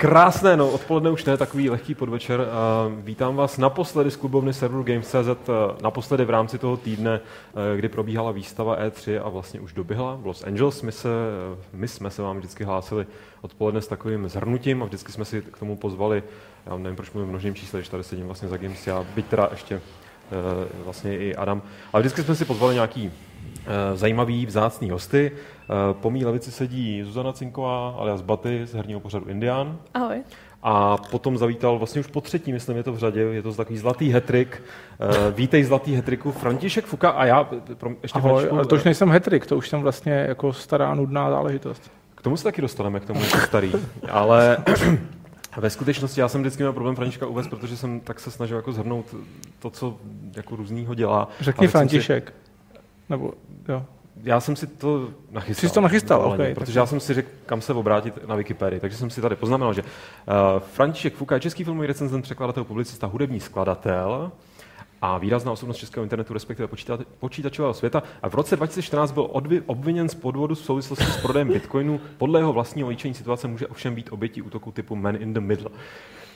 [0.00, 2.46] Krásné, no, odpoledne už ne, takový lehký podvečer.
[2.96, 7.88] Vítám vás naposledy z klubovny serveru Games.cz, eh, naposledy v rámci toho týdne, eh, kdy
[7.88, 10.82] probíhala výstava E3 a vlastně už doběhla v Los Angeles.
[10.82, 13.06] My, se, eh, my jsme se vám vždycky hlásili
[13.40, 16.22] odpoledne s takovým zhrnutím a vždycky jsme si k tomu pozvali,
[16.66, 19.26] já nevím, proč mluvím v množném čísle, když tady sedím vlastně za Games, já byť
[19.26, 19.80] teda ještě
[20.84, 23.12] vlastně i Adam, ale vždycky jsme si pozvali nějaký
[23.94, 25.32] zajímavý, vzácný hosty.
[25.92, 29.78] Po mý levici sedí Zuzana Cinková alias Baty z herního pořadu Indian.
[29.94, 30.22] Ahoj.
[30.62, 33.78] A potom zavítal vlastně už po třetí, myslím, je to v řadě, je to takový
[33.78, 34.62] zlatý hetrik.
[35.34, 39.10] Vítej zlatý hetriku, František Fuka a já pro, ještě Ahoj, Františku, ale to už nejsem
[39.10, 41.90] hetrik, to už jsem vlastně jako stará nudná záležitost.
[42.14, 43.72] K tomu se taky dostaneme, k tomu jako starý.
[44.10, 44.58] Ale
[45.56, 48.72] ve skutečnosti já jsem vždycky měl problém Františka uvést, protože jsem tak se snažil jako
[48.72, 49.14] zhrnout
[49.58, 49.96] to, co
[50.36, 51.28] jako různýho dělá.
[51.40, 52.28] Řekni František.
[52.28, 52.49] Si...
[53.10, 53.32] Nebo,
[53.68, 53.84] jo
[54.24, 55.68] já jsem si to nachystal.
[55.68, 58.80] Jsi to nachystal, okay, Protože já jsem si řekl, kam se obrátit na Wikipedii.
[58.80, 59.88] Takže jsem si tady poznamenal, že uh,
[60.58, 64.32] František Fuka je český filmový recenzent, překladatel, publicista, hudební skladatel
[65.02, 66.68] a výrazná osobnost českého internetu, respektive
[67.18, 68.02] počítačového světa.
[68.22, 69.30] A v roce 2014 byl
[69.66, 72.00] obviněn z podvodu v souvislosti s prodejem bitcoinu.
[72.18, 75.70] Podle jeho vlastního líčení situace může ovšem být obětí útoku typu man in the middle.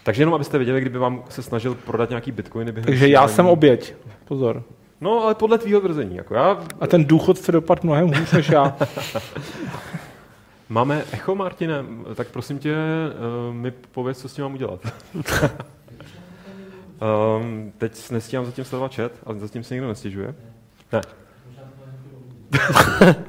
[0.03, 2.73] Takže jenom abyste věděli, kdyby vám se snažil prodat nějaký bitcoiny.
[2.73, 3.95] Takže já jsem oběť.
[4.25, 4.63] Pozor.
[5.05, 6.17] No, ale podle tvýho tvrzení.
[6.17, 6.65] Jako já...
[6.81, 8.77] A ten důchod se dopad mnohem hůř než já.
[10.69, 12.75] Máme echo, Martine, tak prosím tě,
[13.49, 14.81] uh, mi pověz, co s tím mám udělat.
[17.39, 20.35] um, teď nestíhám zatím sledovat chat, ale zatím se nikdo nestěžuje.
[20.93, 21.01] Ne.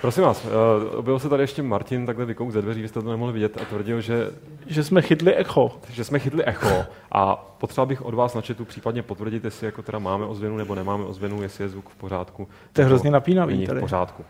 [0.00, 3.10] Prosím vás, uh, objevil se tady ještě Martin, takhle vykouk ze dveří, vy jste to
[3.10, 4.30] nemohli vidět a tvrdil, že...
[4.66, 5.72] Že jsme chytli echo.
[5.92, 9.82] Že jsme chytli echo a potřeboval bych od vás na chatu případně potvrdit, jestli jako
[9.82, 12.48] teda máme ozvěnu nebo nemáme ozvěnu, jestli je zvuk v pořádku.
[12.72, 13.78] To je hrozně napínavý není tady.
[13.78, 14.24] v pořádku.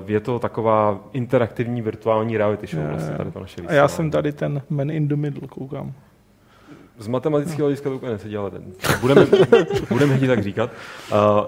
[0.00, 3.88] Uh, je to taková interaktivní virtuální reality show, je, vlastně tady to naše A já
[3.88, 5.92] jsem tady ten man in the middle, koukám.
[6.98, 8.50] Z matematického hlediska to úplně nesedí, ale
[9.00, 9.26] budeme,
[9.88, 10.70] budeme chtít tak říkat.
[11.12, 11.44] Uh,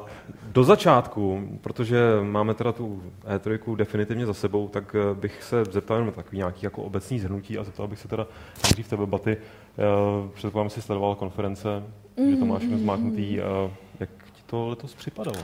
[0.52, 3.02] do začátku, protože máme teda tu
[3.36, 7.58] E3 definitivně za sebou, tak eh, bych se zeptal na takový nějaký jako obecný zhrnutí
[7.58, 8.26] a zeptal bych se teda
[8.64, 12.30] nejdřív tebe, Baty, uh, předpokládám, si sledoval konference, mm-hmm.
[12.30, 15.38] že to máš zmáknutý, uh, jak ti to letos připadalo?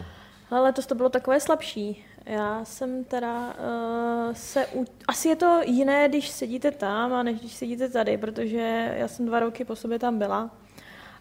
[0.50, 2.04] Ale letos to bylo takové slabší.
[2.26, 4.66] Já jsem teda uh, se...
[4.66, 4.84] U...
[5.08, 9.26] Asi je to jiné, když sedíte tam, a než když sedíte tady, protože já jsem
[9.26, 10.50] dva roky po sobě tam byla.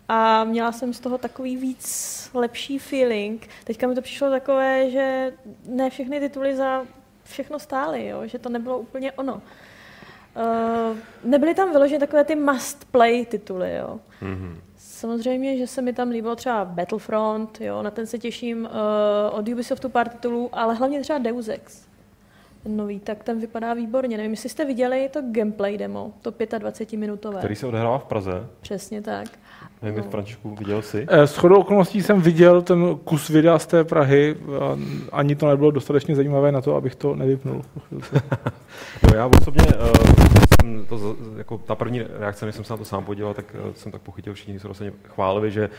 [0.10, 3.48] A měla jsem z toho takový víc lepší feeling.
[3.64, 5.34] Teďka mi to přišlo takové, že
[5.68, 6.86] ne všechny tituly za
[7.24, 8.28] všechno stály, jo?
[8.28, 9.34] že to nebylo úplně ono.
[9.34, 13.76] Uh, nebyly tam vyložené takové ty must play tituly.
[13.76, 14.00] Jo?
[14.22, 14.56] Mm-hmm.
[14.78, 19.50] Samozřejmě, že se mi tam líbilo třeba Battlefront, jo, na ten se těším uh, od
[19.50, 21.86] Ubisoftu pár titulů, ale hlavně třeba Deus Ex.
[22.64, 24.18] Ten nový, tak ten vypadá výborně.
[24.18, 27.38] Nevím, jestli jste viděli to gameplay demo, to 25-minutové.
[27.38, 28.48] Který se odehrává v Praze.
[28.62, 29.28] Přesně tak.
[29.86, 30.10] Nevím, no.
[30.12, 31.06] Františku, viděl jsi?
[31.10, 34.78] Eh, s chodou okolností jsem viděl ten kus videa z té Prahy a
[35.12, 37.62] ani to nebylo dostatečně zajímavé na to, abych to nevypnul.
[39.04, 39.92] no já osobně uh,
[40.62, 43.74] jsem to, jako ta první reakce, než jsem se na to sám podíval, tak uh,
[43.74, 45.70] jsem tak pochytil, všichni se vlastně chválili, že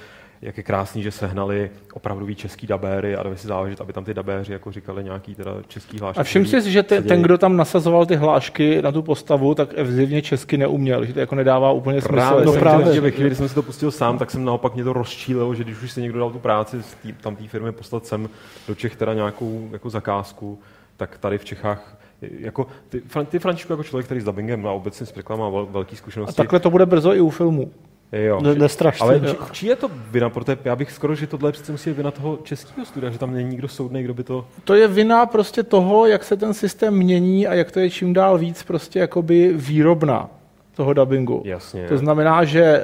[0.43, 4.15] jak je krásný, že sehnali opravdový český dabéry a dali si záležet, aby tam ty
[4.15, 6.21] dabéři jako říkali nějaký teda český hlášky.
[6.21, 9.69] A všim si, že ten, ten, kdo tam nasazoval ty hlášky na tu postavu, tak
[9.75, 12.57] evzivně česky neuměl, že to jako nedává úplně právě smysl.
[12.57, 12.95] No právě.
[12.95, 15.55] Že ve chvíli, kdy jsem si to pustil sám, tak jsem naopak mě to rozčílilo,
[15.55, 18.29] že když už si někdo dal tu práci tý, tam té firmy poslat sem
[18.69, 20.59] do Čech teda nějakou jako zakázku,
[20.97, 25.07] tak tady v Čechách jako ty, ty Františku jako člověk, který s dubbingem a obecně
[25.07, 26.41] s překladem má velký zkušenosti.
[26.41, 27.71] A takhle to bude brzo i u filmu.
[28.13, 28.41] Jo.
[28.41, 29.05] Ne, nestrašně.
[29.05, 30.31] Ale či, či, je to vina?
[30.31, 33.51] Protože já bych skoro, že tohle přece musí vina toho českého studia, že tam není
[33.51, 34.47] nikdo soudný, kdo by to...
[34.65, 38.13] To je vina prostě toho, jak se ten systém mění a jak to je čím
[38.13, 40.31] dál víc prostě jakoby výrobná
[40.77, 41.43] toho dubbingu.
[41.45, 41.87] Jasně.
[41.89, 42.83] To znamená, že e,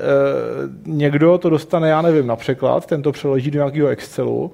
[0.87, 4.53] někdo to dostane, já nevím, na překlad, ten to přeloží do nějakého Excelu,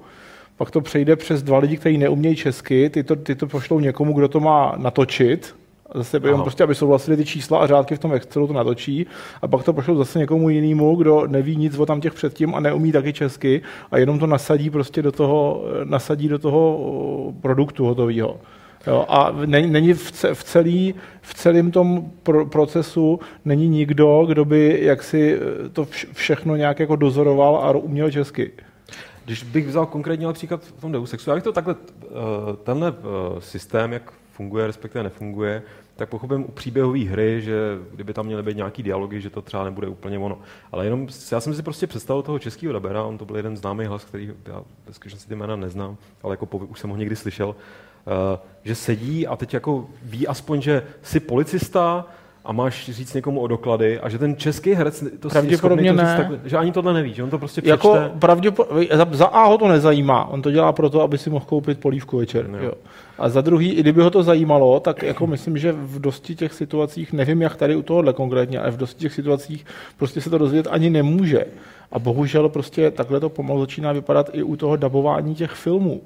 [0.57, 4.13] pak to přejde přes dva lidi, kteří neumějí česky, ty to, ty to pošlou někomu,
[4.13, 5.55] kdo to má natočit,
[5.95, 9.07] Zase jenom prostě, aby souhlasili ty čísla a řádky v tom Excelu to natočí
[9.41, 12.59] a pak to pošlou zase někomu jinému, kdo neví nic o tam těch předtím a
[12.59, 18.37] neumí taky česky a jenom to nasadí prostě do toho, nasadí do toho produktu hotového.
[18.87, 25.39] Jo, a není v, celý, v celém tom pro, procesu není nikdo, kdo by jaksi
[25.73, 28.51] to všechno nějak jako dozoroval a uměl česky.
[29.25, 32.07] Když bych vzal konkrétní například v tom Deus Exu, já bych to takhle, eh,
[32.63, 35.63] tenhle eh, systém, jak funguje, respektive nefunguje,
[35.95, 39.63] tak pochopím u příběhové hry, že kdyby tam měly být nějaký dialogy, že to třeba
[39.63, 40.39] nebude úplně ono.
[40.71, 43.85] Ale jenom já jsem si prostě představil toho českého dabera, on to byl jeden známý
[43.85, 47.49] hlas, který já ve skutečnosti ty jména neznám, ale jako už jsem ho někdy slyšel,
[47.49, 47.55] uh,
[48.63, 52.05] že sedí a teď jako ví aspoň, že jsi policista,
[52.45, 56.17] a máš říct někomu o doklady a že ten český herec to pravděpodobně to ne.
[56.17, 57.71] Takhle, že ani tohle neví, že on to prostě přečte.
[57.71, 61.45] Jako pravděpodobně, za, za A ho to nezajímá, on to dělá proto, aby si mohl
[61.45, 62.49] koupit polívku večer.
[62.51, 62.59] Jo.
[62.63, 62.71] Jo.
[63.17, 66.53] A za druhý, i kdyby ho to zajímalo, tak jako myslím, že v dosti těch
[66.53, 69.65] situacích, nevím jak tady u tohohle konkrétně, ale v dosti těch situacích
[69.97, 71.45] prostě se to dozvědět ani nemůže.
[71.91, 76.01] A bohužel prostě takhle to pomalu začíná vypadat i u toho dabování těch filmů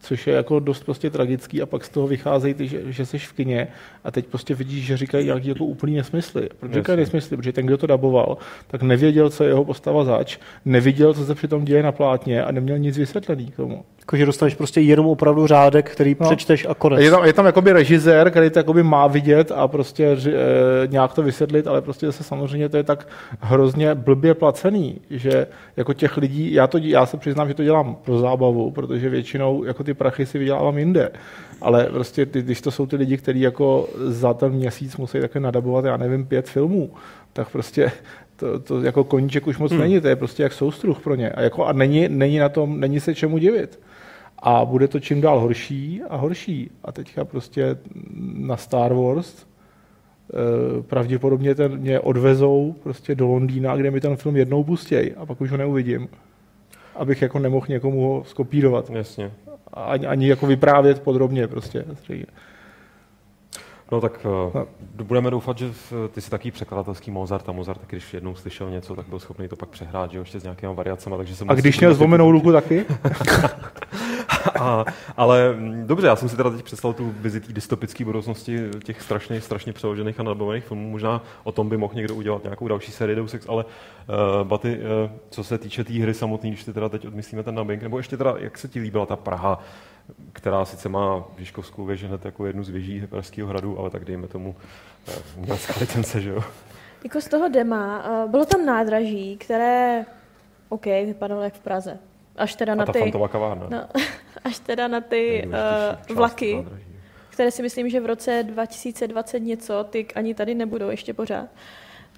[0.00, 3.18] což je jako dost prostě tragický a pak z toho vycházejí ty, že, že jsi
[3.18, 3.68] v kině
[4.04, 6.48] a teď prostě vidíš, že říkají nějaký jako úplný nesmysly.
[6.60, 7.36] Proč říkají nesmysly?
[7.36, 8.36] Protože ten, kdo to daboval,
[8.66, 12.52] tak nevěděl, co je jeho postava zač, neviděl, co se přitom děje na plátně a
[12.52, 13.84] neměl nic vysvětlený k tomu.
[13.98, 16.26] Jakože dostaneš prostě jenom opravdu řádek, který no.
[16.26, 17.00] přečteš a konec.
[17.00, 21.14] Je tam, je tam jakoby režisér, který to jakoby má vidět a prostě e, nějak
[21.14, 23.08] to vysvětlit, ale prostě zase samozřejmě to je tak
[23.40, 25.46] hrozně blbě placený, že
[25.76, 29.64] jako těch lidí, já, to, já se přiznám, že to dělám pro zábavu, protože většinou
[29.64, 31.10] jako ty prachy si vydělávám jinde.
[31.60, 35.40] Ale prostě, ty, když to jsou ty lidi, kteří jako za ten měsíc musí také
[35.40, 36.90] nadabovat, já nevím, pět filmů,
[37.32, 37.92] tak prostě
[38.36, 39.80] to, to jako koníček už moc hmm.
[39.80, 41.30] není, to je prostě jak soustruh pro ně.
[41.30, 43.80] A, jako, a není, není na tom, není se čemu divit.
[44.38, 46.70] A bude to čím dál horší a horší.
[46.84, 47.76] A teďka prostě
[48.34, 54.36] na Star Wars eh, pravděpodobně ten, mě odvezou prostě do Londýna, kde mi ten film
[54.36, 56.08] jednou pustěj a pak už ho neuvidím.
[56.96, 58.90] Abych jako nemohl někomu ho skopírovat.
[58.90, 59.30] Jasně.
[59.74, 61.84] Ani, ani jako vyprávět podrobně prostě.
[63.92, 64.52] No tak no.
[65.02, 65.72] budeme doufat, že
[66.12, 69.56] ty jsi taký překladatelský Mozart a Mozart, když jednou slyšel něco, tak byl schopný to
[69.56, 71.16] pak přehrát, že jo, ještě s nějakými variacemi.
[71.16, 72.86] Takže jsem a když měl zlomenou ruku taky?
[74.60, 74.84] a,
[75.16, 79.02] ale mm, dobře, já jsem si teda teď představil tu vizi té dystopické budoucnosti těch
[79.02, 80.90] strašně, strašně přeložených a nadbovaných filmů.
[80.90, 84.78] Možná o tom by mohl někdo udělat nějakou další sérii Deus Ex, ale uh, Baty,
[84.78, 87.82] uh, co se týče té tý hry samotné, když ty teda teď odmyslíme ten nabink,
[87.82, 89.60] nebo ještě teda, jak se ti líbila ta Praha,
[90.32, 94.28] která sice má Žižkovskou věž hned jako jednu z věží Pražského hradu, ale tak dejme
[94.28, 94.56] tomu
[95.48, 96.44] uh, licence, že jo?
[97.04, 100.04] Jako z toho dema, uh, bylo tam nádraží, které,
[100.68, 101.98] OK, vypadalo jak v Praze.
[102.40, 103.12] Až teda a na ty...
[103.28, 103.66] kavárna.
[103.70, 104.02] No,
[104.44, 105.48] až teda na ty
[106.10, 106.66] uh, vlaky,
[107.30, 111.48] které si myslím, že v roce 2020 něco, ty ani tady nebudou ještě pořád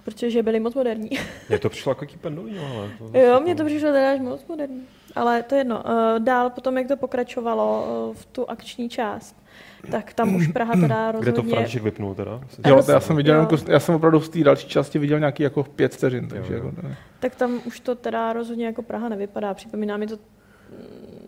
[0.05, 1.11] protože byly moc moderní.
[1.49, 2.91] Mně to přišlo jako pendolí, ale...
[2.99, 4.83] To jo, mně to přišlo teda až moc moderní.
[5.15, 5.85] Ale to je jedno.
[6.19, 9.37] Dál potom, jak to pokračovalo v tu akční část,
[9.91, 11.33] tak tam už Praha teda rozhodně...
[11.33, 12.41] Kde to František vypnul teda?
[12.67, 13.59] Jo, já jsem viděl, jo.
[13.69, 16.73] já jsem opravdu v té další části viděl nějaký jako pět vteřin, takže jo, jo.
[16.75, 16.89] Jako,
[17.21, 19.55] Tak tam už to teda rozhodně jako Praha nevypadá.
[19.55, 20.19] Připomíná mi to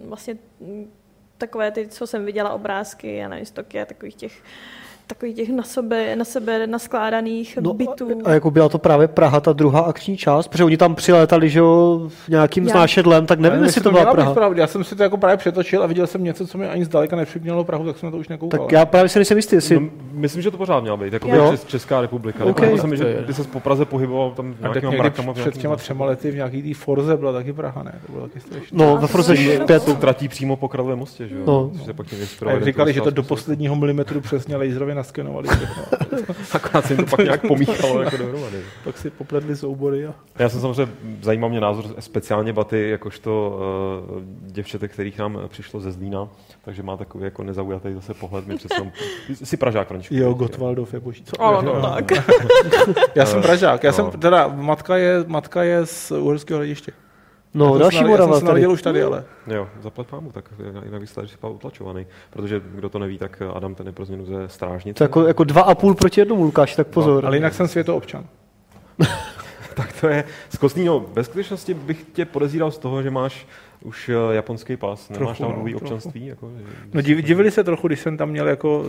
[0.04, 0.36] vlastně
[1.38, 4.42] takové ty, co jsem viděla obrázky, já nevím, z Tokia, takových těch
[5.06, 8.08] takových těch na sebe, na sebe naskládaných no, bytů.
[8.24, 11.58] A jako byla to právě Praha, ta druhá akční část, protože oni tam přilétali, že
[11.58, 14.34] jo, nějakým znášedlem, tak nevím, jestli to byla Praha.
[14.34, 14.60] Pravdě.
[14.60, 17.16] Já jsem si to jako právě přetočil a viděl jsem něco, co mi ani zdaleka
[17.16, 18.60] nepřipomnělo Prahu, tak jsem na to už nekoukal.
[18.60, 19.80] Tak já právě si nejsem jistý, jestli...
[19.80, 21.54] No, myslím, že to pořád měla být, jako jo.
[21.66, 22.44] Česká republika.
[22.44, 22.66] Okay.
[22.66, 25.32] Jako, jsem, že by se po Praze pohyboval tam nějakýma mrakama.
[25.32, 27.94] Před těma třema lety v nějaký té Forze byla taky Praha, ne?
[28.06, 28.78] To bylo taky strašné.
[28.78, 29.34] No, ve Forze
[29.66, 29.98] 5.
[29.98, 31.42] Tratí přímo po Králově mostě, že jo?
[31.46, 31.70] No.
[32.62, 35.48] Říkali, že to do posledního milimetru přesně laserově naskenovali.
[36.52, 38.62] Akorát se jim to pak nějak pomíchalo jako dohromady.
[38.84, 40.06] Pak si popletli soubory.
[40.06, 40.14] A...
[40.38, 40.92] Já jsem samozřejmě,
[41.22, 43.58] zajímal mě názor speciálně Baty, jakožto
[44.16, 46.28] uh, děvčete, kterých nám přišlo ze Zlína,
[46.64, 48.46] takže má takový jako nezaujatý zase pohled.
[48.46, 48.74] My přece
[49.44, 50.14] jsi Pražák, Františku.
[50.14, 51.24] Jo, Gotwaldov je boží.
[51.24, 51.42] Co?
[51.42, 52.12] Ano, no, tak.
[53.14, 53.84] já jsem Pražák.
[53.84, 53.94] Já no.
[53.94, 56.92] jsem, teda, matka je, matka je z Uherského hradiště.
[57.54, 58.34] No, další jsem, Morava.
[58.34, 58.66] Já jsem tady.
[58.66, 59.24] už tady, ale.
[59.46, 60.44] Jo, zaplat pámu, tak
[60.84, 62.06] jinak byste tady utlačovaný.
[62.30, 64.98] Protože kdo to neví, tak Adam ten je pro změnu ze strážnice.
[64.98, 67.22] To jako, jako dva a půl proti jednomu, Lukáš, tak pozor.
[67.22, 68.24] No, ale jinak jsem světoobčan.
[69.74, 73.46] tak to je z No, ve skutečnosti bych tě podezíral z toho, že máš
[73.84, 76.26] už eh, japonský pas, nemáš trochu, tam nový no, občanství?
[76.26, 76.50] Jako,
[76.94, 78.84] no div, divili se trochu, když jsem tam měl jako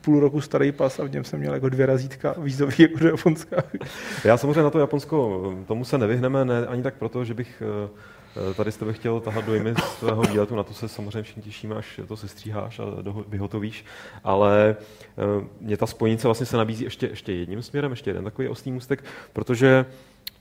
[0.00, 3.08] půl roku starý pas a v něm jsem měl jako dvě razítka vízový jako do
[3.08, 3.56] Japonska.
[4.24, 8.54] Já samozřejmě na to Japonsko, tomu se nevyhneme, ne, ani tak proto, že bych eh,
[8.54, 11.74] tady s tebe chtěl tahat dojmy z tvého výletu, na to se samozřejmě všichni těšíme,
[11.74, 12.84] až to se stříháš a
[13.28, 13.84] vyhotovíš,
[14.24, 18.48] ale eh, mě ta spojnice vlastně se nabízí ještě, ještě jedním směrem, ještě jeden takový
[18.48, 19.86] ostný můstek, protože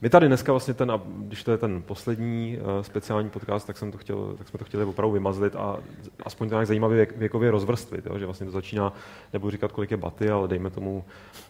[0.01, 3.91] my tady dneska vlastně ten, když to je ten poslední uh, speciální podcast, tak, jsem
[3.91, 5.77] to chtěl, tak jsme to chtěli opravdu vymazlit a
[6.23, 8.19] aspoň to nějak zajímavě věk, věkově rozvrstvit, jo?
[8.19, 8.93] že vlastně to začíná,
[9.33, 11.05] nebudu říkat, kolik je baty, ale dejme tomu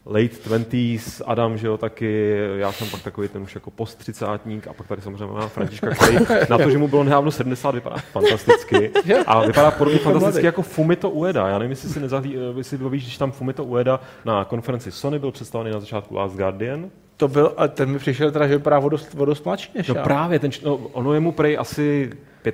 [0.06, 4.68] late twenties, Adam, že jo, taky, já jsem pak takový ten už jako post třicátník
[4.68, 6.18] a pak tady samozřejmě mám Františka, který
[6.50, 8.92] na to, že mu bylo nedávno 70, vypadá fantasticky
[9.26, 11.48] a vypadá podobně fantasticky jako Fumito Ueda.
[11.48, 15.20] Já nevím, jestli si nezahlí, eh, jestli víš, když tam Fumito Ueda na konferenci Sony
[15.20, 16.90] byl představený na začátku Last Guardian,
[17.20, 19.88] to byl, a ten mi přišel teda, že vypadá o dost, o dost mladší než
[19.88, 20.04] No já.
[20.04, 22.10] právě, ten, no, ono je mu prej asi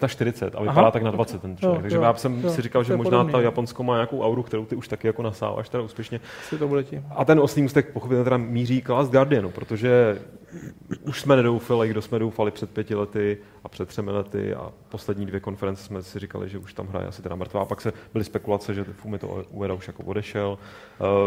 [0.07, 0.91] 45 a vypadá Aha.
[0.91, 1.77] tak na 20 ten člověk.
[1.77, 3.31] Jo, Takže jo, já jsem jo, si říkal, že možná podobný.
[3.31, 6.19] ta Japonsko má nějakou auru, kterou ty už taky jako nasáváš teda úspěšně.
[6.59, 7.05] to bude tím.
[7.15, 10.19] A ten osmý ústek pochopitelně teda míří k Last Guardianu, protože
[11.07, 15.25] už jsme nedoufali, kdo jsme doufali před pěti lety a před třemi lety a poslední
[15.25, 17.61] dvě konference jsme si říkali, že už tam hraje asi teda mrtvá.
[17.61, 20.57] A pak se byly spekulace, že Fumi to Ueda už jako odešel.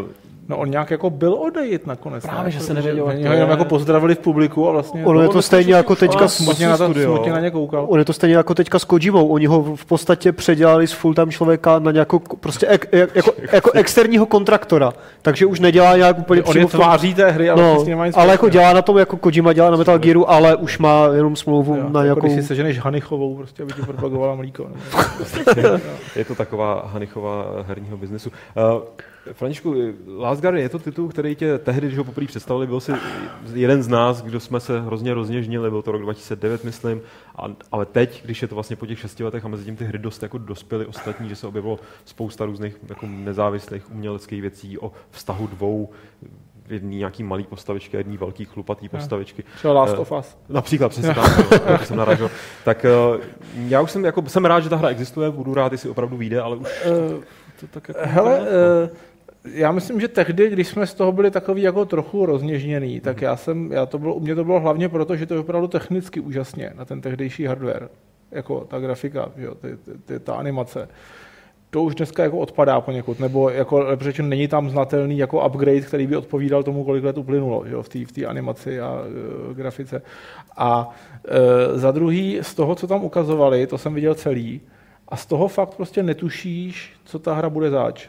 [0.00, 0.08] Uh,
[0.48, 2.22] no on nějak jako byl odejít nakonec.
[2.24, 2.50] Právě, ne?
[2.50, 3.04] že se nevěděl.
[3.04, 5.06] Oni ho jenom jako pozdravili v publiku a vlastně...
[5.06, 7.86] On je to stejně jako teďka smutně na, smutně na ně koukal.
[7.88, 9.28] On je to stejně jako teďka s Kojimou.
[9.28, 13.70] Oni ho v podstatě předělali z full time člověka na nějakou prostě ek, jako, jako,
[13.70, 14.92] externího kontraktora.
[15.22, 18.72] Takže už nedělá nějak úplně On je tváří té hry, ale, no, ale jako dělá
[18.72, 22.04] na tom, jako Kojima dělá na Metal Gearu, ale už má jenom smlouvu jo, na
[22.04, 24.66] jako Když si seženeš Hanichovou, prostě, aby ti propagovala mlíko.
[26.16, 28.30] je to taková Hanichová herního biznesu.
[28.74, 28.82] Uh,
[29.32, 29.74] Františku,
[30.06, 32.92] Last Guardian je to titul, který tě tehdy, když ho poprvé představili, byl si
[33.54, 37.00] jeden z nás, kdo jsme se hrozně rozněžnili, byl to rok 2009, myslím,
[37.36, 39.84] a, ale teď, když je to vlastně po těch šesti letech a mezi tím ty
[39.84, 44.92] hry dost jako dospěly ostatní, že se objevilo spousta různých jako nezávislých uměleckých věcí o
[45.10, 45.90] vztahu dvou
[46.70, 49.44] jedný nějaký malý postavičky a jedný velký chlupatý postavičky.
[49.56, 50.38] Třeba Last uh, of Us.
[50.48, 51.14] Například, přesně
[51.64, 52.30] tak, jsem narážel.
[52.64, 53.20] Tak uh,
[53.54, 56.40] já už jsem, jako, jsem rád, že ta hra existuje, budu rád, jestli opravdu vyjde,
[56.40, 56.68] ale už...
[57.16, 57.24] Uh,
[57.60, 58.40] to tak jako hele,
[59.52, 63.24] já myslím, že tehdy, když jsme z toho byli takový jako trochu rozněžněný, tak mhm.
[63.24, 65.68] já jsem, já to bylo, u mě to bylo hlavně proto, že to je opravdu
[65.68, 67.88] technicky úžasně na ten tehdejší hardware,
[68.30, 70.88] jako ta grafika, jo, ty, ty, ty, ta animace
[71.70, 76.06] to už dneska jako odpadá poněkud, nebo jako řečeno, není tam znatelný jako upgrade, který
[76.06, 79.02] by odpovídal tomu, kolik let uplynulo jo, v té v animaci a
[79.50, 80.02] e, grafice.
[80.56, 80.90] A
[81.28, 84.60] e, za druhý, z toho, co tam ukazovali, to jsem viděl celý,
[85.08, 88.08] a z toho fakt prostě netušíš, co ta hra bude zač.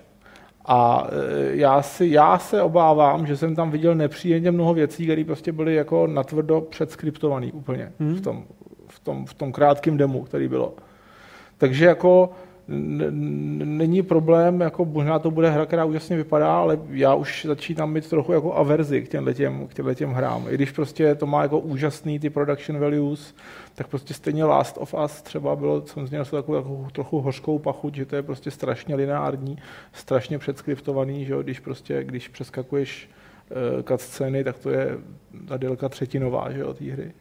[0.65, 5.23] A e, já, si, já se obávám, že jsem tam viděl nepříjemně mnoho věcí, které
[5.23, 8.15] prostě byly jako natvrdo předskriptované úplně hmm.
[8.15, 8.43] v, tom,
[8.87, 10.73] v, tom, v tom krátkém demo, který bylo.
[11.57, 12.31] Takže jako
[12.69, 18.09] není problém, jako možná to bude hra, která úžasně vypadá, ale já už začínám mít
[18.09, 20.45] trochu jako averzi k těmhle těm, k těm hrám.
[20.49, 23.35] I když prostě to má jako úžasný ty production values,
[23.75, 27.95] tak prostě stejně Last of Us třeba bylo, jsem něho takovou jako trochu hořkou pachuť,
[27.95, 29.57] že to je prostě strašně lineární,
[29.93, 33.09] strašně předskriptovaný, že jo, když prostě, když přeskakuješ
[33.49, 34.97] uh, cutscény, tak to je
[35.47, 37.11] ta délka třetinová, že jo, té hry.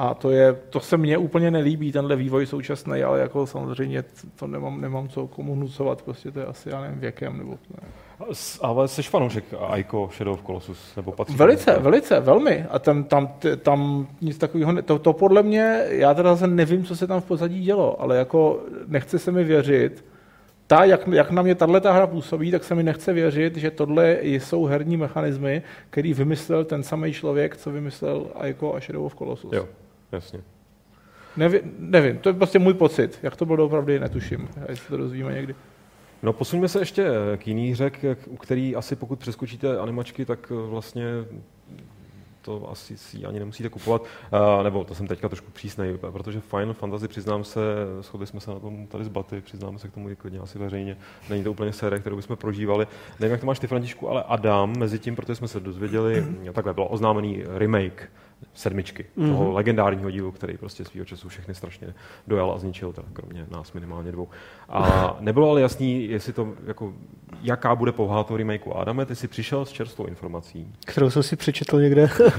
[0.00, 4.04] A to, je, to se mně úplně nelíbí, tenhle vývoj současný, ale jako samozřejmě
[4.36, 7.88] to nemám, nemám co komu hnucovat, prostě to je asi, já nevím, věkem nebo ne.
[8.60, 10.96] Ale jsi fanoušek Aiko Shadow of Colossus?
[10.96, 11.82] Nebo patří velice, tam?
[11.82, 12.66] velice, velmi.
[12.70, 13.28] A tam, tam,
[13.62, 17.20] tam nic takového, ne, to, to podle mě, já teda zase nevím, co se tam
[17.20, 20.04] v pozadí dělo, ale jako nechce se mi věřit,
[20.66, 24.18] ta, jak, jak na mě tahle hra působí, tak se mi nechce věřit, že tohle
[24.22, 29.52] jsou herní mechanismy, který vymyslel ten samý člověk, co vymyslel Aiko a Shadow of Colossus.
[29.52, 29.66] Jo.
[30.12, 30.40] Jasně.
[31.36, 33.18] Nevi, nevím, to je prostě můj pocit.
[33.22, 34.48] Jak to bylo opravdu, netuším.
[34.68, 35.54] Jestli to dozvíme někdy.
[36.22, 37.90] No posuňme se ještě k jiný hře,
[38.26, 41.04] u který asi pokud přeskočíte animačky, tak vlastně
[42.42, 46.74] to asi si ani nemusíte kupovat, uh, nebo to jsem teďka trošku přísnej, protože Final
[46.74, 47.60] Fantasy, přiznám se,
[48.00, 50.58] shodli jsme se na tom tady z Baty, přiznáme se k tomu i klidně asi
[50.58, 50.96] veřejně,
[51.30, 52.86] není to úplně série, kterou bychom prožívali.
[53.20, 56.74] Nevím, jak to máš ty, Františku, ale Adam, mezi tím, protože jsme se dozvěděli, takhle
[56.74, 58.10] bylo oznámený remake
[58.54, 59.28] sedmičky, mm-hmm.
[59.28, 61.94] toho legendárního dílu, který prostě svýho času všechny strašně
[62.26, 64.28] dojal a zničil, teda kromě nás minimálně dvou.
[64.68, 66.92] A nebylo ale jasný, jestli to, jako,
[67.42, 68.72] jaká bude povaha toho remakeu.
[68.72, 70.72] Adame, ty jsi přišel s čerstvou informací.
[70.86, 72.10] Kterou jsem si přečetl někde.
[72.20, 72.30] uh,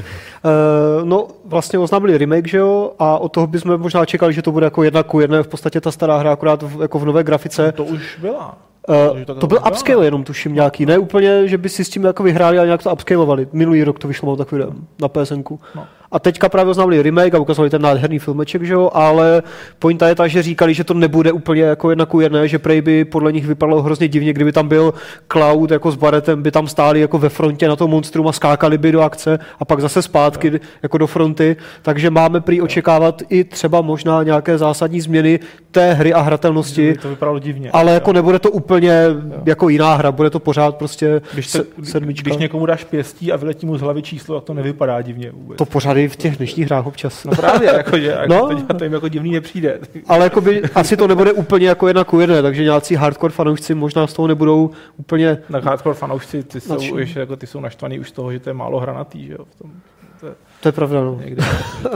[1.03, 4.65] no, vlastně oznámili remake, že jo, a od toho bychom možná čekali, že to bude
[4.65, 7.71] jako jedna ku jedné, v podstatě ta stará hra, akorát v, jako v nové grafice.
[7.71, 8.70] To už byla.
[8.89, 10.85] Uh, to, to byl upscale jenom, tuším nějaký.
[10.85, 13.47] Ne úplně, že by si s tím jako vyhráli, ale nějak to upscalovali.
[13.53, 14.63] Minulý rok to vyšlo, mám takový
[15.01, 15.59] na PSNku.
[15.75, 15.87] No.
[16.11, 19.43] A teďka právě oznámili remake a ukázali ten nádherný filmeček, že jo, ale
[19.79, 22.81] pointa je ta, že říkali, že to nebude úplně jako jedna ku jedné, že prej
[22.81, 24.93] by podle nich vypadalo hrozně divně, kdyby tam byl
[25.31, 28.77] Cloud jako s Baretem, by tam stáli jako ve frontě na tom monstrum a skákali
[28.77, 30.59] by do akce a pak zase zpátky no.
[30.83, 35.39] jako do fronty, takže máme prý očekávat i třeba možná nějaké zásadní změny
[35.71, 36.93] té hry a hratelnosti.
[37.01, 37.71] To vypadalo divně.
[37.71, 39.41] Ale jako nebude to úplně jo.
[39.45, 42.23] jako jiná hra, bude to pořád prostě když, to, sedmička.
[42.23, 45.57] když někomu dáš pěstí a vyletí mu z hlavy číslo, tak to nevypadá divně vůbec.
[45.57, 47.23] To pořád i v těch dnešních hrách občas.
[47.23, 48.61] No právě, jako, že jako no.
[48.67, 49.79] to, to jim jako divný nepřijde.
[50.07, 53.75] Ale jako by, asi to nebude úplně jako jedna ku jedné, takže nějací hardcore fanoušci
[53.75, 55.37] možná z toho nebudou úplně...
[55.51, 58.49] Tak hardcore fanoušci, ty jsou, už, jako, ty jsou naštvaný už z toho, že to
[58.49, 59.45] je málo hranatý, že jo?
[59.49, 59.71] V tom,
[60.19, 61.19] to, je, to je pravda, no.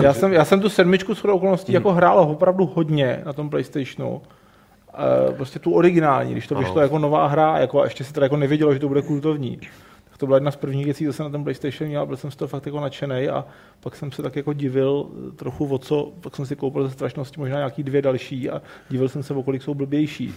[0.01, 1.75] Já jsem, já jsem tu sedmičku s okolností hmm.
[1.75, 4.21] jako hrál opravdu hodně na tom PlayStationu.
[5.29, 8.25] Uh, prostě tu originální, když to vyšlo jako nová hra, jako a ještě se teda
[8.25, 9.59] jako nevědělo, že to bude kultovní
[10.15, 12.31] Tak to byla jedna z prvních věcí, co jsem na ten PlayStation měl, byl jsem
[12.31, 13.45] z toho fakt jako nadšený a
[13.79, 15.05] pak jsem se tak jako divil
[15.35, 19.09] trochu o co, pak jsem si koupil ze strašnosti možná nějaký dvě další a divil
[19.09, 20.33] jsem se, o kolik jsou blbější.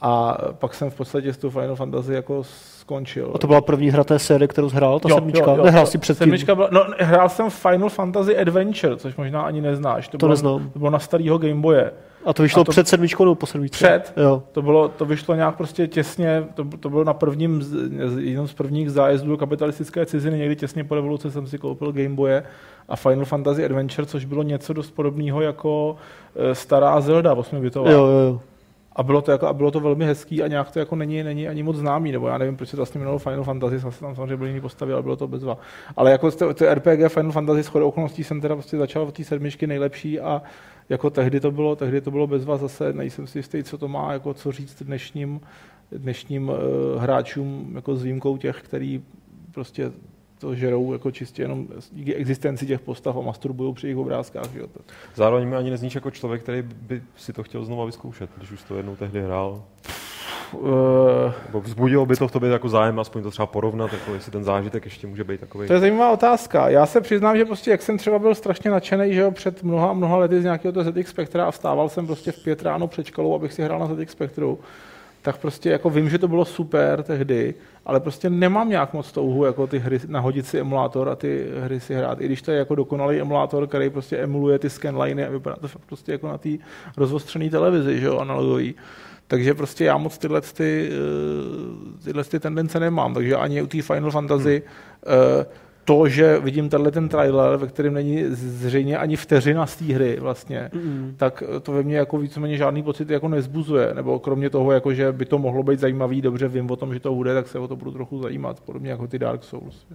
[0.00, 3.32] A pak jsem v podstatě s tou Final Fantasy jako skončil.
[3.34, 5.50] A to byla první hra té série, kterou hrál, ta Jo, sedmička?
[5.50, 6.18] jo, jo, Nehrál to- si předtím?
[6.24, 10.08] sedmička byla, no, hrál jsem Final Fantasy Adventure, což možná ani neznáš.
[10.08, 10.70] To bylo, neznám.
[10.72, 11.90] To bylo na starého Game Boye.
[12.28, 13.76] A to vyšlo A to- před sedmičkou nebo po sedmičce?
[13.86, 14.12] Před.
[14.16, 14.42] Jo.
[14.52, 17.62] To, bylo, to vyšlo nějak prostě těsně, to, to bylo na prvním,
[18.18, 22.08] jednom z prvních zájezdů do kapitalistické ciziny, někdy těsně po revoluci jsem si koupil Game
[22.08, 22.42] Boye
[22.88, 25.96] a Final Fantasy Adventure, což bylo něco dost podobného jako
[26.36, 27.90] eh, stará Zelda 8 bitová.
[27.90, 28.40] Jo, jo, jo.
[28.92, 31.48] A bylo to, jako, a bylo to velmi hezký a nějak to jako není, není
[31.48, 34.14] ani moc známý, nebo já nevím, proč se to vlastně jmenovalo Final Fantasy, zase tam
[34.14, 35.58] samozřejmě byly jiný postavy, ale bylo to bezva.
[35.96, 39.14] Ale jako to, to RPG Final Fantasy s chodou okolností jsem teda prostě začal od
[39.14, 40.42] té sedmičky nejlepší a
[40.88, 44.12] jako tehdy to bylo, tehdy to bylo bezva zase, nejsem si jistý, co to má,
[44.12, 45.40] jako co říct dnešním,
[45.92, 46.56] dnešním uh,
[46.98, 49.02] hráčům, jako s výjimkou těch, který
[49.52, 49.92] prostě
[50.38, 54.52] to žerou jako čistě jenom díky existenci těch postav a masturbují při jejich obrázkách.
[54.52, 54.62] Že?
[55.14, 58.62] Zároveň mi ani nezníš jako člověk, který by si to chtěl znova vyzkoušet, když už
[58.62, 59.64] to jednou tehdy hrál.
[60.54, 64.32] Eh, Nebo vzbudilo by to v tobě jako zájem, aspoň to třeba porovnat, jako jestli
[64.32, 65.66] ten zážitek ještě může být takový.
[65.66, 66.68] To je zajímavá otázka.
[66.68, 69.92] Já se přiznám, že prostě jak jsem třeba byl strašně nadšený, že jo, před mnoha,
[69.92, 73.06] mnoha lety z nějakého toho ZX Spectra a vstával jsem prostě v pět ráno před
[73.06, 74.58] školou, abych si hrál na ZX Spectru,
[75.22, 77.54] tak prostě jako vím, že to bylo super tehdy,
[77.86, 81.80] ale prostě nemám nějak moc touhu jako ty hry nahodit si emulátor a ty hry
[81.80, 82.20] si hrát.
[82.20, 85.68] I když to je jako dokonalý emulátor, který prostě emuluje ty scanliny a vypadá to
[85.68, 86.48] fakt prostě jako na té
[86.96, 88.74] rozostřené televizi, že jo, analogový.
[89.28, 93.82] Takže prostě já moc tyhle, ty, eh, tyhle ty tendence nemám, takže ani u té
[93.82, 94.62] Final Fantasy
[95.06, 95.44] hmm.
[95.84, 100.16] to, že vidím tenhle ten trailer, ve kterém není zřejmě ani vteřina z té hry
[100.20, 101.14] vlastně, Mm.
[101.16, 105.12] tak to ve mně jako víceméně žádný pocit jako nezbuzuje, nebo kromě toho, jako že
[105.12, 107.68] by to mohlo být zajímavý, dobře vím o tom, že to bude, tak se o
[107.68, 109.86] to budu trochu zajímat, podobně jako ty Dark Souls.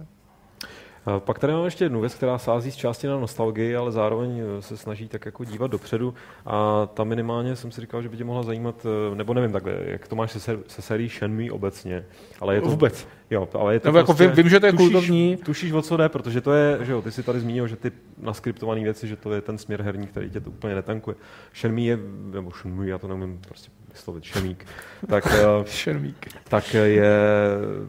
[1.18, 4.62] Pak tady mám ještě jednu věc, která sází z části na nostalgii, ale zároveň eh,
[4.62, 6.14] se snaží tak jako dívat dopředu.
[6.46, 9.76] A tam minimálně jsem si říkal, že by tě mohla zajímat, eh, nebo nevím takhle,
[9.84, 12.04] jak to máš se, se, se sérií Shenmue obecně.
[12.40, 13.08] Ale je to, Vůbec.
[13.30, 15.36] Jo, ale je to Nebo jako vím, vím, že to je tušíš, kultovní.
[15.36, 17.92] Tušíš, o co jde, protože to je, že jo, ty si tady zmínil, že ty
[18.18, 21.16] naskriptované věci, že to je ten směr herní, který tě to úplně netankuje.
[21.54, 21.98] Shenmue je,
[22.32, 24.66] nebo Shenmue, já to neumím prostě vyslovit, Šemík,
[25.08, 26.26] tak, eh, Šermík.
[26.48, 27.10] tak je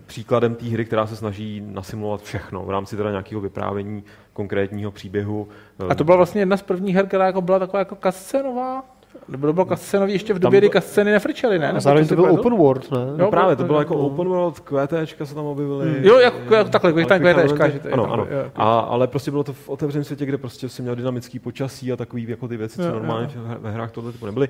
[0.05, 5.47] příkladem té hry, která se snaží nasimulovat všechno v rámci teda nějakého vyprávění konkrétního příběhu.
[5.89, 8.83] A to byla vlastně jedna z prvních her, která jako byla taková jako kascenová.
[9.27, 11.71] Nebo to bylo kascenový ještě v Tam době, kdy kasceny nefrčely, ne?
[11.71, 12.97] A zároveň to byl open world, ne?
[12.99, 13.99] Jo, No právě, to bylo- jako no.
[13.99, 16.07] open world, QTčka se tam objevily.
[16.07, 18.23] Jo, jako- jako takhle, quick time Ale quick QTčka, time že to je Ano, takhle,
[18.23, 18.31] ano.
[18.31, 21.39] jo, jako- A, ale prostě bylo to v otevřeném světě, kde prostě si měl dynamický
[21.39, 23.41] počasí a takový jako ty věci, co Jo, normálně jo.
[23.59, 24.47] ve hrách tohle typu nebyly.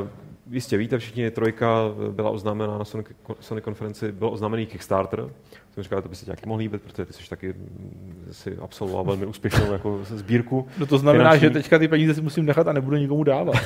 [0.00, 0.08] Uh,
[0.50, 1.68] Jistě víte, všichni trojka
[2.10, 3.04] byla oznámena na Sony,
[3.40, 5.30] Sony konferenci, byl oznámený Kickstarter.
[5.78, 8.56] Jsem říkal, to by se tě taky mohl líbit, protože ty jsi taky mm, si
[8.62, 10.66] absolvoval velmi úspěšnou jako sbírku.
[10.78, 11.40] No to znamená, finanční.
[11.40, 13.56] že teďka ty peníze si musím nechat a nebudu nikomu dávat.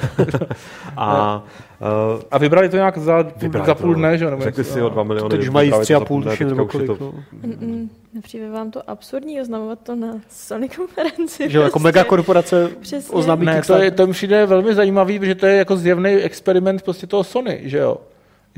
[0.97, 1.43] A
[2.15, 4.65] uh, A vybrali to nějak za, půl, vybrali za to, půl dne, že nebo Řekli
[4.65, 5.31] si o 2 miliony.
[5.31, 6.87] Teď už mají to tři a půl, teďka nebo kolik.
[6.87, 7.13] to- no.
[8.15, 11.51] Nepřijde vám to absurdní oznamovat to na Sony konferenci?
[11.51, 11.85] Že jako prostě.
[11.85, 12.71] megakorporace
[13.11, 16.83] oznámí Ne, to, je, to mi přijde velmi zajímavý, že to je jako zjevný experiment
[16.83, 17.97] prostě toho Sony, že jo?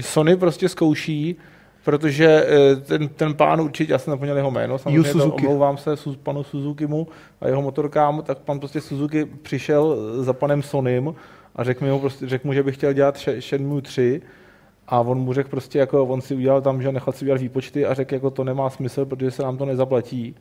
[0.01, 1.37] Sony prostě zkouší,
[1.85, 5.18] protože eh, ten, ten pán určitě, já jsem zapomněl jeho jméno, samozřejmě to
[5.49, 7.07] omlouvám se Su- panu Suzukimu
[7.40, 11.14] a jeho motorkám, tak pan prostě Suzuki přišel za panem Sonym
[11.57, 14.23] a řekl mu, prostě, řekl mu že by chtěl dělat Sh- Shenmue 3
[14.88, 17.87] a on mu řekl prostě, jako on si udělal tam, že nechal si udělat výpočty
[17.87, 20.35] a řekl, jako to nemá smysl, protože se nám to nezaplatí.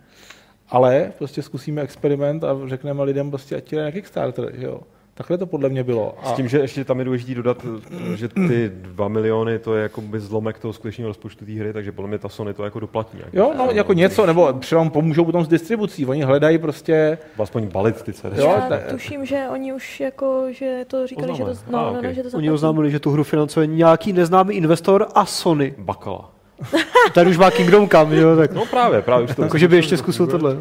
[0.70, 4.80] Ale prostě zkusíme experiment a řekneme lidem prostě, ať dají na Kickstarter, že jo.
[5.16, 6.16] Takhle to podle mě bylo.
[6.24, 7.66] S tím, že ještě tam je důležité dodat,
[8.16, 11.92] že ty 2 miliony, to je jako by zlomek toho skutečného rozpočtu té hry, takže
[11.92, 13.18] podle mě ta Sony to jako doplatí.
[13.18, 16.06] nějakým Jo, no, jako něco, nebo třeba vám pomůžou potom s distribucí.
[16.06, 18.38] Oni hledají prostě, Aspoň balit ty CD.
[18.38, 21.84] Jo, Já ta- tuším, že oni už jako, že to říkali, že to, no, Ah,
[21.94, 22.04] no, okay.
[22.10, 22.50] no, že to Oni zaplatí.
[22.50, 25.74] oznámili, že tu hru financuje nějaký neznámý investor a Sony.
[25.78, 26.33] Bakala.
[27.14, 29.44] Ten už má Kingdom že jo, tak No právě, právě už to.
[29.44, 30.58] jako, že by ještě zkusil tohle.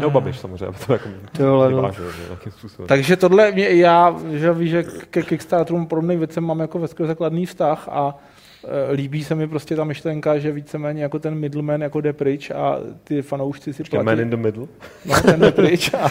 [0.00, 1.90] No babiš samozřejmě, to jako Ty vole, no.
[2.86, 7.46] Takže tohle mě já, že víš, že ke Kickstarterům podobným věcem mám jako ve základný
[7.46, 8.18] vztah a
[8.64, 12.50] e, líbí se mi prostě ta myšlenka, že víceméně jako ten middleman jako jde pryč
[12.50, 14.66] a ty fanoušci si Ještě man platí, in the middle.
[15.04, 16.08] no, ten jde pryč a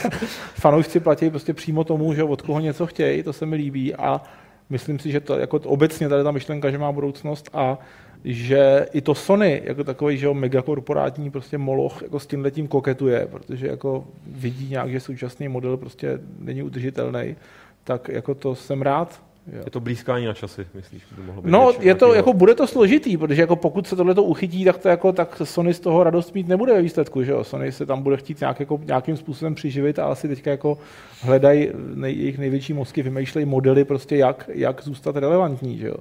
[0.55, 4.21] fanoušci platí prostě přímo tomu, že od koho něco chtějí, to se mi líbí a
[4.69, 7.77] myslím si, že to jako obecně tady ta myšlenka, že má budoucnost a
[8.25, 12.67] že i to Sony jako takový, že jo, megakorporátní prostě moloch jako s tím letím
[12.67, 17.35] koketuje, protože jako vidí nějak, že současný model prostě není udržitelný,
[17.83, 19.61] tak jako to jsem rád, Jo.
[19.65, 21.03] Je to blízkání na časy, myslíš?
[21.17, 23.95] By mohlo být No, něčím je to, jako bude to složitý, protože jako pokud se
[23.95, 27.23] tohle to uchytí, tak to jako, tak Sony z toho radost mít nebude ve výsledku,
[27.23, 27.43] že jo?
[27.43, 30.77] Sony se tam bude chtít nějak, jako, nějakým způsobem přiživit a asi teďka jako
[31.21, 35.97] hledají nej, jejich největší mozky, vymýšlejí modely prostě, jak, jak zůstat relevantní, že jo?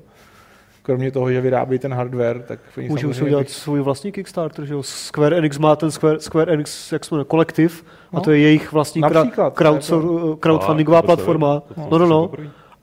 [0.82, 4.12] Kromě toho, že vyrábí ten hardware, tak oni Můžou si samozřejmě udělat bych- svůj vlastní
[4.12, 4.82] Kickstarter, že jo?
[4.82, 8.20] Square Enix má ten Square, Square Enix, jak se jmenuje, kolektiv, a No.
[8.20, 11.60] to je jejich vlastní kra- Například, crowdsor- crowdfundingová A, to se platforma.
[11.90, 12.30] To No, no, no.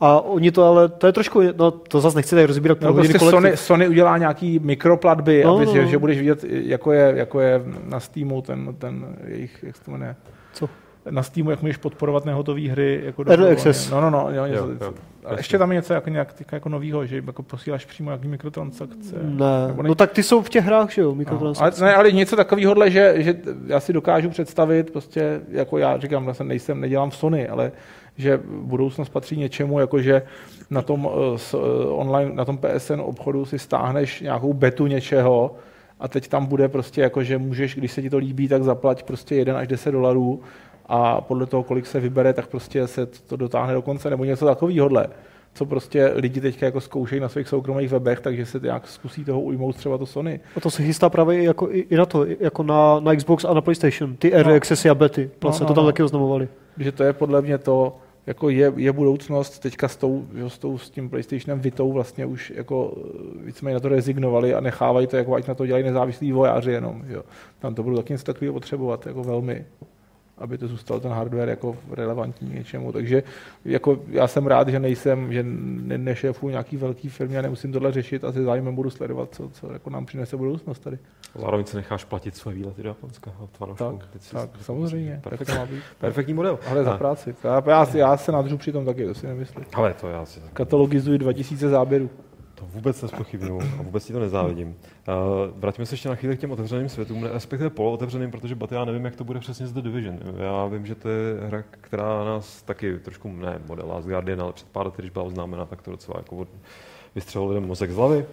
[0.01, 3.17] A oni to ale, to je trošku, no to zase nechci tady rozbírat No, prostě
[3.19, 3.38] kolektiv.
[3.39, 5.88] Sony, Sony udělá nějaký mikroplatby, No, aby, no, že, no.
[5.88, 9.91] že budeš vidět, jako je, jako je na Steamu ten, ten jejich, jak se to
[9.91, 10.15] jmenuje,
[10.53, 10.69] Co?
[11.09, 13.01] Na Steamu, jak můžeš podporovat nehotové hry.
[13.05, 13.89] Jako Early access.
[13.91, 14.27] No, no, no.
[14.31, 14.93] Jo, Jo, něco, jo,
[15.25, 19.15] a ještě tam je něco jako, nějak, jako novýho, že jako posíláš přímo nějaký mikrotransakce.
[19.23, 21.83] Ne, Nebo no tak ty jsou v těch hrách, že jo, No, ale, mikrotransakce.
[21.85, 23.35] ne, ale něco takového, že, že
[23.67, 27.71] já si dokážu představit, prostě, jako já říkám, já jsem nejsem, nedělám v Sony, ale
[28.17, 30.21] že budoucnost patří něčemu, jako že
[30.69, 35.55] na tom eh, s, eh, online, na tom PSN obchodu si stáhneš nějakou betu něčeho
[35.99, 39.03] a teď tam bude prostě jako, že můžeš, když se ti to líbí, tak zaplať
[39.03, 40.41] prostě 1 až 10 dolarů
[40.89, 44.45] a podle toho, kolik se vybere, tak prostě se to, dotáhne do konce, nebo něco
[44.45, 44.89] takového
[45.54, 49.41] co prostě lidi teďka jako zkoušejí na svých soukromých webech, takže se nějak zkusí toho
[49.41, 50.39] ujmout třeba to Sony.
[50.56, 53.54] A to se chystá právě jako, i, i na to, jako na, na Xbox a
[53.54, 54.15] na PlayStation.
[54.15, 54.58] Ty early No.
[54.58, 55.91] accessy a bety, vlastně no, to tam no.
[55.91, 56.47] taky oznamovali.
[56.78, 57.97] že to je podle mě to,
[58.28, 62.25] jako je, je budoucnost, teďka s, tou, jo, s, tou, s tím PlayStationem Vitou vlastně
[62.25, 65.84] už jako eh, víceméně na to rezignovali a nechávají to, jako ať na to dělají
[65.84, 67.23] nezávislí vojáři jenom, jo.
[67.60, 69.65] Tam to budou taky něco takového potřebovat, jako velmi
[70.39, 72.91] aby to zůstal ten hardware jako relevantní něčemu.
[72.91, 73.23] Takže
[73.65, 77.91] jako já jsem rád, že nejsem, že ne, nešéfuji nějaký velký firmy a nemusím tohle
[77.91, 80.97] řešit a se zájmem budu sledovat, co, co jako nám přinese budoucnost tady.
[81.36, 83.32] Zároveň si necháš platit své výlety do Japonska.
[83.75, 83.95] Tak,
[84.32, 85.84] tak samozřejmě, tak Perfektní, to má být.
[85.99, 86.60] perfektní model.
[86.69, 87.36] Ale za práci.
[87.43, 89.65] Já, já, já se nadřu při tom taky, to si nemyslím.
[89.73, 92.10] Ale to já si Katalogizuji 2000 záběrů.
[92.60, 94.67] To vůbec nespochybnuju a vůbec ti to nezávidím.
[94.67, 95.13] Uh,
[95.60, 99.06] vraťme se ještě na chvíli k těm otevřeným světům, respektive polootevřeným, protože Baty, já nevím,
[99.06, 100.19] jak to bude přesně z The Division.
[100.38, 104.54] Já vím, že to je hra, která nás taky trošku, ne model Last Guardian, ale
[104.54, 106.48] před pár lety, když byla oznámena, tak to docela jako
[107.15, 108.26] vystřelil lidem mozek z hlavy.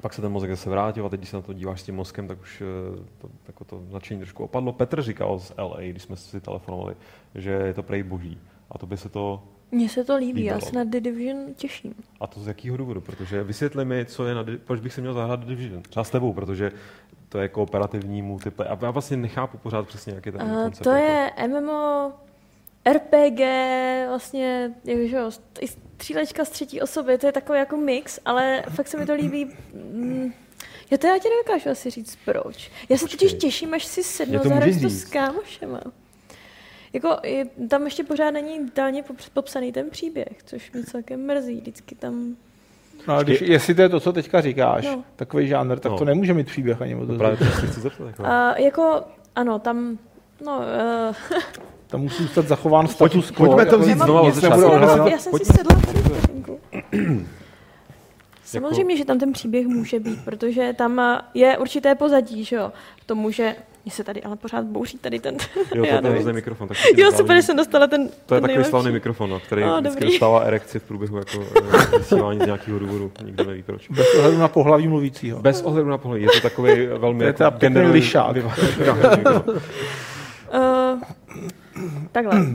[0.00, 1.94] Pak se ten mozek zase vrátil a teď, když se na to díváš s tím
[1.94, 4.72] mozkem, tak už eh, to, jako to nadšení trošku opadlo.
[4.72, 6.94] Petr říkal z LA, když jsme si telefonovali,
[7.34, 8.38] že je to prej boží.
[8.70, 10.70] A to by se to Mně se to líbí, já Líbilo.
[10.70, 11.94] se na The Division těším.
[12.20, 13.00] A to z jakého důvodu?
[13.00, 15.82] Protože vysvětli mi, co je na, proč bych si měl zahrát The Division.
[15.82, 16.72] Třeba s tebou, protože
[17.28, 18.72] to je kooperativní multiplayer.
[18.72, 20.84] A já vlastně nechápu pořád přesně, jak je ten Uh, koncept.
[20.84, 21.40] to jako.
[21.40, 22.12] je MMO,
[22.92, 23.40] RPG,
[24.08, 25.30] vlastně, jakože jo,
[25.96, 29.44] střílečka z třetí osoby, to je takový jako mix, ale fakt se mi to líbí.
[29.92, 30.32] Mm,
[30.90, 32.70] já teda ti nedokážu asi říct proč.
[32.88, 33.18] Já se Počkej.
[33.28, 35.80] totiž těším, až si sednu to a zahraju to s kámošema.
[36.96, 41.54] Jako, je, tam ještě pořád není dálně pop- popsaný ten příběh, což mě celkem mrzí.
[41.56, 42.36] Vždycky tam...
[43.08, 45.04] No, ale když, jestli to je to, co teďka říkáš, No.
[45.16, 45.98] takový žánr, tak No.
[45.98, 47.08] to nemůže mít příběh ani moc.
[47.08, 48.06] No právě to chci zeptat.
[48.06, 48.26] Jako.
[48.26, 49.02] A jako,
[49.34, 49.98] ano, tam...
[50.46, 51.38] No, uh,
[51.86, 53.46] Tam musí zůstat zachován status quo.
[53.46, 53.78] pojďme to jako
[54.22, 55.08] vzít začátku.
[55.10, 56.60] já, jsem si sedla vteřinku.
[58.44, 63.04] Samozřejmě, že tam ten příběh může být, protože tam je určité pozadí, že jo, k
[63.04, 63.56] tomu, že
[63.86, 65.36] mě se tady ale pořád bouří tady ten...
[65.74, 66.68] Jo, to je ten hrozný mikrofon.
[66.68, 68.70] Tak Jo, super, že jsem dostala ten To je ten takový nejlepší.
[68.70, 71.44] slavný mikrofon, no, který A, vždycky dostává erekci v průběhu jako,
[71.94, 73.12] eh, vysílání z nějakého důvodu.
[73.24, 73.88] Nikdo neví proč.
[73.88, 75.40] Bez ohledu na pohlaví mluvícího.
[75.40, 76.22] Bez ohledu na pohled.
[76.22, 77.32] Je to takový velmi...
[77.32, 78.36] To je jako genderový- lišák.
[80.54, 81.00] Uh,
[82.12, 82.40] takhle.
[82.40, 82.46] Uh,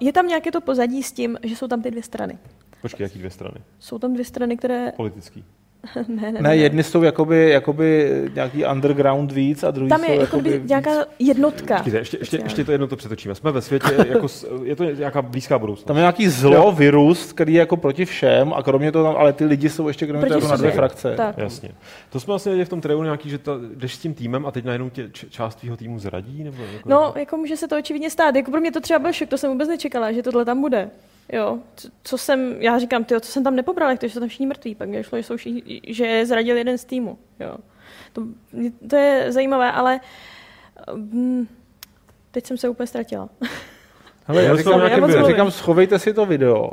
[0.00, 2.38] je tam nějaké to pozadí s tím, že jsou tam ty dvě strany.
[2.82, 3.56] Počkej, jaký dvě strany?
[3.78, 4.92] Jsou tam dvě strany, které...
[4.96, 5.44] Politický.
[6.08, 10.20] ne, ne, Ne, jedny jsou jakoby, jakoby nějaký underground víc a druhý Tam jsou je
[10.20, 11.74] jakoby jakoby nějaká jednotka.
[11.74, 13.34] Počkejte, ještě, ještě, ještě to jedno to přetočíme.
[13.34, 14.26] Jsme ve světě, jako,
[14.62, 15.84] je to nějaká blízká budoucnost.
[15.86, 19.32] Tam je nějaký zlo, virus, který je jako proti všem a kromě toho tam, ale
[19.32, 21.14] ty lidi jsou ještě kromě toho jako na dvě frakce.
[21.16, 21.38] Tak.
[21.38, 21.70] Jasně.
[22.10, 24.64] To jsme vlastně v tom traileru nějaký, že ta, jdeš s tím týmem a teď
[24.64, 26.44] najednou tě č- část tvýho týmu zradí?
[26.44, 28.34] Nebo jako, No, jako může se to očividně stát.
[28.36, 30.90] Jako pro mě to třeba byl šok, to jsem vůbec nečekala, že tohle tam bude.
[31.32, 34.20] Jo, co, co jsem, já říkám, tyjo, co jsem tam nepobral, jak to, že jsou
[34.20, 37.18] tam všichni mrtví, pak mě šlo, že, jsou všichni, že je zradil jeden z týmu.
[37.40, 37.56] Jo.
[38.12, 38.22] To,
[38.90, 40.00] to je zajímavé, ale
[40.94, 41.48] um,
[42.30, 43.28] teď jsem se úplně ztratila.
[44.26, 45.26] Hele, já Já říkám, já byl.
[45.26, 46.70] říkám, schovejte si to video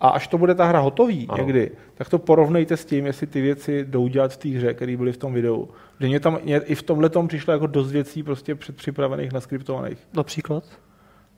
[0.00, 1.34] a až to bude ta hra hotový Ano.
[1.34, 1.44] ano.
[1.44, 4.96] někdy, tak to porovnejte s tím, jestli ty věci jdou dělat v té hře, které
[4.96, 5.68] byly v tom videu.
[6.00, 9.98] Že mě tam mě, i v tomhle tom přišlo jako dost věcí prostě předpřipravených, naskriptovaných.
[10.14, 10.64] Například.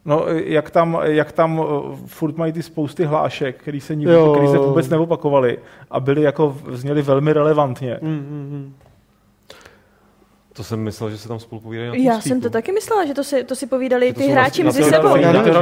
[0.05, 1.67] No, jak tam, jak tam uh,
[2.07, 5.59] furt mají ty spousty hlášek, který se, nikdy, který se vůbec neopakovaly
[5.91, 7.99] a byly jako, zněly velmi relevantně.
[8.03, 8.75] Mm, mm, mm.
[10.53, 12.29] To jsem myslel, že se tam spolu povídají na Já Teamspeaku.
[12.29, 14.91] jsem to taky myslela, že to si, to si povídali to ty hráči vlastně mezi
[14.91, 15.09] to- sebou.
[15.43, 15.53] to-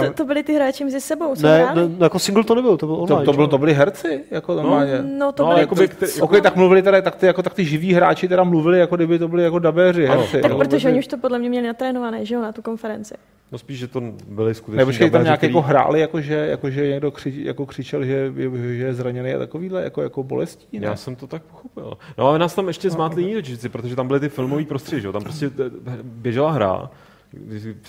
[0.00, 2.76] to, To, to byli ty hráči mezi sebou, co Ne, ne, jako single to nebyl,
[2.76, 3.24] to byl to, online.
[3.24, 3.50] to, bylo, že?
[3.50, 5.02] to byli herci, jako normálně.
[5.18, 5.60] No, to No, byli...
[5.60, 8.44] jakoby, ty- kte- Ok, tak mluvili teda, tak ty, jako, tak ty živí hráči teda
[8.44, 10.40] mluvili, jako kdyby to byli jako dabéři, herci.
[10.40, 13.14] tak jo, protože oni už to podle mě měli natrénované, že jo, na tu konferenci.
[13.52, 16.34] No spíš, že to byli skutečně Nebo počkej, tam dabéři, nějak který- jako hráli, jakože,
[16.34, 20.80] jakože někdo kři, jako křičel, že, je- že je zraněný a takovýhle, jako, jako bolestí,
[20.80, 20.86] ne?
[20.86, 21.98] Já jsem to tak pochopil.
[22.18, 25.06] No ale nás tam ještě zmátli jiní točíci, protože tam byly ty filmové prostředí, že
[25.08, 25.12] jo?
[25.12, 25.70] Tam prostě eh,
[26.02, 26.90] běžela hra,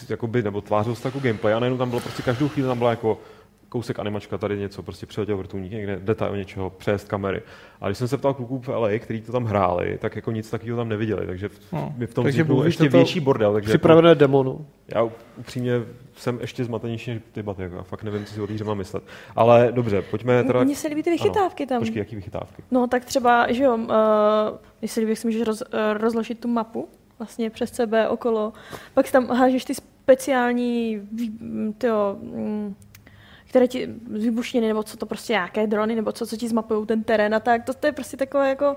[0.09, 2.89] jakoby, nebo tvářil se jako gameplay a najednou tam bylo prostě každou chvíli tam byla
[2.89, 3.19] jako
[3.69, 7.41] kousek animačka, tady něco, prostě přiletěl vrtulník, někde detail něčeho, přejezd kamery.
[7.81, 10.49] A když jsem se ptal kluků v LA, kteří to tam hráli, tak jako nic
[10.49, 13.53] takového tam neviděli, takže v, No, mi v tom takže ještě to větší bordel.
[13.53, 14.65] Takže jako, Připravené demo, no.
[14.87, 15.71] já upřímně
[16.17, 19.03] jsem ještě zmatenější než ty baty, jako, fakt nevím, co si o té mám myslet.
[19.35, 20.63] Ale dobře, pojďme teda...
[20.63, 21.79] Mně se líbí ty vychytávky tam.
[21.79, 22.63] Počkej, jaký vychytávky?
[22.71, 23.85] No tak třeba, že jo, uh,
[24.81, 26.87] mně se líbí, jak si můžeš roz, uh, rozložit tu mapu
[27.19, 28.53] vlastně přes sebe okolo.
[28.93, 31.01] Pak si tam hážeš ty speciální,
[31.77, 32.75] tyjo, mm,
[33.57, 36.85] které ti z výbušniny, nebo co to prostě nějaké drony, nebo co, co ti zmapují
[36.85, 37.63] ten terén a tak.
[37.63, 38.75] To, to je prostě takové jako...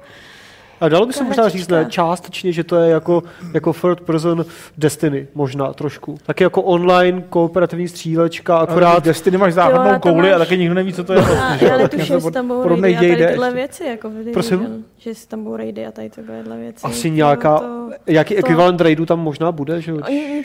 [0.80, 3.22] A dalo by se možná říct, ne, částečně, že to je jako,
[3.54, 4.44] jako third person
[4.78, 6.18] Destiny, možná trošku.
[6.26, 10.74] Taky jako online kooperativní střílečka, Akorát Destiny máš a tam kouli a máš- taky nikdo
[10.74, 11.18] neví, co to je.
[11.40, 11.72] Já, že jo?
[11.72, 14.84] já netuším, jestli tam budou raidy a tady tyhle věci, jako Prosím?
[14.98, 16.86] Že jestli tam budou raidy a tady tyhle věci.
[16.86, 19.96] asi nějaká, to- jaký to- ekvivalent raidu tam možná bude, že jo?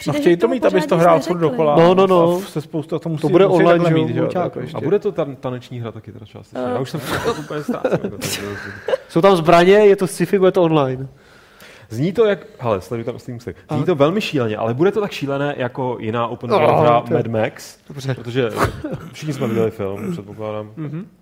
[0.08, 1.76] No že chtějí to mít, abys to hrál furt dokola.
[1.76, 2.38] No, no, no.
[2.38, 4.22] A se spousta to musí, To bude online, že jo, mít, že.
[4.74, 6.68] A bude to ta taneční hra taky teda částečně?
[6.68, 8.00] Já už jsem to úplně ztrácel.
[8.04, 8.18] Jako,
[9.10, 11.08] Jsou tam zbraně, je to sci-fi, bude to online.
[11.90, 13.60] Zní to jak, hele, sleduj tam Steam Stick.
[13.72, 17.02] Zní to velmi šíleně, ale bude to tak šílené jako jiná open world Oh, hra
[17.02, 18.14] to- Mad Max, Dobře.
[18.14, 18.50] protože
[19.14, 20.72] všichni jsme viděli film, předpokládám.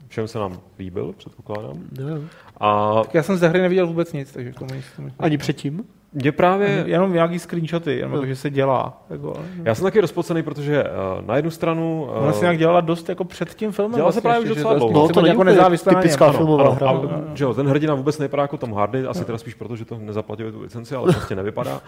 [0.07, 1.77] Všem se nám líbil, předpokládám.
[1.99, 2.17] Jo.
[2.57, 4.85] A Tak já jsem ze hry neviděl vůbec nic, takže k tomu nic-
[5.19, 5.83] Ani předtím?
[6.13, 9.03] Mě právě, Jenom nějaký screenshoty, jenom jako, že se dělá.
[9.09, 12.07] Jako, já jsem taky rozpocený, protože uh, na jednu stranu...
[12.09, 13.95] Uh, Ona se nějak dělala dost jako před tím filmem.
[13.95, 14.93] Dělala se právě už docela dlouho.
[14.93, 16.33] to No, to být není jako nezávislá typická Ano.
[16.37, 16.89] filmová ano, hra.
[16.89, 19.85] a, že jo, ten hrdina vůbec nevypadá jako Tom Hardy, asi teda spíš proto, že
[19.85, 21.81] to nezaplatil tu licenci, ale prostě nevypadá.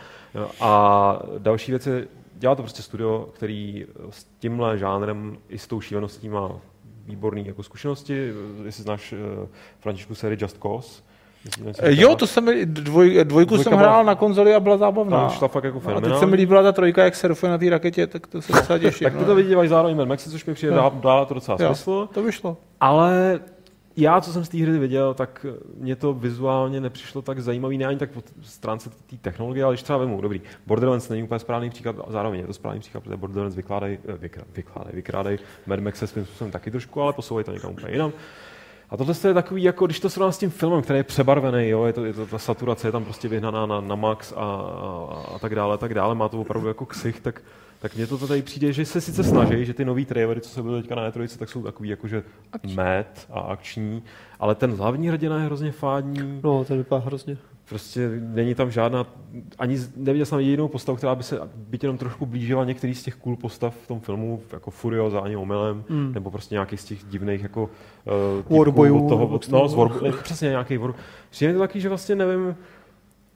[0.62, 5.82] A další věc je, dělá to prostě studio, který s tímhle žánrem i s tou
[5.82, 6.52] šíleností má
[7.06, 8.34] výborný jako zkušenosti.
[8.66, 9.48] Jestli znáš uh,
[9.80, 11.04] Františku sérii Just Cause.
[11.80, 13.24] Eh, Jo, to jsem, dvoj, dvojku
[13.56, 15.20] Dvojka jsem byla- hrál na konzoli a byla zábavná.
[15.22, 17.58] Tam šla fakt jako No, a teď se mi líbila ta trojka, jak surfuje na
[17.58, 19.06] té raketě, tak to se docela těším.
[19.06, 19.20] Tak no.
[19.20, 20.92] to to vydělají zároveň Mad Maxi, což mi přijde, Jo.
[21.04, 21.68] dá, to docela Jo.
[21.68, 22.10] smysl.
[22.14, 22.58] To vyšlo.
[22.82, 23.40] Ale
[23.98, 25.46] já, co jsem z té hry viděl, tak
[25.80, 29.84] mě to vizuálně nepřišlo tak zajímavý, ne ani tak po stránce té technologie, ale když
[29.84, 33.18] třeba vemu, dobrý, Borderlands není úplně správný příklad, a zároveň je to správný příklad, protože
[33.18, 37.44] Borderlands vykládají, eh, vykrá- vykládají, vykrádají Mad Max se svým způsobem taky trošku, ale posouvají
[37.46, 38.12] to někam úplně jinam.
[38.90, 41.86] A tohle je takový, jako když to srovnám s tím filmem, který je přebarvený, jo,
[41.86, 45.26] je to, je to ta saturace je tam prostě vyhnaná na, na max a, a,
[45.36, 47.42] a, tak dále, a tak dále, má to opravdu jako ksich, tak,
[47.80, 50.64] tak mně to tady přijde, že se sice snaží, že ty nový trailery, co se
[50.64, 52.24] byly teďka na E3, tak jsou takový jakože
[52.76, 54.04] mad a akční,
[54.40, 57.38] ale ten hlavní hrdina je hrozně fádní, No, to vypadá hrozně.
[57.70, 59.06] Prostě není tam žádná,
[59.60, 63.16] ani neviděl jsem jedinou postavu, která by se byť jenom trošku blížila některý z těch
[63.16, 66.14] cool postav v tom filmu, jako Furioza ani omylem, Mm.
[66.14, 67.70] nebo prostě nějaký z těch divných jako
[68.50, 70.94] uh, Warbojů, od toho, no, z war, ne, přesně nějaký war.
[71.30, 72.56] Přijde to taky, že vlastně nevím,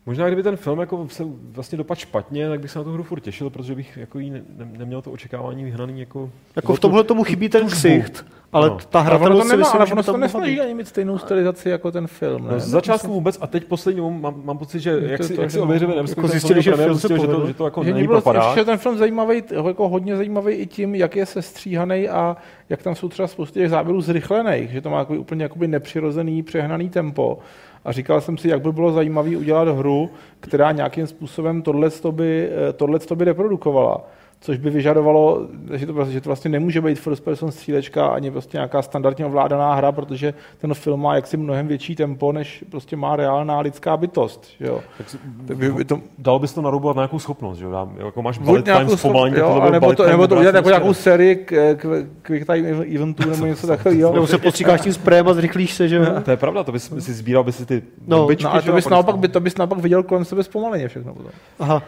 [0.09, 3.03] Možná kdyby ten film jako se vlastně dopadl špatně, tak bych se na tu hru
[3.03, 6.29] furt těšil, protože bych jako jí ne, ne, neměl to očekávání vyhnaný jako...
[6.55, 8.77] Jako v tomhle tomu chybí ten ksicht, ale No.
[8.89, 11.17] ta Ale ono to si nemá, myslím, ale ono se to nesnaží ani mít stejnou
[11.17, 12.43] stylizaci jako ten film.
[12.45, 12.51] Ne?
[12.53, 15.41] No, z začátku vůbec a teď poslední mám, mám pocit, že jak to si, to,
[15.41, 15.63] jak že si no.
[15.63, 18.55] ověřili, Jako zjistili, že film se že to, že to jako že není bylo propadá.
[18.55, 22.37] že ten film zajímavý, jako hodně zajímavý i tím, jak je sestříhaný a
[22.69, 26.43] jak tam jsou třeba spousty těch záběrů zrychlených, že to má jako úplně jakoby nepřirozený,
[26.43, 27.39] přehnaný tempo.
[27.85, 32.49] A říkal jsem si, jak by bylo zajímavé udělat hru, která nějakým způsobem tohle by,
[32.69, 32.73] eh,
[33.15, 34.01] by reprodukovala.
[34.41, 38.32] Což by vyžadovalo, že to, vlastně, že to vlastně nemůže být first person střílečka ani
[38.32, 42.95] prostě nějaká standardně ovládaná hra, protože ten film má jaksi mnohem větší tempo, než prostě
[42.95, 44.47] má reálná lidská bytost.
[44.60, 44.82] že Jo.
[44.97, 47.89] Tak si- Tak by, by to, Dalo bys to naroubovat na nějakou schopnost, že jo?
[48.06, 50.93] Jako máš bullet time zpomalení, jo, a byl nebo to, nebo to udělat jako nějakou
[50.93, 54.13] sérii k, k, Quick Time Eventů nebo něco takového.
[54.13, 56.06] Nebo se postříkáš tím sprejem a zrychlíš se, že jo?
[56.25, 58.69] To je pravda, to bys si sbíral bys si ty No, bombičky, No, ale že
[58.69, 61.13] to bys, a pak naopak, bys by, to bys naopak viděl kolem sebe zpomaleně všechno
[61.13, 61.32] potom.
[61.60, 61.82] Aha.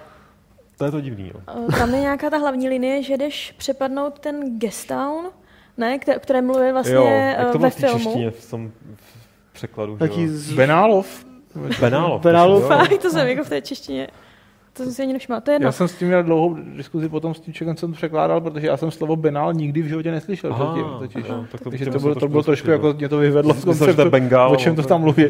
[0.81, 1.41] To je to divný, jo.
[1.73, 5.25] Eh, Tam je nějaká ta hlavní linie, že jdeš přepadnout ten guest town,
[5.77, 8.03] ne, které, které mluví vlastně jo, eh, jak to ve bylo v té filmu.
[8.03, 10.27] češtině v tom v překladu, že Taký jo?
[10.31, 10.53] z...
[10.53, 11.25] Benálov.
[11.79, 12.21] Benálov.
[12.21, 12.67] Benálov.
[12.67, 14.07] Fakt, to jsem jako v té češtině.
[14.73, 15.65] To jsem si ani nevšimla, to je jedno.
[15.67, 18.67] Já jsem s tím měl dlouhou diskuzi potom s tím člověkem, jsem to překládal, protože
[18.67, 20.91] já jsem slovo benál nikdy v životě neslyšel Aha, předtím.
[20.99, 21.29] Totiž.
[21.29, 24.09] aha, tak to Takže to bylo, to bylo trošku jako, mě to vyvedlo z konceptu,
[24.09, 25.25] Bengál, o čem to tam mluví.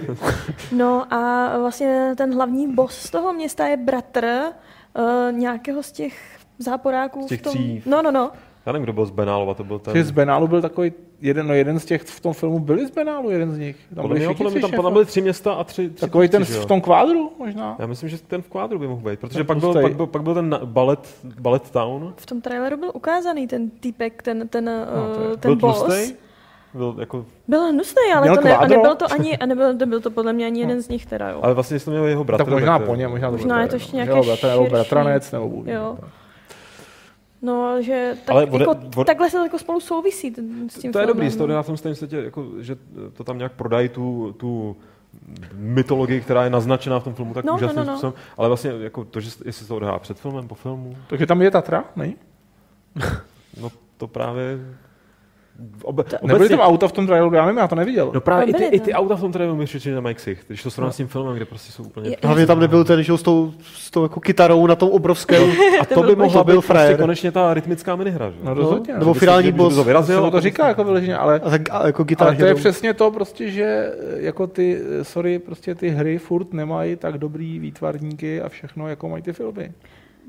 [0.77, 4.25] No a vlastně ten hlavní boss z toho města je bratr
[4.99, 7.53] uh, nějakého z těch záporáků Z těch v tom...
[7.53, 7.83] tří.
[7.85, 8.31] No, no, no.
[8.65, 9.93] Já nevím, kdo byl z Benálova, to byl ten...
[9.93, 12.91] Takže z Benálu byl takový, jeden, no jeden z těch v tom filmu byli z
[12.91, 13.75] Benálu, jeden z nich.
[13.95, 16.01] Tam Podle byli mě, podle mě tři tam, tam byly tři města a tři, tři
[16.01, 17.75] Takový ten v tom kvádru možná.
[17.79, 20.23] Já myslím, že ten v kvádru by mohl být, protože pak byl, pak, byl, pak
[20.23, 22.13] byl ten na- ballet, ballet Town.
[22.17, 25.83] V tom traileru byl ukázaný ten týpek, ten, ten, No, uh, ten byl boss.
[25.83, 26.15] tlustej?
[26.73, 28.77] Byl jako, Byl hnusný, ale to ne, a kvádro?
[28.77, 31.39] nebyl to ani, a nebyl, nebyl to podle mě ani jeden z nich teda, jo.
[31.43, 32.43] ale vlastně jestli to měl jeho bratr.
[32.43, 34.61] tak možná to- po něm, možná to Možná je to ještě nějaké Jo, bratr, nebo
[34.63, 34.71] širší.
[34.71, 35.67] bratranec, nebo Bůh.
[35.67, 35.97] Jo.
[37.41, 40.33] No, že tak, Ale bude- jako, bude- takhle se to jako spolu souvisí
[40.69, 41.53] s tím To je filmem, dobrý, z toho no.
[41.53, 42.77] já jsem stejně světě, jako, že
[43.13, 44.75] to tam nějak prodají tu, tu
[45.53, 47.93] mytologii, která je naznačená v tom filmu tak No, no, úžasným no, no.
[47.93, 51.25] způsobem, ale vlastně jako to, že jestli se to odehrá před filmem, po filmu, Takže
[51.25, 52.13] tam je Tatra, ne?
[53.61, 54.57] no to právě
[55.83, 58.11] Obe, Nebyly tam auta v tom traileru, já nevím, já to neviděl.
[58.13, 60.63] No právě i ty, i ty auta v tom traileru mi přišly na Mike když
[60.63, 62.17] to srovnám s tím filmem, kde prostě jsou úplně...
[62.23, 65.51] Hlavně tam nebyl ten, že s tou, s tou jako kytarou na tom obrovském.
[65.81, 68.37] A to, To by mohla být prostě konečně ta rytmická minihra, že?
[68.43, 68.93] No rozhodně.
[68.93, 69.75] Nebo No, finální boss.
[69.75, 72.93] to vyrazil, to říká jako vyloženě, ale, A tak a jako ale to je přesně
[72.93, 77.59] to prostě, že eh, jako ty, eh, sorry, prostě ty hry furt nemají tak dobrý
[77.59, 79.71] výtvarníky a všechno, jako mají ty filmy.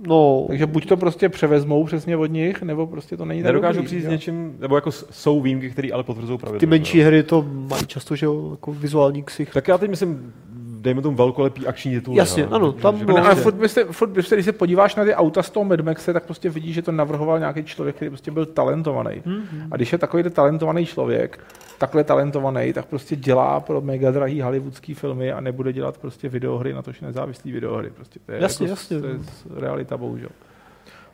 [0.07, 3.77] No, Takže buď to prostě převezmou přesně od nich, nebo prostě to není tak Nedokážu
[3.77, 4.11] dobrý, přijít s jo.
[4.11, 6.61] něčím, nebo jako s- jsou výjimky, které ale potvrzují pravidla.
[6.61, 7.07] ty menší jo.
[7.07, 9.51] hry to mají často, že jo, jako vizuální ksich.
[9.53, 10.33] Tak já teď myslím,
[10.83, 12.17] dejme tomu velkolepý akční titul.
[12.17, 15.05] Jasně, ano, tam že, bylo- No, ale furt, byste, furt byste, když se podíváš na
[15.05, 18.09] ty auta z toho Mad Maxe, tak prostě vidíš, že to navrhoval nějaký člověk, který
[18.11, 19.23] prostě byl talentovaný.
[19.25, 19.69] Mhm.
[19.71, 21.41] A když je takový talentovaný člověk,
[21.79, 26.73] takhle talentovaný, tak prostě dělá pro mega drahý hollywoodský filmy a nebude dělat prostě videohry,
[26.73, 27.91] na tož nezávislý videohry.
[27.91, 29.01] Prostě to je, Jasně, jako, jasně.
[29.01, 29.17] To je
[29.61, 30.29] realita, bohužel.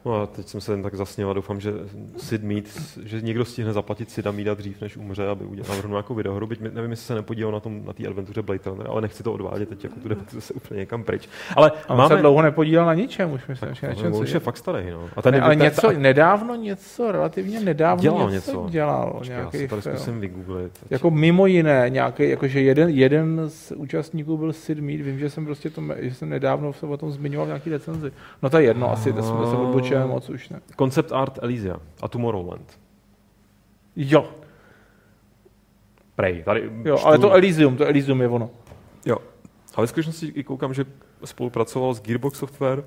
[0.09, 1.73] No a teď jsem se jen tak zasněl a doufám, že
[2.17, 2.65] Sid Mead,
[3.05, 6.47] že někdo stihne zaplatit Sida Meada dřív, než umře, aby udělal navrhnul nějakou videohru.
[6.47, 9.33] Byť nevím, jestli se nepodíval na tom na té adventuře Blade Runner, ale nechci to
[9.33, 11.29] odvádět teď, jako tu debatu zase úplně někam pryč.
[11.57, 12.15] Ale A máme...
[12.17, 14.91] se dlouho nepodílel na ničem, už myslím, že No, nečem, on už je fakt starý,
[14.91, 15.09] no.
[15.17, 18.67] A ten ne, ale ten- něco, ta- nedávno něco, relativně nedávno Dělal něco, něco.
[18.71, 19.15] dělal.
[19.19, 20.73] Počkej, já nějaký si tady zkusím vygooglit.
[20.91, 25.45] Jako mimo jiné, nějaký, jakože jeden, jeden z účastníků byl Sid Mead, vím, že jsem
[25.45, 28.13] prostě to, že jsem nedávno se o tom zmiňoval v nějaký recenzi.
[28.43, 30.61] No to je jedno, asi to jsme se odbočili moc už ne.
[30.79, 32.79] Concept Art Elysia a Tomorrowland.
[33.97, 34.29] Jo,
[36.17, 38.51] Prej, tady jo, čtu- ale to Elysium, to Elysium je ono.
[39.07, 39.17] Jo.
[39.75, 40.85] A ve skutečnosti i koukám, že
[41.25, 42.85] spolupracoval s Gearbox Software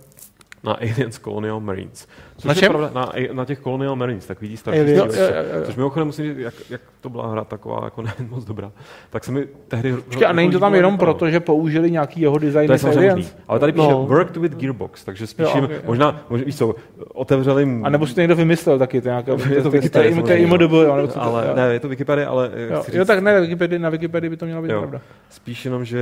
[0.63, 2.07] na Aliens Colonial Marines.
[2.41, 2.69] Což Na čem?
[2.69, 4.97] Pravda, na, na těch Colonial Marines, takový tý starší Aliens.
[4.99, 5.45] Jo, střílečce.
[5.57, 5.65] jo.
[5.65, 8.71] Což mimochodem musím říct, jak, jak, to byla hra taková jako ne moc dobrá,
[9.09, 9.93] tak se mi tehdy...
[9.93, 13.11] Počkej, a není to tam jenom proto, že použili nějaký jeho design To je samozřejmě
[13.11, 13.27] Aliens?
[13.27, 13.43] možný.
[13.47, 14.05] Ale tady píše No.
[14.05, 15.77] worked with Gearbox, takže spíš Jo, jim, ok, jo.
[15.85, 16.75] možná, možná, víš co,
[17.13, 17.85] otevřel jim...
[17.85, 20.73] A nebo si to někdo vymyslel taky, to nějaká, Je to Wikipedia, to je IMDb,
[21.15, 23.33] ale, ne, je to Wikipedia, ale eh, Jo, tak ne,
[23.77, 25.01] na Wikipedii, by to mělo být pravda.
[25.29, 25.99] spíš jenom, že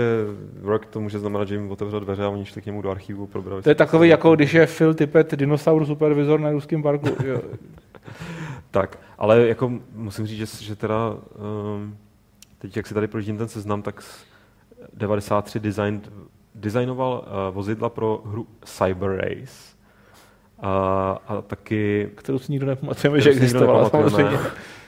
[0.62, 3.28] work to může znamenat, že jim otevřel dveře a oni šli k němu do archivu
[3.28, 3.62] probrali.
[3.62, 7.08] To je takový, jako když je Phil Tippett dinosaur supervizor na ruském parku.
[7.24, 7.42] Jo.
[8.72, 11.14] Tak, ale jako musím říct, že, že teda
[11.74, 11.98] um,
[12.58, 14.26] teď, jak si tady projíždím ten seznam, tak s
[14.94, 16.02] 93 design,
[16.56, 19.69] designoval uh, vozidla pro hru Cyber Race.
[20.62, 22.10] A, a taky...
[22.16, 23.90] Kterou si nikdo nepamatujeme, že existovala.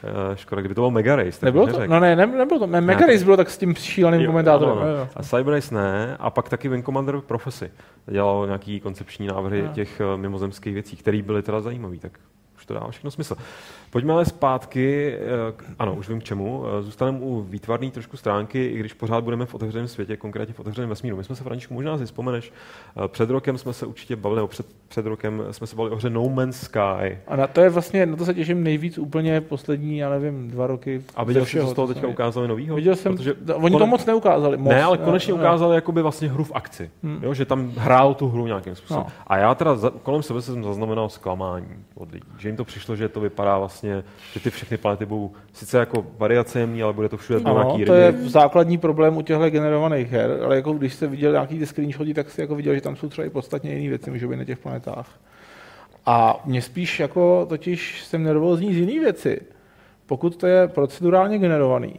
[0.04, 1.46] Eh, Škoda, kdyby to byl Mega Race.
[1.46, 1.88] Nebylo to?
[1.88, 2.68] No ne, ne nebylo to.
[2.68, 3.06] Ne, Mega.
[3.06, 4.78] Race bylo tak s tím šíleným komentátorem.
[4.78, 4.88] ano.
[4.88, 5.08] jo.
[5.16, 7.72] A Cyber Race ne, a pak taky Wing Commander Prophecy.
[8.08, 9.74] Dělal nějaký koncepční návrhy Ano.
[9.74, 12.12] těch eh, mimozemských věcí, které byly teda zajímavé, tak
[12.74, 13.36] to dává všechno smysl.
[13.90, 15.20] Pojďme ale zpátky, eh,
[15.80, 16.64] ano, už vím k čemu.
[16.80, 20.60] Eh, Zůstaneme u výtvarné trošku stránky, i když pořád budeme v otevřeném světě, konkrétně v
[20.60, 21.18] otevřeném vesmíru.
[21.18, 22.54] My jsme se, Františku, možná si vzpomeneš,
[23.06, 25.98] eh, před rokem jsme se určitě bavili, nebo před, před rokem jsme se bavili o
[25.98, 27.18] hře No Man's Sky.
[27.28, 30.68] A na to je vlastně, na to se těším nejvíc úplně poslední, já nevím, dva
[30.68, 31.02] roky.
[31.16, 32.76] A viděl jsi, všeho, co z toho teďka jsem- ukázali novýho?
[32.76, 34.58] Viděl jsem, Protože Protože oni to moc neukázali.
[34.58, 35.44] Moc, Ne, ale konečně ne, ne.
[35.44, 36.90] ukázali jakoby vlastně hru v akci.
[37.04, 37.20] Hmm.
[37.24, 39.04] Jo, že tam hrál tu hru nějakým způsobem.
[39.08, 39.12] No.
[39.28, 42.26] A já teda za, kolem sebe jsem zaznamenal zklamání od lidí.
[42.38, 46.06] Že jim to přišlo, že to vypadá vlastně, že ty všechny planety budou sice jako
[46.18, 49.50] variace jemný, ale bude to všude ano, Ano, nějaký to je základní problém u těchto
[49.50, 52.82] generovaných her, ale jako když jste viděl nějaký ty screenshoty, tak si jako viděl, že
[52.82, 55.08] tam jsou třeba i podstatně jiné věci, můžou být na těch planetách.
[56.06, 59.42] A mě spíš jako totiž jsem nervózní z jiné věci.
[60.06, 61.96] Pokud to je procedurálně generovaný,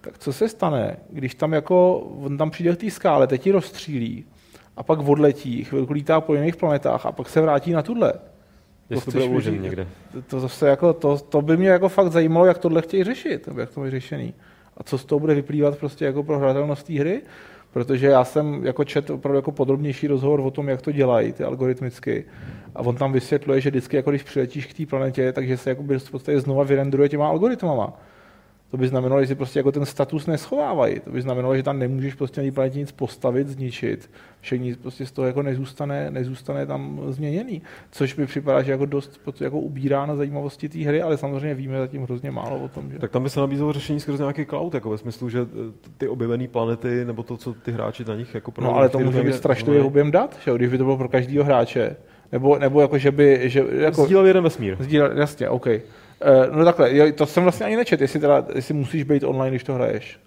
[0.00, 3.52] tak co se stane, když tam jako, on tam přijde k té skále, teď ji
[3.52, 4.24] rozstřílí
[4.76, 8.12] a pak odletí, chvilku lítá po jiných planetách a pak se vrátí na tuhle.
[8.90, 9.86] Jestli to bude uložený vyřít- někde.
[10.12, 13.48] To, to, zase jako, to, to, by mě jako fakt zajímalo, jak tohle chtějí řešit,
[13.56, 14.34] jak to mají řešený.
[14.76, 17.22] A co z toho bude vyplývat prostě jako pro hratelnost té hry.
[17.72, 21.44] Protože já jsem jako čet opravdu jako podrobnější rozhovor o tom, jak to dělají ty
[21.44, 22.24] algoritmicky.
[22.74, 25.98] A on tam vysvětluje, že vždycky, jako když přiletíš k té planetě, takže se jakoby
[25.98, 27.92] v podstatě znova vyrendruje těma algoritmama.
[28.70, 31.00] To by znamenalo, že si prostě jako ten status neschovávají.
[31.00, 34.10] To by znamenalo, že tam nemůžeš prostě na té planetě nic postavit, zničit.
[34.56, 37.62] Nic prostě z toho jako nezůstane, nezůstane tam změněný.
[37.90, 41.78] Což mi připadá, že jako dost jako ubírá na zajímavosti té hry, ale samozřejmě víme
[41.78, 42.92] zatím hrozně málo o tom.
[42.92, 42.98] Že...
[42.98, 45.46] Tak tam by se nabízelo řešení skrze nějaký cloud, jako ve smyslu, že
[45.98, 49.22] ty objevené planety, nebo to, co ty hráči na nich jako No ale to může
[49.22, 51.96] být strašný objem dat, že když by to bylo pro každého hráče.
[52.32, 53.40] Nebo, nebo jako, že by...
[53.44, 54.76] Že, jako, Sdílel jeden vesmír.
[54.80, 55.66] Sdílel, jasně, OK.
[56.50, 59.50] Uh, no takhle, jo, to jsem vlastně ani nečet, jestli, teda, jestli musíš být online,
[59.50, 60.20] když to hraješ.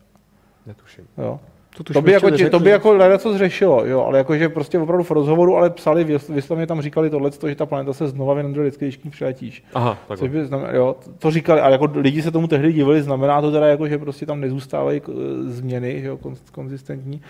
[0.65, 1.07] Netuším.
[1.17, 1.39] Jo.
[1.77, 5.03] To, to by, jako, to by jako leda co zřešilo, jo, ale jakože prostě opravdu
[5.03, 8.85] v rozhovoru, ale psali, vyslovně tam říkali tohle, že ta planeta se znova vyrendruje vždycky,
[8.85, 9.63] když k ní přiletíš.
[9.73, 10.31] Aha, tak.
[10.31, 13.67] by znamená, jo, to říkali, ale jako lidi se tomu tehdy divili, znamená to teda
[13.67, 15.11] jako, že prostě tam nezůstávají eh,
[15.43, 16.19] změny, jo,
[16.51, 17.21] konzistentní.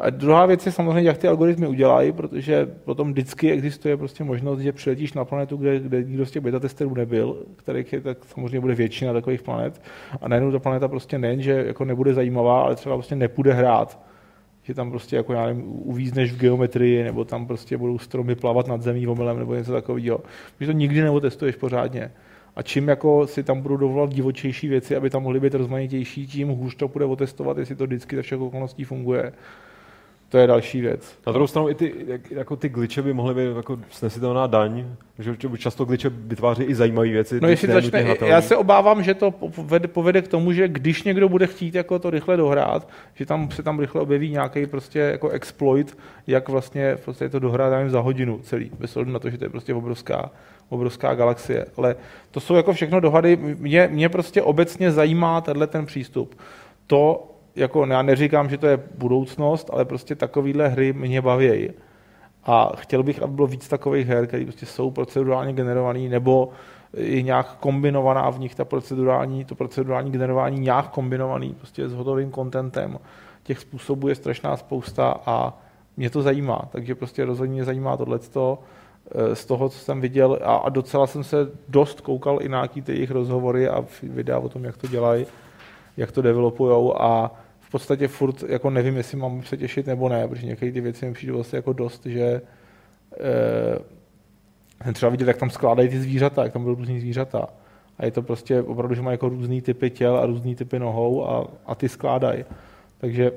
[0.00, 4.60] A druhá věc je samozřejmě, jak ty algoritmy udělají, protože potom vždycky existuje prostě možnost,
[4.60, 8.18] že přiletíš na planetu, kde, kde nikdo z těch beta testerů nebyl, kterých je, tak
[8.24, 9.82] samozřejmě bude většina takových planet.
[10.20, 14.00] A najednou ta planeta prostě nejen, že jako nebude zajímavá, ale třeba prostě nepůjde hrát.
[14.62, 18.68] Že tam prostě jako já nevím, uvízneš v geometrii, nebo tam prostě budou stromy plavat
[18.68, 20.20] nad zemí omylem, nebo něco takového.
[20.60, 22.10] Že to nikdy neotestuješ pořádně.
[22.56, 26.48] A čím jako si tam budou dovolat divočejší věci, aby tam mohly být rozmanitější, tím
[26.48, 29.32] hůř to bude otestovat, jestli to vždycky za všech okolností funguje.
[30.28, 31.18] To je další věc.
[31.26, 31.94] Na druhou stranu i ty,
[32.30, 34.84] jako ty glitche by mohly být jako snesitelná daň,
[35.18, 37.38] že často glitche vytváří i zajímavé věci.
[37.42, 41.28] No jestli začne, já se obávám, že to povede, povede, k tomu, že když někdo
[41.28, 45.28] bude chtít jako to rychle dohrát, že tam se tam rychle objeví nějaký prostě jako
[45.28, 49.44] exploit, jak vlastně prostě to dohrát za hodinu celý, bez ohledu na to, že to
[49.44, 50.30] je prostě obrovská,
[50.68, 51.66] obrovská galaxie.
[51.76, 51.96] Ale
[52.30, 53.36] to jsou jako všechno dohady.
[53.36, 56.34] Mě, mě prostě obecně zajímá tenhle ten přístup.
[56.86, 61.70] To, jako já neříkám, že to je budoucnost, ale prostě takovýhle hry mě baví.
[62.44, 66.48] A chtěl bych, aby bylo víc takových her, které prostě jsou procedurálně generované, nebo
[66.92, 72.32] je nějak kombinovaná v nich ta procedurální, to procedurální generování nějak kombinovaný prostě s hotovým
[72.32, 72.98] contentem.
[73.42, 75.58] Těch způsobů je strašná spousta a
[75.96, 78.58] mě to zajímá, takže prostě rozhodně mě zajímá tohleto
[79.10, 81.36] eh, z toho, co jsem viděl a, a docela jsem se
[81.68, 85.26] dost koukal i na nějaký ty jejich rozhovory a videa o tom, jak to dělají,
[85.96, 87.30] jak to developujou a
[87.68, 91.06] v podstatě furt jako nevím, jestli mám se těšit nebo ne, protože některé ty věci
[91.06, 92.42] mi přijde vlastně jako dost, že
[93.20, 93.78] eh,
[94.84, 97.46] jsem třeba viděl, jak tam skládají ty zvířata, jak tam byly různý zvířata.
[97.98, 101.28] A je to prostě opravdu, že mají jako různý typy těl a různý typy nohou
[101.28, 102.44] a, a ty skládají.
[102.98, 103.32] Takže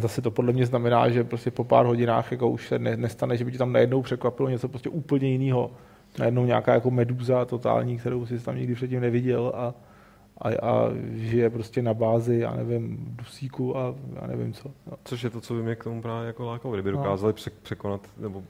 [0.00, 3.36] zase to podle mě znamená, že prostě po pár hodinách jako už se ne, nestane,
[3.36, 5.70] že by ti tam najednou překvapilo něco prostě úplně jiného.
[6.18, 9.74] Najednou nějaká jako meduza totální, kterou jsi tam nikdy předtím neviděl a,
[10.40, 14.70] a, a žije prostě na bázi, já nevím, dusíku a já nevím co.
[14.90, 14.96] No.
[15.04, 16.98] Což je to, co by mě k tomu právě jako lákalo, kdyby no.
[16.98, 18.42] dokázali překonat nebo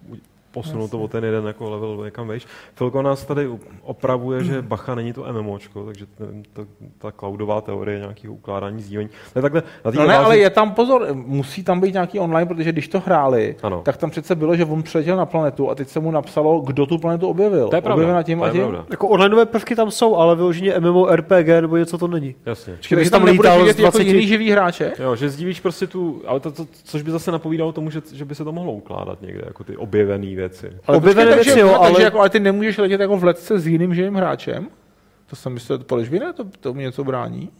[0.50, 0.98] posunout Jasně.
[0.98, 2.46] to o ten jeden jako level někam vejš.
[2.74, 3.48] Filko nás tady
[3.82, 6.66] opravuje, že Bacha není to MMOčko, takže nevím, to,
[6.98, 9.10] ta cloudová teorie nějakého ukládání sdílení.
[9.36, 12.72] Ne, takhle, na no ne, ale je tam pozor, musí tam být nějaký online, protože
[12.72, 13.82] když to hráli, ano.
[13.84, 16.86] tak tam přece bylo, že on přiletěl na planetu a teď se mu napsalo, kdo
[16.86, 17.68] tu planetu objevil.
[17.68, 17.94] To je pravda.
[17.94, 18.78] Objevil na tím to a tím.
[18.90, 22.34] Jako onlineové prvky tam jsou, ale vyloženě MMORPG nebo něco to není.
[22.46, 22.76] Jasně.
[22.80, 23.82] Čekaj, takže tam nebudeš vidět 20...
[23.82, 24.92] jako jiný živý hráče?
[24.98, 28.24] Jo, že sdívíš prostě tu, ale to, to, což by zase napovídalo tomu, že, že
[28.24, 30.72] by se to mohlo ukládat někde, jako ty objevené věci.
[30.86, 31.90] Ale objevené věci, jo, ale...
[31.90, 34.68] Takže jako, ale ty nemůžeš letět jako v letce s jiným živým hráčem?
[35.26, 36.32] To jsem myslel, proč by ne?
[36.32, 37.50] To, to mi něco brání?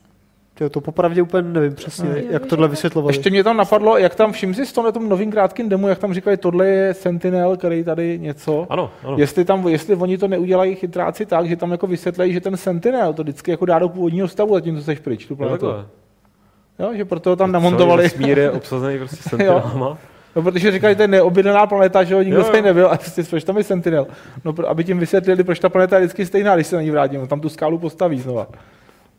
[0.54, 3.16] To, to popravdě úplně nevím přesně, no, jak tohle vysvětlovali.
[3.16, 5.98] Ještě mě tam napadlo, jak tam všim si to na tom novým krátkým demo, jak
[5.98, 8.66] tam říkali, tohle je Sentinel, který tady něco.
[8.70, 9.16] Ano, ano.
[9.18, 13.12] Jestli, tam, jestli oni to neudělají chytráci tak, že tam jako vysvětlejí, že ten Sentinel
[13.12, 15.66] to vždycky jako dá do původního stavu, zatímco seš pryč tu planetu.
[16.78, 18.08] Jo, že proto ho tam namontovali.
[18.08, 19.98] Smír je obsazený prostě Sentinelama.
[20.36, 23.44] No, protože říkali, to je neobjednaná planeta, že jo, nikdo se nebyl a prostě, proč
[23.44, 24.06] tam je Sentinel.
[24.44, 27.26] No, aby tím vysvětlili, proč ta planeta je vždycky stejná, když se na ní vrátím.
[27.26, 28.46] Tam tu skálu postaví znova.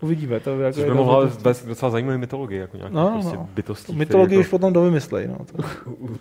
[0.02, 0.40] Uvidíme.
[0.40, 3.50] To jako Což by mohla vést docela zajímavé mytologie, jako nějaké no, prostě no.
[3.54, 3.94] bytosti.
[3.94, 5.28] Mytologii už potom dovymyslej.
[5.28, 5.64] No, to.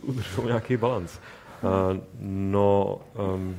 [0.03, 1.19] Udržou nějaký balans.
[1.63, 2.99] Uh, no,
[3.35, 3.57] um,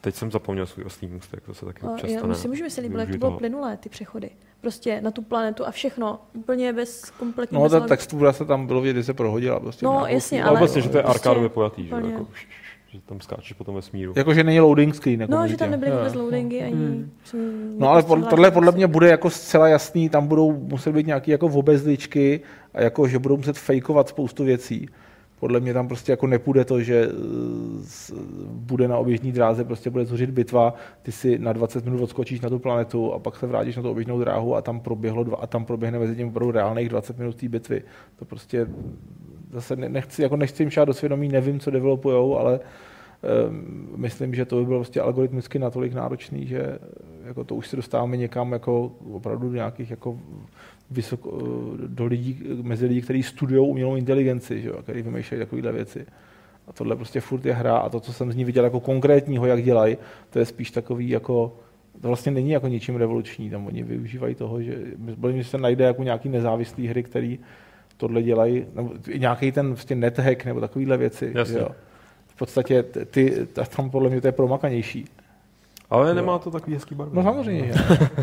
[0.00, 2.28] teď jsem zapomněl svůj oslý můstek, to se taky občas stane.
[2.28, 4.30] Já si můžu myslet, jak to bylo plynulé, ty přechody
[4.60, 8.80] prostě na tu planetu a všechno, úplně bez kompletní No, ta textura se tam bylo
[8.80, 9.60] vidět, se prohodila.
[9.60, 10.58] Prostě no, jasně, ale...
[10.58, 12.26] Vlastně, že to je prostě arkádově pojatý, že, jako,
[12.88, 14.12] že tam skáčeš potom ve smíru.
[14.16, 15.20] Jako, že není loading screen.
[15.20, 16.74] Jako no, že tam nebyly vůbec loadingy ani...
[16.74, 17.76] Hmm.
[17.78, 21.46] No, ale tohle podle mě bude jako zcela jasný, tam budou muset být nějaké jako
[21.46, 22.40] obezličky
[22.74, 24.88] a jako, že budou muset fejkovat spoustu věcí
[25.40, 28.14] podle mě tam prostě jako nepůjde to, že eh,
[28.46, 32.48] bude na oběžní dráze, prostě bude zuřit bitva, ty si na 20 minut odskočíš na
[32.48, 35.46] tu planetu a pak se vrátíš na tu oběžnou dráhu a tam proběhlo dva, a
[35.46, 37.82] tam proběhne mezi tím opravdu reálných 20 minut té bitvy.
[38.16, 38.66] To prostě
[39.52, 42.60] zase ne- nechci, jako nechci jim šát do svědomí, nevím, co developujou, ale
[43.48, 46.78] um, myslím, že to by bylo prostě algoritmicky natolik náročný, že
[47.24, 50.18] jako to už se dostáváme někam jako opravdu do nějakých jako
[50.90, 51.38] vysoko,
[51.86, 56.06] do lidí, mezi lidí, kteří studují umělou inteligenci, že jo, který vymýšlejí takovéhle věci.
[56.68, 59.46] A tohle prostě furt je hra a to, co jsem z ní viděl jako konkrétního,
[59.46, 59.96] jak dělají,
[60.30, 61.56] to je spíš takový jako,
[62.00, 64.78] to vlastně není jako ničím revoluční, tam oni využívají toho, že
[65.18, 67.38] mě se najde jako nějaký nezávislý hry, který
[67.96, 71.32] tohle dělají, nebo nějaký ten prostě nethack nebo takovéhle věci.
[71.34, 71.52] Jasně.
[71.52, 71.68] že Jo.
[72.26, 75.04] V podstatě ty, ty, tam podle mě to je promakanější.
[75.90, 77.16] Ale nemá to takový hezký barvy.
[77.16, 77.72] No samozřejmě,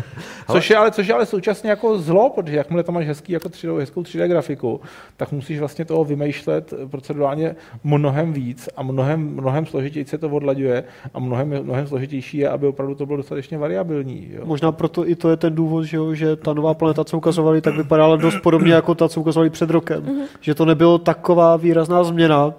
[0.50, 3.48] což, je ale, což je ale současně jako zlo, protože jakmile tam máš hezký, jako
[3.48, 4.80] 3D, hezkou 3D grafiku,
[5.16, 10.84] tak musíš vlastně toho vymýšlet procedurálně mnohem víc a mnohem, mnohem složitěji se to odlaďuje
[11.14, 14.28] a mnohem, mnohem složitější je, aby opravdu to bylo dostatečně variabilní.
[14.32, 14.42] Jo.
[14.44, 17.60] Možná proto i to je ten důvod, že, jo, že ta nová planeta, co ukazovali,
[17.60, 20.02] tak vypadala dost podobně jako ta, co ukazovali před rokem.
[20.02, 20.26] Mm-hmm.
[20.40, 22.54] Že to nebylo taková výrazná změna,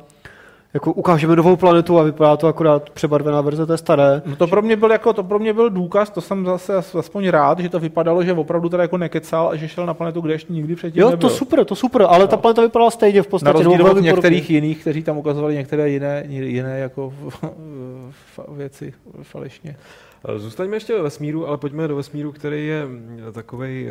[0.74, 4.22] jako ukážeme novou planetu a vypadá to akorát přebarvená verze té staré.
[4.26, 7.28] No to pro mě byl jako, to pro mě byl důkaz, to jsem zase aspoň
[7.30, 10.34] rád, že to vypadalo, že opravdu teda jako nekecal a že šel na planetu, kde
[10.34, 11.30] ještě nikdy předtím Jo, nebyl.
[11.30, 13.54] to super, to super, ale ta planeta vypadala stejně v Na podstatě.
[13.54, 14.56] rozdíl nebo od některých podobně.
[14.58, 17.14] jiných, kteří tam ukazovali některé jiné, jiné jako
[18.38, 18.94] fa- věci
[19.24, 19.76] falešně.
[20.28, 22.88] Eh, Zůstaňme ještě ve vesmíru, ale pojďme do vesmíru, který je
[23.32, 23.88] takový.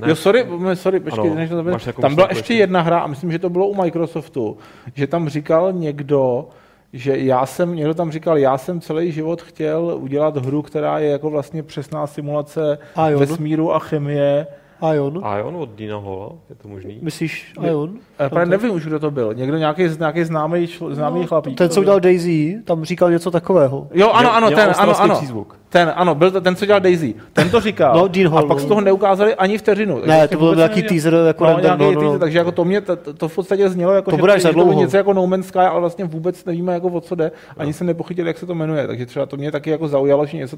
[0.00, 3.06] Ne, Jo, sorry, sorry, počkej, Ano, než to nějakou Tam byla ještě jedna hra a
[3.06, 4.56] myslím, že to bylo u Microsoftu,
[4.94, 6.48] že tam říkal někdo,
[6.92, 11.10] že já jsem, někdo tam říkal, já jsem celý život chtěl udělat hru, která je
[11.10, 14.46] jako vlastně přesná simulace A jo, vesmíru a chemie.
[14.94, 15.22] Ion.
[15.38, 16.98] Ion od Dina Hola, je to možný?
[17.02, 17.90] Myslíš Ion?
[18.18, 19.34] Ale právě nevím už, kdo to byl.
[19.34, 21.58] Někdo nějaký, nějaký známý, čl, známý No, chlapík.
[21.58, 23.88] Ten, co udělal Daisy, tam říkal něco takového.
[23.94, 25.14] Jo, ano, ano, Měl ten, ano, ano.
[25.16, 25.58] přízvuk.
[25.68, 27.14] Ten, ano, byl to ten, co dělal Daisy.
[27.32, 27.96] Ten to říkal.
[28.02, 28.62] No, Dean Hall, a pak no.
[28.62, 29.94] z toho neukázali ani vteřinu.
[29.94, 32.18] Takže Ne, to byl nějaký teaser, jako no, nějaký no, no, teaser, no.
[32.18, 34.64] takže jako to mě, to, to v podstatě znělo jako, To že, za to bylo
[34.64, 34.80] dlouho.
[34.80, 37.32] něco jako No Man's Sky, ale vlastně vůbec nevíme, jako o co jde.
[37.56, 38.86] Ani jsem nepochytil, jak se to jmenuje.
[38.86, 40.56] Takže třeba to mě taky jako zaujalo, že něco,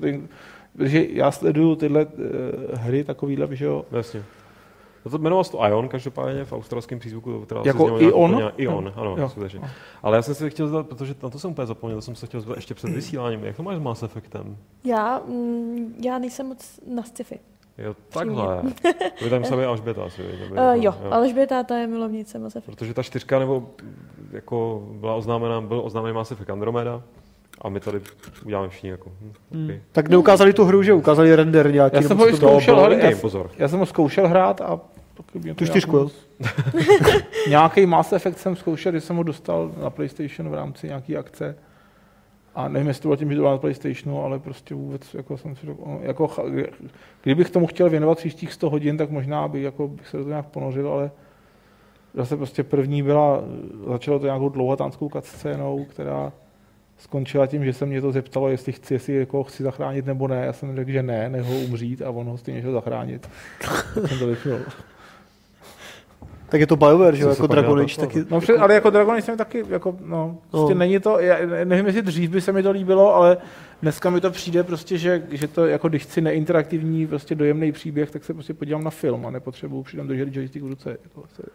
[0.76, 2.12] protože já sleduju tyhle uh,
[2.72, 3.84] hry takovýhle, že jo.
[3.90, 4.24] Jasně.
[5.04, 7.32] No to jmenovalo se to Ion, každopádně v australském přízvuku.
[7.40, 8.30] to Teda Jako nějak Ion?
[8.34, 9.28] úplně- Ion, ano, Jo.
[9.28, 9.60] skutečně.
[10.02, 12.26] Ale já jsem se chtěl zeptat, protože na to jsem úplně zapomněl, to jsem se
[12.26, 13.44] chtěl zeptat ještě před vysíláním.
[13.44, 14.56] Jak to máš s Mass Effectem?
[14.84, 17.38] Já, mm, já nejsem moc na sci-fi.
[17.78, 18.62] Jo, takhle.
[19.24, 22.76] Vy tam musela být Alžběta asi, Uh, jo, Alžběta ta je milovnice Mass Effect.
[22.76, 23.70] Protože ta čtyřka nebo
[24.32, 27.02] jako byla oznámena, byl oznámený Mass Effect Andromeda
[27.64, 28.00] a my tady
[28.44, 29.80] uděláme všichni jako, hm, okay.
[29.92, 31.96] Tak neukázali tu hru, že ukázali render nějaký.
[31.96, 33.50] Já jsem ho zkoušel, in-game, já- pozor.
[33.58, 34.80] Já jsem ho zkoušel hrát a
[35.56, 36.08] Tu čtyřku, jo?
[37.48, 41.56] Nějaký Mass Effect jsem zkoušel, když jsem ho dostal na PlayStation v rámci nějaký akce.
[42.54, 45.38] A nevím, jestli to bylo tím, že to bylo na PlayStationu, ale prostě vůbec jako
[45.38, 46.30] jsem si řekl, jako,
[47.22, 50.30] kdybych tomu chtěl věnovat příštích 100 hodin, tak možná bych, jako, bych se do toho
[50.30, 51.10] nějak ponořil, ale
[52.14, 53.42] zase prostě první byla,
[53.88, 56.32] začalo to nějakou dlouhatánskou cutscénou, která
[56.98, 60.42] skončila tím, že se mě to zeptalo, jestli chci, jestli jako chci zachránit nebo ne.
[60.46, 63.28] Já jsem řekl, že ne, nech ho umřít a on ho stejně šel zachránit.
[63.60, 64.58] Tak jsem to vypnul.
[66.48, 68.24] Tak je to BioWare, že se jako Dragon Age taky.
[68.30, 70.78] No, před, ale jako Dragon Age jsem taky, jako, no, prostě No.
[70.78, 73.36] není to, já nevím, jestli dřív by se mi to líbilo, ale
[73.82, 78.10] dneska mi to přijde prostě, že, že to, jako když chci neinteraktivní, prostě dojemný příběh,
[78.10, 80.90] tak se prostě podívám na film a nepotřebuju přitom držet joystick v ruce.
[80.90, 81.50] Jako, to je-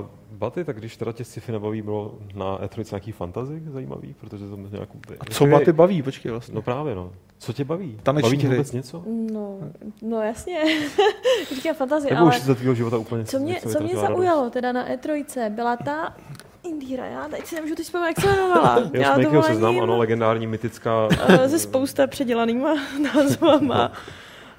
[0.00, 4.48] Uh, Baty, tak když teda tě sci-fi nebaví, bylo na E3 nějaký fantazy zajímavý, protože
[4.48, 4.88] to nějak...
[5.20, 6.54] a co baty baví, počkej vlastně.
[6.54, 7.12] No právě, no.
[7.38, 7.98] Co tě baví?
[8.02, 9.02] Taneční baví tě vůbec něco?
[9.32, 9.58] No,
[10.02, 10.58] no jasně.
[11.54, 14.00] Říkám fantazie, Nebo ale už za tvýho života úplně co mě, co mě radost?
[14.08, 16.16] zaujalo teda na E3, byla ta
[16.62, 18.78] Indíra, já teď si nemůžu teď vzpomenout, jak se jmenovala.
[18.78, 21.08] Jo, Já Snakeho dovolením, seznam, ano, legendární, mytická...
[21.28, 22.74] eh, Se spousta předělanýma
[23.14, 23.92] názvama.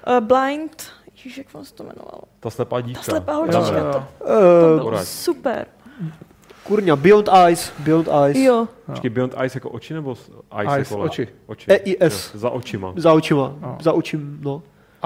[0.06, 0.82] Eh, Blind,
[1.24, 2.22] Ježiš, jak vám se to jmenovalo?
[2.40, 3.02] Ta slepá dívka.
[3.04, 4.04] Ta slepá holčička, jo, to, jo.
[4.18, 5.08] to Uh, bylo Alright.
[5.08, 5.66] super.
[6.64, 8.36] kurňa, Beyond Eyes, Beyond Eyes.
[8.36, 10.16] Jo, Počkej, Beyond Eyes jako oči, nebo
[10.58, 11.28] Eyes, Eyes, jako oči.
[11.46, 11.70] oči.
[11.70, 12.30] EIS.
[12.34, 12.92] Jo, za očima.
[12.96, 13.78] Za očima, No.
[13.80, 14.62] za očím, no.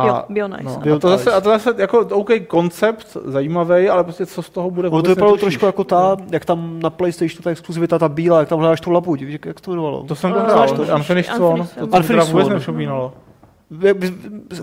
[0.06, 0.94] Jo, Beyond Eyes, no.
[0.96, 4.70] A to zase, a to zase jako OK, koncept zajímavý, ale prostě co z toho
[4.70, 8.38] bude Ono to vypadalo trošku jako ta, jak tam na PlayStationu ta exkluzivita, ta bílá,
[8.40, 10.02] jak tam hledáš tu labuť, víš, jak, to jmenovalo?
[10.04, 10.82] To jsem to hrál, to?
[10.94, 11.60] Unfinished Swan,
[11.96, 12.60] Unfinished to, Swan.
[12.60, 13.12] to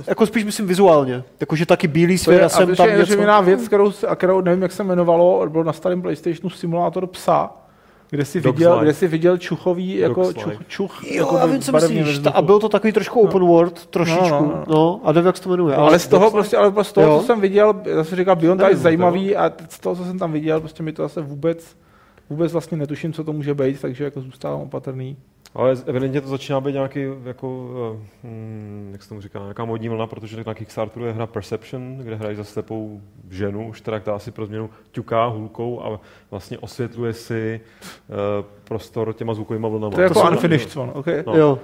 [0.07, 3.13] jako spíš myslím vizuálně, jakože taky bílý svět je a jsem a tam je něco.
[3.19, 7.49] jiná věc, kterou, a kterou nevím, jak se jmenovalo, byl na starém PlayStationu simulátor psa,
[8.09, 11.61] kde jsi viděl, kde jsi viděl čuchový, jako čuch, čuch Jo, jako já ve vím,
[11.61, 12.19] co myslíš.
[12.19, 14.23] Ta, a bylo to takový trošku open world, trošičku.
[14.29, 15.01] No, No, no, no, no.
[15.03, 15.75] a nevím, jak se to jmenuje.
[15.75, 17.19] Ale z toho prostě, ale z toho, Jo.
[17.19, 20.19] co jsem viděl, zase říkal Beyond Nevím, Ice zajímavý to a z toho, co jsem
[20.19, 21.75] tam viděl, prostě mi to zase vůbec,
[22.29, 25.17] vůbec vlastně netuším, co to může být, takže jako zůstávám opatrný.
[25.55, 29.89] Ale evidentně to začíná být nějaký, jako, eh, hm, jak se tomu říká, nějaká modní
[29.89, 34.19] vlna, protože na Kickstarteru je hra Perception, kde hrají za slepou ženu, už teda, která
[34.19, 35.99] si pro změnu ťuká hůlkou a
[36.31, 37.61] vlastně osvětluje si
[38.09, 38.15] uh,
[38.63, 39.95] prostor těma zvukovými vlnama.
[39.95, 41.23] To je jako jsou- Unfinished One, okay?
[41.27, 41.37] No.
[41.37, 41.59] jo,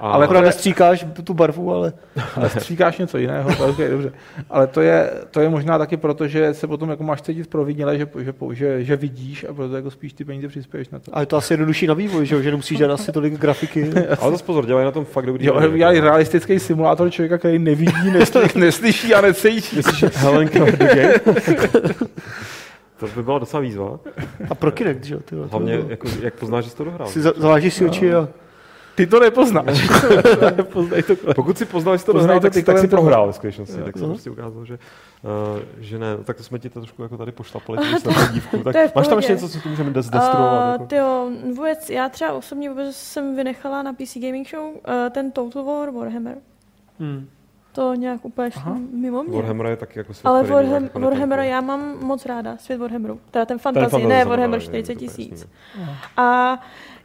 [0.00, 1.92] A, ale akorát to nestříkáš tu barvu, ale
[2.36, 4.12] Ale stříkáš něco jiného, to je okay, dobře.
[4.50, 7.98] Ale to je, to je možná taky proto, že se potom jako máš cítit proviněle,
[7.98, 11.16] že, že, že, že, vidíš a proto jako spíš ty peníze přispěješ na to.
[11.16, 13.90] a je to asi jednodušší na vývoj, že, jo, že nemusíš dělat asi tolik grafiky.
[14.20, 15.46] ale zase pozor, dělají na tom fakt dobrý.
[15.46, 18.10] Jo, dělají realistický simulátor člověka, který nevidí,
[18.54, 19.76] neslyší, a necítí.
[19.76, 20.04] Myslíš,
[20.78, 21.14] Game?
[23.06, 24.00] To by byla docela výzva.
[24.50, 25.20] A pro Kinect, že jo?
[25.50, 27.08] Hlavně, jako, jak poznáš, že jsi to dohrál.
[27.08, 28.28] Si za- zavážíš si oči a
[28.94, 29.88] Ty to nepoznáš.
[30.72, 31.34] To.
[31.34, 33.82] Pokud si poznal, že to dohrál, tak, tak si prohrál ve skutečnosti.
[33.84, 34.08] Tak se no.
[34.08, 34.78] prostě ukázalo, že,
[35.22, 36.16] uh, že ne.
[36.24, 38.58] Tak to jsme ti to trošku jako tady pošlapali, tím jsme dívku.
[38.58, 40.66] Tak máš tam ještě něco, co tu můžeme des- destruovat?
[40.66, 40.86] Uh, jako?
[40.86, 44.74] tyjo, vůbec, já třeba osobně vůbec jsem vynechala na PC Gaming Show uh,
[45.10, 46.36] ten Total War Warhammer.
[47.00, 47.28] Hmm.
[47.72, 48.78] To nějak úplně šlo Aha.
[48.92, 49.36] mimo mě.
[49.36, 51.50] Warhammer je taky jako svět, Ale Warham, jako Warhammer netrpí.
[51.50, 53.20] já mám moc ráda, svět Warhammeru.
[53.30, 55.48] Teda ten fantasy, ne Warhammer je, 40 to tisíc.
[56.16, 56.58] A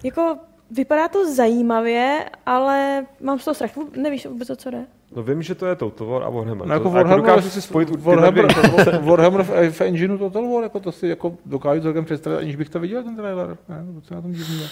[0.03, 0.37] jako
[0.71, 3.71] vypadá to zajímavě, ale mám z toho strach.
[3.95, 4.85] Nevíš vůbec, o co jde?
[5.15, 6.67] No vím, že to je Total War a Warhammer.
[6.67, 10.49] No jako To- a Warhammer, dokážu si spojit Warhammer, dvě- Warhammer v, v engineu Total
[10.53, 13.57] War, jako to si jako dokážu celkem představit, aniž bych to viděl, ten trailer.
[13.69, 14.69] Ne, co je na tom divného.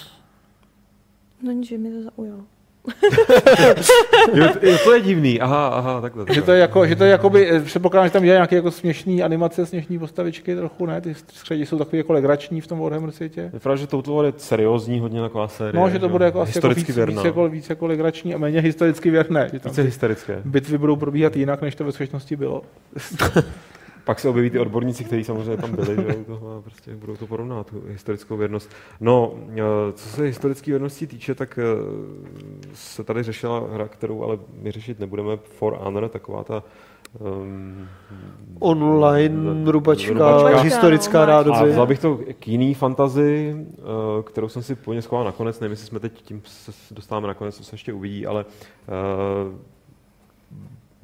[1.41, 2.41] No nic, že mi to zaujalo.
[4.33, 5.41] jo, to- jo, to je divný.
[5.41, 6.21] Aha, aha, takhle.
[6.23, 6.41] Že takhle.
[6.45, 9.23] to je jako, že to je jakoby, eh, předpokládám, že tam dělají nějaké jako směšný
[9.23, 11.01] animace, směšný postavičky trochu, ne?
[11.01, 13.49] Ty středí jsou takový jako legrační v tom Warhammer světě.
[13.53, 15.81] Vypadá, že Total War je seriózní, hodně taková série.
[15.83, 17.21] No, že to bude jako asi jako historicky víc, věrná.
[17.21, 19.49] víc, jako, víc jako legrační a méně historicky věrné.
[19.53, 20.41] Že tam Více ty hysterické.
[20.45, 22.61] bitvy budou probíhat jinak, než to ve skutečnosti bylo.
[24.05, 27.27] Pak se objeví ty odborníci, kteří samozřejmě tam byli, že toho a prostě budou to
[27.27, 28.69] porovnat, tu historickou věrnost.
[28.99, 29.61] No, eh,
[29.93, 31.63] co se historické věrnosti týče, tak eh,
[32.73, 36.63] se tady řešila hra, kterou ale my řešit nebudeme, For Honor, taková ta
[37.19, 37.87] um,
[38.59, 41.69] Online rubačka, Rubačka, historická no, A rádoby.
[41.69, 45.87] vzal bych to k jiný fantazi, eh, kterou jsem si původně schoval nakonec, nevím, jestli
[45.87, 49.55] jsme teď tím se dostáváme nakonec, co se ještě uvidí, ale uh,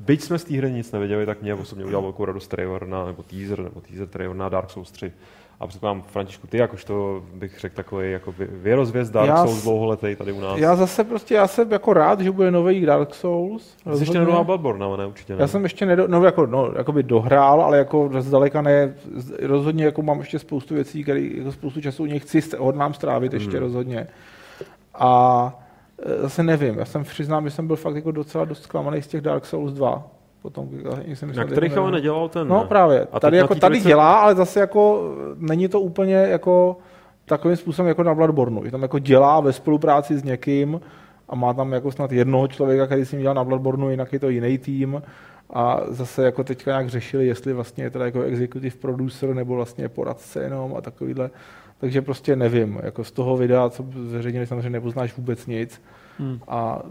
[0.06, 3.06] byť jsme z té hry nic nevěděli, tak mě osobně udělal velkou radost trailer na,
[3.06, 5.12] nebo teaser, nebo teaser trailer na Dark Souls 3.
[5.60, 9.64] A předpokládám, Františku, ty jakož to bych řekl takový jako vě- věrozvěst Dark Já Souls
[9.64, 10.58] dlouholetý tady u nás.
[10.60, 13.76] Já zase prostě, já jsem jako rád, že bude nový Dark Souls.
[13.96, 15.42] Jsi ještě nedohrál Bloodborne, ale ne, určitě ne.
[15.42, 18.94] Já jsem ještě nedo, no, jako, no, jakoby dohrál, ale jako zdaleka ne,
[19.42, 23.34] rozhodně jako mám ještě spoustu věcí, které jako spoustu času u nich chci, hodlám strávit
[23.34, 23.60] ještě Hmm.
[23.60, 24.08] rozhodně.
[24.94, 25.61] A
[26.22, 29.22] zase nevím, já jsem přiznám, že jsem byl fakt jako docela dost zklamaný z těch
[29.22, 30.08] Dark Souls 2.
[30.42, 30.70] Potom,
[31.06, 32.48] já jsem Na kterých ale ne- nedělal ten...
[32.48, 36.78] No právě, A tady, jako, tady trojce- dělá, ale zase jako není to úplně jako
[37.26, 38.66] takovým způsobem jako na Bloodborneu.
[38.66, 40.82] Že tam jako dělá ve spolupráci s někým
[41.30, 44.20] a má tam jako snad jednoho člověka, který s ním dělal na Bloodborneu, jinak je
[44.20, 45.02] to jiný tým.
[45.54, 49.90] A zase jako teďka nějak řešili, jestli vlastně je teda jako executive producer nebo vlastně
[49.90, 51.30] poradce jenom a takovýhle.
[51.82, 55.82] Takže prostě nevím, jako z toho videa, co zveřejnili, samozřejmě nepoznáš vůbec nic.
[56.20, 56.40] Hmm.
[56.48, 56.82] A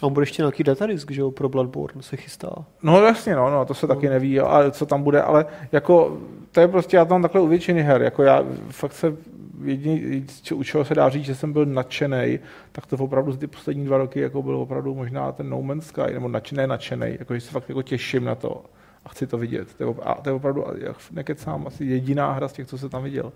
[0.00, 2.64] A on bude ještě nějaký datadisk, že jo, pro Bloodborne se chystá.
[2.82, 6.18] No jasně, no, no to se taky neví, a co tam bude, ale jako
[6.52, 9.16] to je prostě, já tam takhle u většiny her, jako já fakt se
[9.64, 12.38] jediný, u čeho se dá říct, že jsem byl nadšený,
[12.72, 15.86] tak to opravdu za ty poslední dva roky jako byl opravdu možná ten No Man's
[15.86, 18.64] Sky, nebo nadšený, nadšený, jako že se fakt jako těším na to
[19.04, 19.74] a chci to vidět.
[19.74, 22.88] To je, a to je opravdu, já nekecám, asi jediná hra z těch, co se
[22.88, 23.32] tam viděl.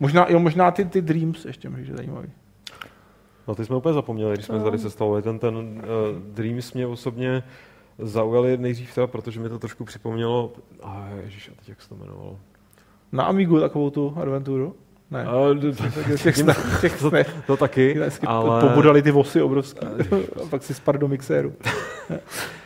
[0.00, 2.28] Možná, jo, možná ty, ty Dreams ještě může být zajímavý.
[3.48, 4.64] No ty jsme úplně zapomněli, když jsme No.
[4.64, 5.62] tady sestavovali ten, ten uh,
[6.34, 7.42] Dreams mě osobně
[7.98, 11.94] zaujali nejdřív teda, protože mi to trošku připomnělo, a ježiš, a teď jak se to
[11.94, 12.38] jmenovalo?
[13.12, 14.76] Na Amigu takovou tu adventuru?
[15.10, 15.24] Ne.
[15.24, 15.32] A,
[16.22, 17.34] těch snech, těch to, snech.
[17.46, 18.60] to taky, ale...
[18.60, 19.86] pobudali ty vosy obrovský.
[20.44, 21.52] a pak si spad do mixéru.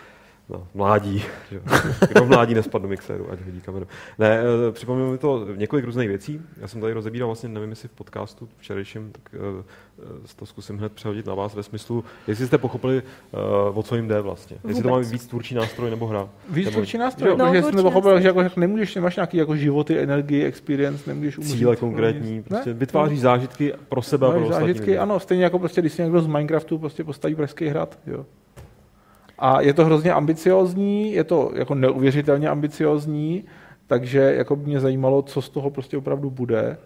[0.51, 1.19] No, mládí.
[1.51, 1.63] že jo.
[2.09, 3.87] Kdo v mládí nespadl do mixéru, ať hodí kameru.
[4.19, 6.41] Ne, eh, připomnělo mi to několik různých věcí.
[6.61, 10.93] Já jsem tady rozebíral vlastně, nevím, jestli v podcastu včerejším, tak uh, to zkusím hned
[10.93, 13.03] přehodit na vás ve smyslu, jestli jste pochopili,
[13.71, 14.57] uh, o co jim jde vlastně.
[14.69, 15.09] Jestli to má Vůbec.
[15.11, 16.29] být víc tvůrčí nástroj nebo hra.
[16.51, 18.21] Víc Nebo- tvůrčí nástroj, No, protože jsem nástroj.
[18.23, 21.57] že jako, jako nemůžeš, nemáš nějaký jako životy, energii, experience, nemůžeš umřít.
[21.59, 24.99] Cíle konkrétní, prostě vytváří zážitky pro sebe a pro Máš ostatní zážitky, lidi.
[24.99, 28.27] ano, stejně jako prostě, když si někdo z Minecraftu prostě postaví Pražský hrad, jo.
[29.39, 33.45] A je to hrozně ambiciozní, je to jako neuvěřitelně ambiciozní,
[33.87, 36.77] takže jako by mě zajímalo, co z toho prostě opravdu bude,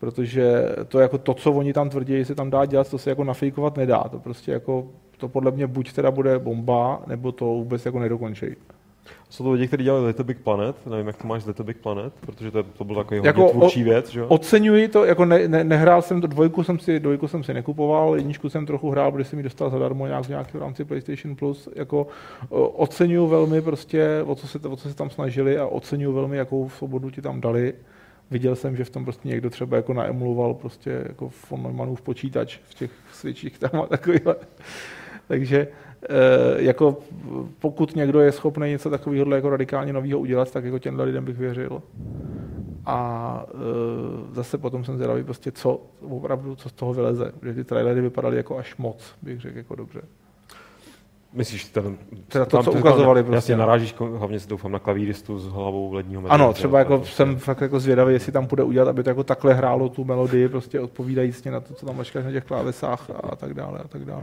[0.00, 3.24] protože to jako to, co oni tam tvrdí, se tam dá dělat, to se jako
[3.24, 4.04] nafejkovat nedá.
[4.04, 4.86] To prostě jako,
[5.16, 8.46] to podle mě buď teda bude bomba, nebo to vůbec jako nedokončí.
[9.30, 12.12] Jsou to lidi, kteří dělali Little Big Planet, nevím, jak to máš Little Big Planet,
[12.20, 14.22] protože to, to byl takový Jako hodně tvůrčí o- věc, že?
[14.22, 18.16] Oceňuji to, jako ne, ne, nehrál jsem to, dvojku jsem si, dvojku jsem si nekupoval,
[18.16, 21.68] jedničku jsem trochu hrál, protože jsem ji dostal zadarmo nějak, nějak v rámci PlayStation Plus,
[21.76, 22.06] jako
[22.74, 26.70] oceňuji velmi prostě, o co, se, o co se tam snažili a oceňuji velmi, jakou
[26.70, 27.74] svobodu ti tam dali.
[28.30, 32.58] Viděl jsem, že v tom prostě někdo třeba jako naemuloval prostě jako von Neumannův počítač
[32.68, 34.36] v těch switchích tam a takovýhle.
[35.28, 35.68] Takže
[36.56, 36.96] jako
[37.58, 41.38] pokud někdo je schopný něco takového jako radikálně nového udělat, tak jako těmhle lidem bych
[41.38, 41.82] věřil.
[42.86, 47.32] A e, zase potom jsem zvědavý prostě, co opravdu, co z toho vyleze.
[47.40, 50.00] Protože ty trailery vypadaly jako až moc, bych řekl jako dobře.
[51.32, 51.96] Myslíš, ten,
[52.28, 56.44] Teda to, co ukazovali prostě, narážíš hlavně si doufám na klavíristu s hlavou ledního medvěda.
[56.44, 59.10] Ano, že třeba jako prostě- jsem fakt jako zvědavý, jestli tam půjde udělat, aby to
[59.10, 63.10] jako takhle hrálo tu melodii, prostě odpovídající na to, co tam mačkáš na těch klávesách
[63.22, 64.22] a tak dále a tak dále.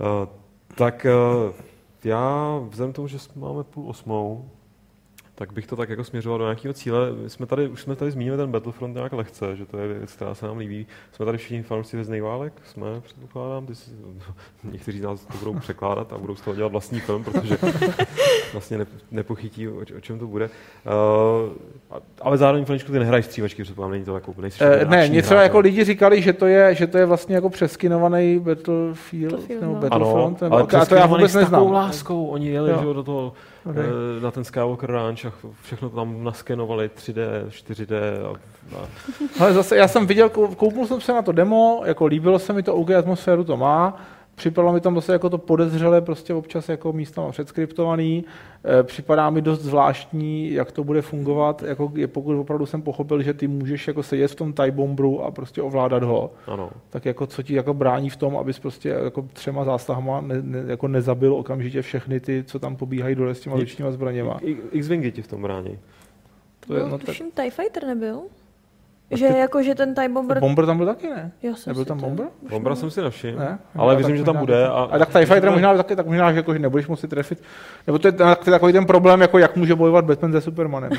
[0.00, 0.28] Uh,
[0.74, 1.54] tak uh,
[2.04, 4.50] já, vzhledem tomu, že máme půl osmou,
[5.36, 6.98] tak bych to tak jako směřoval do nějakého cíle.
[7.22, 10.12] My jsme tady, už jsme tady zmínili ten Battlefront nějak lehce, že to je věc,
[10.12, 10.86] která se nám líbí.
[11.12, 13.90] Jsme tady všichni fanoušci Věznej válek, jsme, předpokládám, ty, si-
[14.72, 17.56] někteří z nás to budou překládat a budou z toho dělat vlastní film, protože
[18.52, 20.44] vlastně ne, nepochytí, o, o, čem to bude.
[20.46, 21.52] Uh,
[22.22, 25.42] ale zároveň, Flaničku, ty nehrají střívačky, předpokládám, není to jako, nejsi Eh, ne, něco hráč,
[25.42, 29.74] jako lidi říkali, že to je, že to je vlastně jako přeskinovaný Battlefield, Battlefield, nebo
[29.74, 29.80] no.
[29.80, 31.72] Battlefront, Ano, nebo, ale a to já vůbec s takovou neznám.
[31.72, 32.26] láskou.
[32.26, 32.76] Oni jeli Jo.
[32.80, 33.32] že, jo, do toho,
[33.70, 33.84] Okay.
[33.84, 37.94] eh, na ten Skywalker Ranch a všechno to tam naskenovali 3D, 4D
[38.26, 38.28] a,
[38.78, 38.88] a
[39.40, 42.52] Ale zase já jsem viděl, kou- kouknul jsem se na to demo, jako líbilo se
[42.52, 43.96] mi to, OK atmosféru to má,
[44.34, 48.24] připadalo mi tam zase jako to podezřelé, prostě občas jako místama předskriptovaný,
[48.80, 53.22] e, připadá mi dost zvláštní, jak to bude fungovat, jako je, pokud opravdu jsem pochopil,
[53.22, 56.70] že ty můžeš jako sedět v tom tie bombru a prostě ovládat ho, ano.
[56.90, 60.62] tak jako co ti jako brání v tom, abys prostě jako třema zásahama ne, ne,
[60.66, 64.38] jako nezabil okamžitě všechny ty, co tam pobíhají dole s těma ručníma zbraněma.
[64.42, 65.78] I- X-Wingy ti v tom brání.
[66.66, 68.20] To je, No, tak, tuším, TIE Fighter nebyl?
[69.10, 70.40] Že jako, že ten TIE Bomber...
[70.40, 71.32] bomber tam byl taky, ne?
[71.42, 72.26] Já jsem Nebyl tam to- bomber?
[72.50, 73.58] Bombra jsem si nevšiml, Ne?
[73.76, 74.66] ale Já myslím, že tam bude.
[74.68, 77.42] A, A tak TIE Fighter možná taky, tak možná, že, jako, že nebudeš muset trefit.
[77.86, 80.90] Nebo to je, to je takový ten problém, jako jak může bojovat Batman se Supermanem.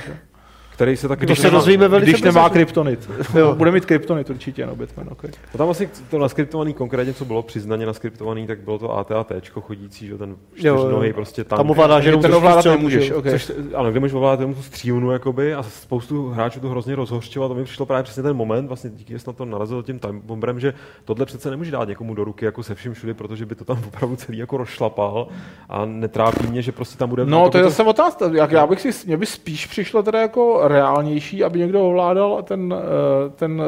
[0.76, 0.86] Že?
[0.86, 3.10] který se taky Když se dozvíme velice Když nemá že- kryptonit.
[3.36, 3.56] Jo.
[3.58, 5.32] Bude mít kryptonit určitě, no Batman, okay.
[5.54, 10.08] No tam asi to naskriptovaný konkrétně, co bylo přiznaně naskriptovaný, tak bylo to AT-AT chodící,
[10.08, 11.58] že ten čtyřnohý prostě tam.
[11.58, 13.32] Tam ovládá jenom ten ovládat nemůžeš, že okay.
[13.32, 17.46] Což, ano, kde můžeš ovládat jenom tu střílnu, jakoby, a spoustu hráčů to hrozně rozhořčilo.
[17.46, 20.00] A to mi přišlo právě přesně ten moment, vlastně díky, že na to narazil tím
[20.00, 20.74] time bomberem, že
[21.06, 23.84] tohle přece nemůže dát někomu do ruky jako se vším všude, protože by to tam
[23.88, 25.28] opravdu celý jako rozšlapal
[25.70, 27.26] a netrápí mě, že prostě tam bude.
[27.26, 28.32] No, to je zase otázka.
[28.34, 32.76] Jak já bych si, mě by spíš přišlo teda jako reálnější, aby někdo ovládal ten,
[32.78, 33.62] eh, ten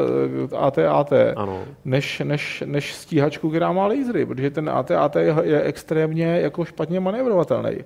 [0.52, 1.62] eh, AT-AT, Ano.
[1.84, 7.00] než, než, než stíhačku, která má lasery, protože ten AT-AT je, je extrémně jako špatně
[7.00, 7.78] manévrovatelný.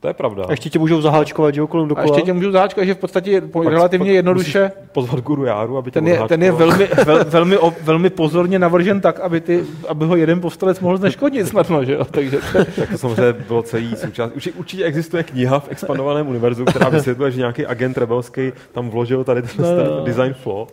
[0.00, 0.44] To je pravda.
[0.48, 2.06] A ještě tě můžou zaháčkovat, že jo, kolem A dokola.
[2.06, 4.62] ještě tě můžu záčkat, že v podstatě je po- Pak- relativně pak jednoduše...
[4.62, 8.58] musíš Pozvat guru Járu, aby Ten je, ten je velmi, vel, velmi, o- velmi pozorně
[8.58, 12.04] navržen tak, aby, ty, aby ho jeden povstalec mohl zneškodnit snadno, že jo?
[12.04, 14.32] Takže to, Tak to samozřejmě bylo celý součást.
[14.34, 19.24] Určitě, určitě existuje kniha v expandovaném univerzu, která vysvětluje, že nějaký agent rebelský tam vložil
[19.24, 20.04] tady ten, No, ten no, no.
[20.04, 20.66] design flow.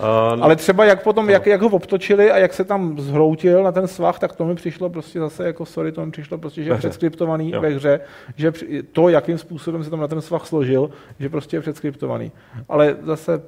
[0.00, 3.72] Uh, ale třeba jak potom, jak, jak ho obtočili a jak se tam zhroutil na
[3.72, 6.68] ten svah, tak to mi přišlo prostě zase jako sorry, to mi přišlo prostě, že
[6.68, 6.88] je Ve hře.
[6.88, 8.00] předskriptovaný ve hře,
[8.36, 10.90] že při- to, jakým způsobem se tam na ten svah složil,
[11.20, 12.32] že prostě je předskriptovaný.
[12.68, 13.42] Ale zase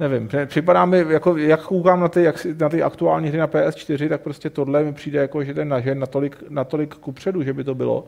[0.00, 3.46] Nevím, při- připadá mi, jako, jak koukám na ty, jak, na ty aktuální hry na
[3.48, 7.64] PS4, tak prostě tohle mi přijde jako, že ten nažen natolik, natolik kupředu, že by
[7.64, 8.06] to bylo,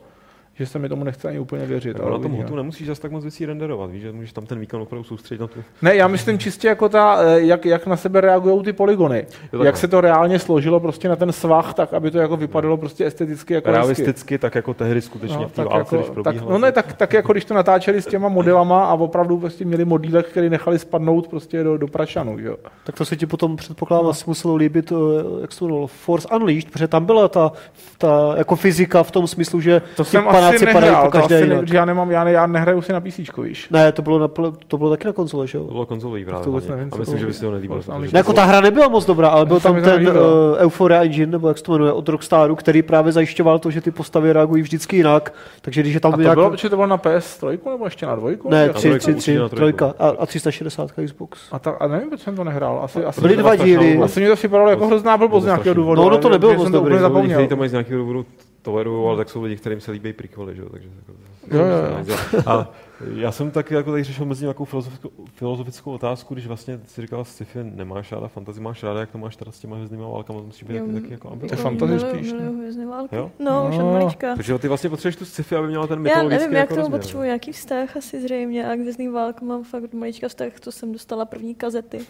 [0.59, 1.93] že se mi tomu nechce ani úplně věřit.
[1.93, 4.45] tak ale na tom hotu nemusíš zase tak moc věcí renderovat, víš, že můžeš tam
[4.45, 5.63] ten výkon opravdu soustředit na tu.
[5.81, 9.25] Ne, já myslím čistě jako ta, eh, jak, jak na sebe reagují ty polygony.
[9.41, 9.65] takhle.
[9.65, 13.05] jak se to reálně složilo prostě na ten svah, tak aby to jako vypadalo prostě
[13.05, 13.77] esteticky jako hezky.
[13.79, 16.71] Realisticky, tak jako tehdy skutečně No, v té tak, válce, jako, když tak, no ne,
[16.71, 20.49] tak, tak jako když to natáčeli s těma modelama a opravdu prostě měli modílek, který
[20.49, 22.55] nechali spadnout prostě do, do prašanu, jo.
[22.83, 26.71] Tak to se ti potom předpokládám asi muselo líbit, eh, jak se to Force Unleashed,
[26.71, 27.51] protože tam byla ta,
[27.97, 31.17] ta jako fyzika v tom smyslu, že To jsem panáci asi padají nehrál, po to
[31.17, 31.69] každé asi ne, jinak.
[31.73, 33.67] já, nemám, já, ne, já nehraju si na PC, víš.
[33.69, 34.27] Ne, to bylo, na,
[34.67, 35.71] to bylo taky na konzole, že To jo?
[35.71, 36.43] bylo konzolový právě.
[36.43, 37.75] to vůbec nevím, a myslím, to že by si nelíbilo.
[37.75, 38.13] Force protože- Unleashed.
[38.13, 40.13] Ne, jako ta hra nebyla moc dobrá, ale byl tam to ten uh,
[40.59, 43.91] Euphoria Engine, nebo jak se to jmenuje, od Rockstaru, který právě zajišťoval to, že ty
[43.91, 45.33] postavy reagují vždycky jinak.
[45.61, 46.35] Takže když je tam A to nějak...
[46.37, 48.49] bylo, to bylo na PS3 nebo ještě na dvojku?
[48.49, 49.55] Ne, Jak- 3, trojku, 3, určitě 3, na trojku.
[49.77, 51.39] trojka a, a 360 Xbox.
[51.51, 52.79] A, ta, a nevím, proč jsem to nehrál.
[52.83, 53.97] Asi, asi, Byly dva díly.
[54.03, 56.01] asi mi to připadalo jako hrozná blbost z to nějakého důvodu.
[56.01, 57.47] No, ono ale to nebylo moc jsem to dobrý, úplně no, zapomněl.
[57.47, 58.25] to mají z nějakého důvodu
[58.71, 61.11] tolerují, ale tak jsou lidi, kterým se líbí prequely, že jo, takže jako,
[61.51, 62.41] Jo, jo, jo.
[62.45, 62.71] A
[63.15, 67.25] já jsem taky jako tady řešil mezi nějakou filozofickou, filozofickou otázku, když vlastně si říkal,
[67.25, 70.63] sci-fi nemáš ráda, fantasy máš ráda, jak to máš teda s těma hvězdnýma válkama, musíš
[70.63, 72.07] být taky, taky jako To je ambivalentní.
[72.07, 73.15] miluju- spíš, miluju hvězdné války.
[73.15, 73.31] Jo?
[73.39, 73.91] No, už od No.
[73.93, 74.35] malička.
[74.35, 76.79] Takže ty vlastně potřebuješ tu sci-fi, aby měla ten Já mytologický nevím, jak jako to
[76.81, 76.99] rozměr.
[77.01, 80.71] potřebuji, nějaký vztah asi zřejmě a k hvězdným válkám mám fakt od malička vztah, to
[80.71, 81.99] jsem dostala první kazety.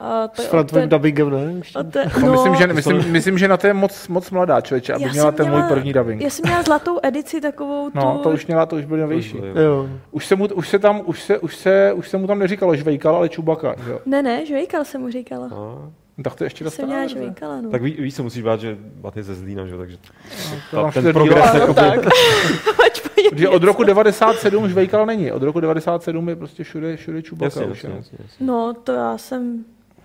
[0.00, 1.60] A to S frontovým té, dubbingem, ne?
[1.80, 4.60] Od té, No, myslím, že, to myslím, myslím, že na to je moc, moc mladá
[4.60, 6.22] člověče, aby měla jsem ten můj měla- první dubbing.
[6.22, 7.98] Já jsem měla zlatou edici takovou tu...
[7.98, 9.36] No, to už měla, to už byl novější.
[9.54, 9.88] Jo.
[10.10, 12.76] Už se, mu, už, se tam, už, se, už, se, už se mu tam neříkalo
[12.76, 13.74] žvejkal, ale čubaka.
[13.84, 13.90] Že?
[13.90, 14.00] jo?
[14.06, 15.46] Ne, ne, žvejkal jsem mu říkala.
[15.46, 17.70] A, No, tak to je ještě Jsem měla žvejkala, no.
[17.70, 19.96] tak ví, víš, co musíš bát, že Bat je ze Zlína, že jo, takže
[20.70, 22.00] To ta, máš ten ten progres jako tak.
[23.30, 25.32] Protože od roku 97 žvejkal není.
[25.32, 27.44] Od roku 97 je prostě všude, všude čubaka.
[27.44, 27.96] Jasně, už, jasně, jo.
[27.96, 28.46] jasně, jasně.
[28.46, 29.64] No, to já jsem...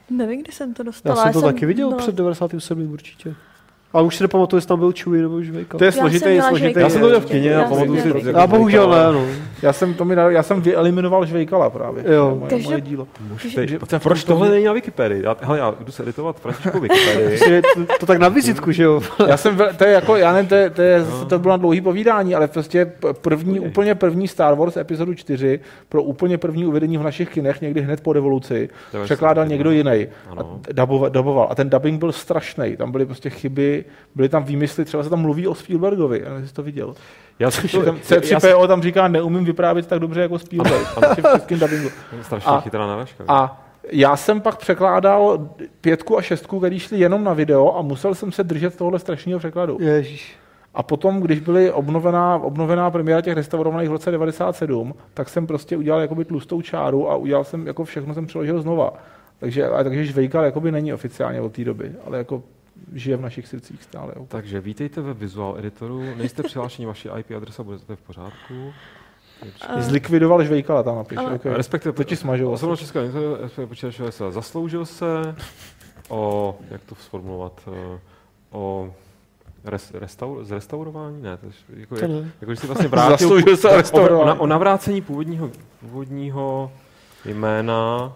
[0.10, 1.24] Nevím, kdy jsem to Já dostala.
[1.24, 2.92] jsem to taky viděl byla- před 97.
[2.94, 3.36] určitě.
[3.94, 5.78] Ale už si nepamatuju, jestli tam byl Chewie nebo Žvejka.
[5.78, 6.60] To je jsem měla složitý.
[6.60, 6.80] žvejka.
[6.80, 8.32] Já jsem to viděl v kině Já a jsem pamatuju si...
[8.38, 9.26] Já bohužel ne, no.
[9.66, 12.04] Já jsem, to mi dal, já jsem vyeliminoval žvejkala právě.
[12.08, 12.26] Jo.
[12.30, 13.08] To je Moje, Takže- moje dílo.
[13.30, 15.24] Muž, Takže proč to tohle mě- není na Wikipedii?
[15.24, 17.62] Já, hele, já jdu se editovat Františku Wikipedii.
[17.76, 19.02] To, to, tak na vizitku, že jo?
[19.28, 21.82] Já jsem, to je jako, já nevím, to, je, to, je, to bylo na dlouhý
[21.82, 22.92] povídání, ale prostě
[23.22, 23.70] první, Povídej.
[23.70, 25.60] úplně první Star Wars epizodu 4
[25.90, 29.54] pro úplně první uvedení v našich kinech někdy hned po revoluci To je překládal vlastně
[29.56, 30.08] někdo jiný
[30.72, 31.48] daboval, daboval.
[31.52, 32.78] A ten dubbing byl strašný.
[32.78, 33.86] Tam byly prostě chyby,
[34.16, 36.94] byly tam výmysly, třeba se tam mluví o Spielbergovi, já nevím, jestli jsi to viděl.
[37.40, 40.88] Já jsem to, tam já jsem, C3PO tam říká, neumím vyprávět tak dobře jako Spielberg.
[42.46, 43.24] A- chytrá náražka.
[43.28, 43.62] A
[43.92, 45.50] já jsem pak překládal
[45.82, 49.40] pětku a šestku, které šly jenom na video a musel jsem se držet tohohle strašného
[49.40, 49.78] překladu.
[49.82, 50.36] Ježíš.
[50.74, 55.78] A potom, když byly obnovená, obnovená premiéra těch restaurovaných v roce 97, tak jsem prostě
[55.78, 58.94] udělal jakoby tlustou čáru a udělal jsem, jako všechno jsem přeložil znova.
[59.40, 62.44] Takže, a, takže Žvejkal jakoby není oficiálně od té doby, ale jako
[62.94, 64.14] žije v našich srdcích stále.
[64.16, 64.26] jo.
[64.28, 66.02] Takže vítejte ve Visual Editoru.
[66.18, 68.74] Nejste přihlášeni, vaši IP adresa bude to v pořádku.
[69.68, 71.18] A- Zlikvidoval Žvejkala tam napiš.
[71.18, 71.54] Ale- Okay.
[71.54, 72.16] Respektive To ti.
[72.54, 75.36] Osobnost Českého internetu, respektive počítačové se zasloužil se
[76.10, 77.62] o, jak to sformulovat,
[77.96, 78.00] eh,
[78.52, 78.94] o
[79.66, 81.22] res, restaur, zrestaurování?
[81.22, 82.32] Ne, to je, jako, To ne.
[82.42, 85.50] jako, že si vlastně vrátil Zasloužil se o o, na- o navrácení původního,
[85.80, 86.72] původního
[87.26, 88.14] jména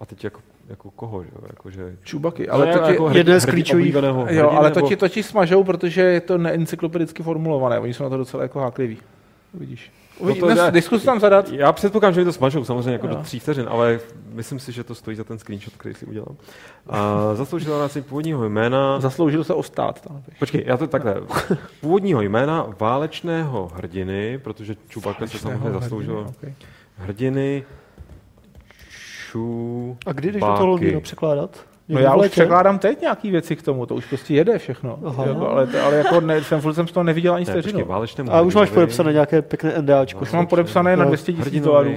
[0.00, 1.28] a teď jako, jako koho, že?
[1.34, 1.40] jo?
[1.48, 2.48] Jako, že, Čubaky.
[2.48, 5.08] ale to ti, jako jeden z hrdí- klíčových- jo, hrdiny, ale to nebo- ti, to
[5.08, 7.78] ti smažou, protože je to neencyklopedicky formulované.
[7.78, 8.98] Oni jsou na to docela jako hákliví.
[9.54, 9.92] Uvidíš.
[10.20, 10.70] No Uvidí, to no.
[10.70, 11.52] Diskus tam zadat.
[11.52, 13.14] Já předpokládám, že mi to smažou samozřejmě jako Jo.
[13.14, 14.00] do tří vteřin, ale
[14.32, 16.36] myslím si, že to stojí za ten screenshot, který si udělám.
[16.88, 19.00] A zasloužil navrácení původního jména.
[19.00, 20.00] Zasloužil se o stát.
[20.00, 20.38] Tam napiš.
[20.38, 21.14] Počkej, já to takhle.
[21.80, 26.54] Původního jména válečného hrdiny, protože Čubaka se samozřejmě zasloužil Okay.
[26.96, 27.64] hrdiny
[29.36, 29.96] Šu...
[30.06, 31.50] A kdy jdeš do toho Londýna překládat?
[31.88, 34.98] No já už překládám teď nějaký věci k tomu, to už prostě jede všechno.
[35.04, 35.24] Aha.
[35.26, 37.72] Jako, ale, to, ale jako ne, jsem, furt jsem z toho neviděl ani Ne, počkej,
[37.72, 38.32] vteřinu.
[38.34, 40.20] A už máš podepsané nějaké pěkné NDAčko.
[40.20, 41.10] Už mám podepsané na No.
[41.10, 41.90] 200 tisíc dolarů.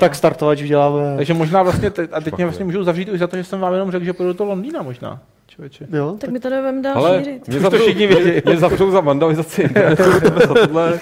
[0.00, 1.16] Tak startovač děláme.
[1.16, 3.60] Takže možná vlastně, te, a teď mě vlastně můžu zavřít už za to, že jsem
[3.60, 5.20] vám jenom řekl, že půjdu do toho Londýna možná.
[5.46, 5.86] Člověče.
[5.92, 7.48] Jo, Tak mi to nevím dál Ale šířit.
[7.48, 8.42] mě zavřou, všichni vědí.
[8.46, 10.02] mě, zavřou za vandalizaci internetu,
[10.48, 11.00] za tohle.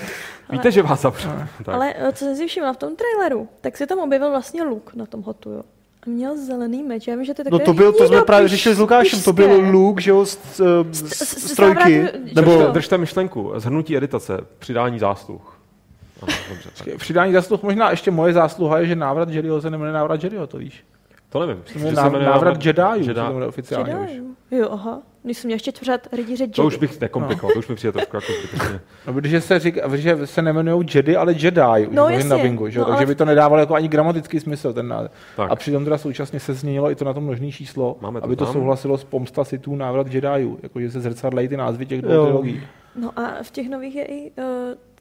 [0.50, 1.30] Víte, že vás zavřou.
[1.64, 1.74] Tak.
[1.74, 4.94] Ale eh, co jsem si všimla v tom traileru, tak se tam objevil vlastně luk
[4.94, 5.62] na tom hotu, jo.
[6.06, 8.48] A měl zelený meč, já vím, že to je No to byl, to jsme právě
[8.48, 9.70] řešili s Lukášem, to byl.
[9.70, 10.38] Luke, že jo, z,
[10.90, 11.12] z,
[11.50, 12.50] z trojky, nebo.
[12.56, 13.52] Držte, držte myšlenku.
[13.56, 14.38] Zhrnutí editace.
[14.58, 15.58] Přidání zásluh.
[16.22, 16.70] Ano, dobře.
[16.78, 16.96] tak.
[16.98, 20.58] Přidání zásluh, možná ještě moje zásluha je, že návrat Jediho se jmenuje návrat Jediho, to
[20.58, 20.84] víš.
[21.28, 21.62] To nevím.
[21.74, 23.20] Myslím, návrat Jediů, Jedi.
[23.20, 24.10] jmenuje oficiálně už.
[24.10, 24.22] Jedi.
[24.50, 25.02] Jo, aha.
[25.24, 26.52] Když jsem měl ještě pořád rytíře Jedi.
[26.52, 28.80] To už bych nekomplikoval, to už mi přijde trošku jako zbytečně.
[29.06, 32.30] No, protože se, říká, že se nemenují Jedi, ale Jedi už No, v jasně.
[32.30, 32.78] dubbingu, že?
[32.78, 32.84] jo?
[32.84, 35.10] No, takže ale- by to nedávalo jako ani gramatický smysl ten název.
[35.36, 35.50] Tak.
[35.50, 38.36] A přitom teda současně se změnilo i to na to množný číslo, Máme to aby
[38.36, 38.52] to tam.
[38.52, 42.62] souhlasilo s pomsta sitů návrat Jediů, jakože se zrcadlejí ty názvy těch dvou trilogií.
[42.96, 44.44] No a v těch nových je i, uh,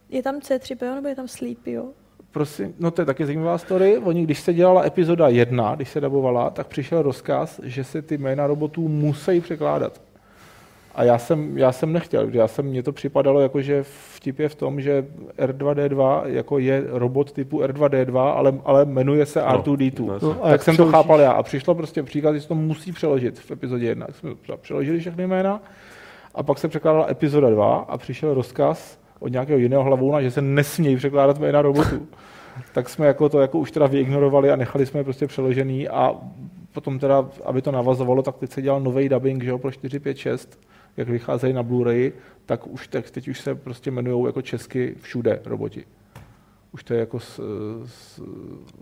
[0.09, 1.85] je tam C3PO nebo je tam Sleepy, jo?
[2.31, 3.97] Prosím, no to je taky zajímavá story.
[3.97, 8.17] Oni, když se dělala epizoda 1, když se dabovala, tak přišel rozkaz, že se ty
[8.17, 10.01] jména robotů musí překládat.
[10.95, 14.39] A já jsem, já jsem nechtěl, protože já jsem, mně to připadalo jako, že vtip
[14.39, 15.05] je v tom, že
[15.37, 20.05] R2D2 jako je robot typu R2D2, ale, ale jmenuje se R2D2.
[20.07, 20.91] No, No, a tak jak jsem to přeložíš?
[20.95, 21.31] chápal já.
[21.31, 24.05] A přišlo prostě příklad, že se to musí přeložit v epizodě 1.
[24.05, 24.29] Tak jsme
[24.61, 25.61] přeložili všechny jména
[26.35, 30.41] a pak se překládala epizoda 2 a přišel rozkaz od nějakého jiného hlavouna, že se
[30.41, 32.07] nesmějí překládat jména robotů.
[32.73, 36.15] tak jsme jako to jako už teda vyignorovali a nechali jsme je prostě přeložený a
[36.73, 39.99] potom teda, aby to navazovalo, tak teď se dělal nový dubbing, že jo, pro 4,
[39.99, 40.59] 5, 6,
[40.97, 42.11] jak vycházejí na Blu-ray,
[42.45, 45.83] tak už teď, teď už se prostě jmenují jako česky všude roboti.
[46.73, 47.39] už to je jako s,
[47.85, 48.21] s,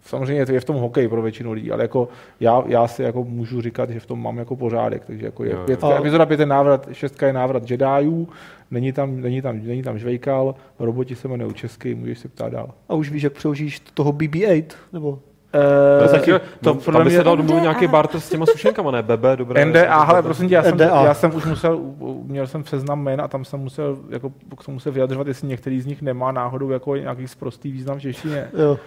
[0.01, 3.23] samozřejmě to je v tom hokej pro většinu lidí, ale jako já, já si jako
[3.23, 5.65] můžu říkat, že v tom mám jako pořádek, takže jako je Jo, jo.
[5.65, 8.29] pětka, A- epizoda pět je návrat, šestka je návrat Jediů,
[8.71, 12.73] není tam, není tam, není tam žvejkal, roboti se jmenují česky, můžeš se ptát dál.
[12.89, 15.19] A už víš, jak přeložíš toho BB-8, nebo...
[15.53, 16.31] Uh, To taky,
[16.63, 17.17] to podle by mě...
[17.17, 19.03] se dal domluvit nějaký barter s těma sušenkama, ne?
[19.03, 19.65] Bebe, dobré.
[19.65, 21.03] NDA, hele, prosím tě, já jsem, NDA.
[21.05, 21.79] já jsem už musel,
[22.23, 25.81] měl jsem seznam jmen a tam jsem musel, jako, k tomu se vyjadřovat, jestli některý
[25.81, 28.47] z nich nemá náhodou jako nějaký sprostý význam v češtině.
[28.57, 28.79] Jo.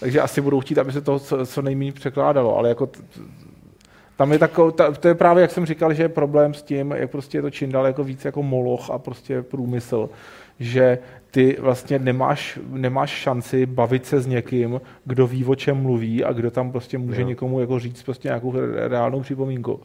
[0.00, 2.88] Takže asi budou chtít, aby se to co, co nejméně překládalo, ale jako
[4.16, 6.90] tam je takovou, ta, to je právě, jak jsem říkal, že je problém s tím,
[6.90, 10.08] jak prostě je to čím dál jako víc jako moloch a prostě průmysl,
[10.60, 10.98] že
[11.30, 16.32] ty vlastně nemáš, nemáš šanci bavit se s někým, kdo ví, o čem mluví a
[16.32, 17.26] kdo tam prostě může Jo.
[17.28, 19.80] někomu jako říct prostě nějakou re- reálnou připomínku.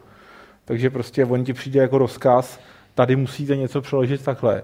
[0.65, 2.59] Takže prostě on ti přijde jako rozkaz,
[2.95, 4.63] tady musíte něco přeložit takhle.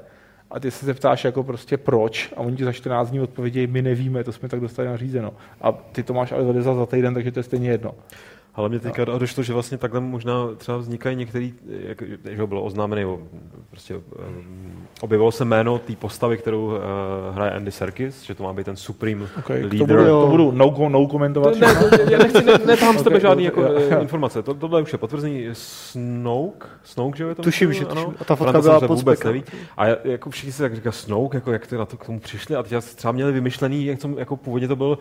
[0.51, 3.81] A ty se zeptáš jako prostě proč a oni ti za 14 dní odpovědějí, my
[3.81, 5.33] nevíme, to jsme tak dostali nařízeno.
[5.61, 7.95] A ty to máš ale za týden, takže to je stejně jedno.
[8.55, 13.17] Ale mě teďka došlo, že vlastně takhle možná třeba vznikají některý, jak, že bylo oznámený,
[13.69, 14.03] prostě um,
[15.01, 16.73] objevilo se jméno té postavy, kterou uh,
[17.33, 19.97] hraje Andy Serkis, že to má být ten supreme Okay, to, leader.
[19.97, 20.21] budu, Jo.
[20.21, 21.55] to budu no, no komentovat.
[21.59, 23.69] Ne, ne, já nechci, ne, netahám z tebe žádný jako, jo.
[23.89, 24.43] eh, informace.
[24.43, 25.45] To, tohle už je potvrzený.
[25.53, 26.67] Snoke?
[26.83, 27.29] Snoke, že jo?
[27.29, 28.01] je to Tuším, že Ano.
[28.05, 28.17] tuším.
[28.19, 29.43] A ta fotka to byla pod vůbec neví.
[29.77, 32.19] A já- jako všichni se tak říká Snoke, jako jak ty na to k tomu
[32.19, 34.97] přišli a teď já třeba měli vymyšlený, jak to, jako původně to byl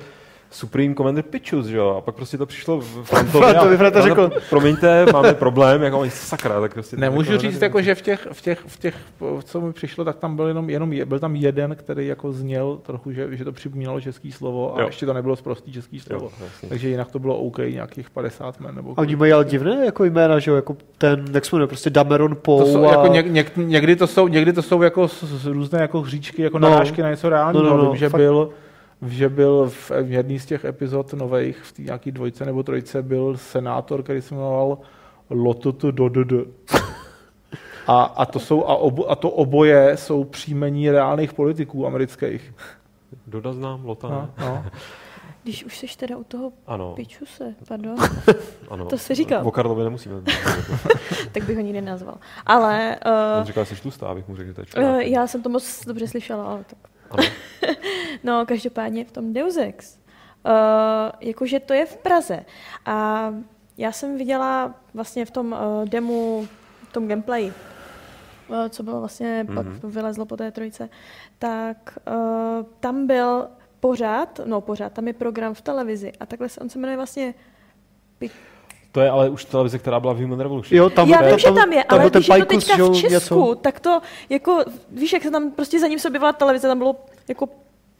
[0.53, 1.95] Supreme Commander Pitchus, že jo?
[1.99, 3.45] A pak prostě to přišlo v Frantovi.
[3.45, 4.31] Frantovi, Franta řekl.
[4.51, 6.97] Promiňte, máme problém, jako oni sakra, tak prostě...
[6.97, 8.95] Nemůžu říct, jako, že v těch, v, těch, v těch,
[9.45, 12.79] co mi přišlo, tak tam byl jenom, jenom je- byl tam jeden, který jako zněl
[12.83, 14.87] trochu, že, že to připomínalo český slovo a Jo.
[14.87, 16.31] ještě to nebylo prostý český slovo.
[16.41, 16.47] Jo.
[16.69, 18.75] Takže jinak to bylo OK, nějakých 50 men.
[18.75, 21.91] Nebo A oni mají ale divné jako jména, že jo, jako ten, jak jmenuje, prostě
[21.91, 22.91] Dameron Poe to jsou, a...
[22.91, 26.43] jako něk, něk, někdy, to jsou, někdy to jsou jako z, z různé jako hříčky,
[26.43, 26.71] jako No.
[26.71, 27.65] narážky na něco reálného.
[27.67, 28.21] No, no, no, Vím, že fakt.
[28.21, 28.51] byl,
[29.07, 33.03] že byl v, v jedné z těch epizod nových, v té nějaký dvojce nebo trojce,
[33.03, 34.79] byl senátor, který se jmenoval
[35.31, 36.33] Lotutu Dodd.
[37.87, 42.55] A, a, to jsou, a, obo, a to oboje jsou příjmení reálných politiků amerických.
[43.27, 44.09] Doda znám, Lota.
[44.09, 44.65] No, no.
[45.43, 47.97] Když už seš teda u toho Ano, pičuse, pardon,
[48.71, 48.87] ano.
[48.87, 49.49] to si říkal.
[49.49, 50.15] O Karlovi nemusíme.
[51.33, 52.19] tak bych ho nikdy nenazval.
[52.47, 52.97] Ale
[53.35, 55.43] On uh, říkal, že jsi tlustá, abych mu řekl, že to je uh, já jsem
[55.43, 56.90] to moc dobře slyšela, ale tak.
[57.11, 57.23] Ano.
[58.25, 59.99] No, každopádně v tom Deus Ex,
[60.45, 60.53] uh,
[61.21, 62.45] jakože to je v Praze.
[62.87, 63.31] A
[63.79, 66.49] já jsem viděla vlastně v tom uh, demu,
[66.89, 67.53] v tom gameplay,
[68.49, 69.55] uh, co bylo vlastně, mm-hmm.
[69.55, 69.81] pak Mhm.
[69.91, 70.89] vylezlo po té trojce,
[71.39, 73.49] tak uh, tam byl
[73.81, 77.35] pořád, no pořád, tam je program v televizi a takhle se, on se jmenuje vlastně
[78.93, 80.79] To je ale už televize, která byla v Human Revolution.
[80.79, 82.77] Jo, tam, já tam, vím, že tam je, tam ale ten když je to teďka
[82.77, 83.55] v Česku, něco.
[83.55, 86.97] tak to jako, víš, jak se tam prostě za ním se objevila televize, tam bylo
[87.29, 87.49] jako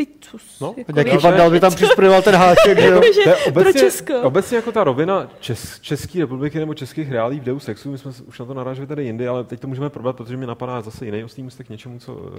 [0.07, 0.61] picus.
[0.61, 3.01] No, jako, Nějaký víš, vandal by tam přisprojoval ten háček, že jo.
[3.01, 4.21] To je pro obecně, Česko.
[4.23, 8.13] obecně jako ta rovina Čes, České republiky nebo českých reálí v Deus Exu, my jsme
[8.27, 11.05] už na to naráželi tady jindy, ale teď to můžeme probrat, protože mě napadá zase
[11.05, 12.31] jiný oslý můstek k něčemu, co uh,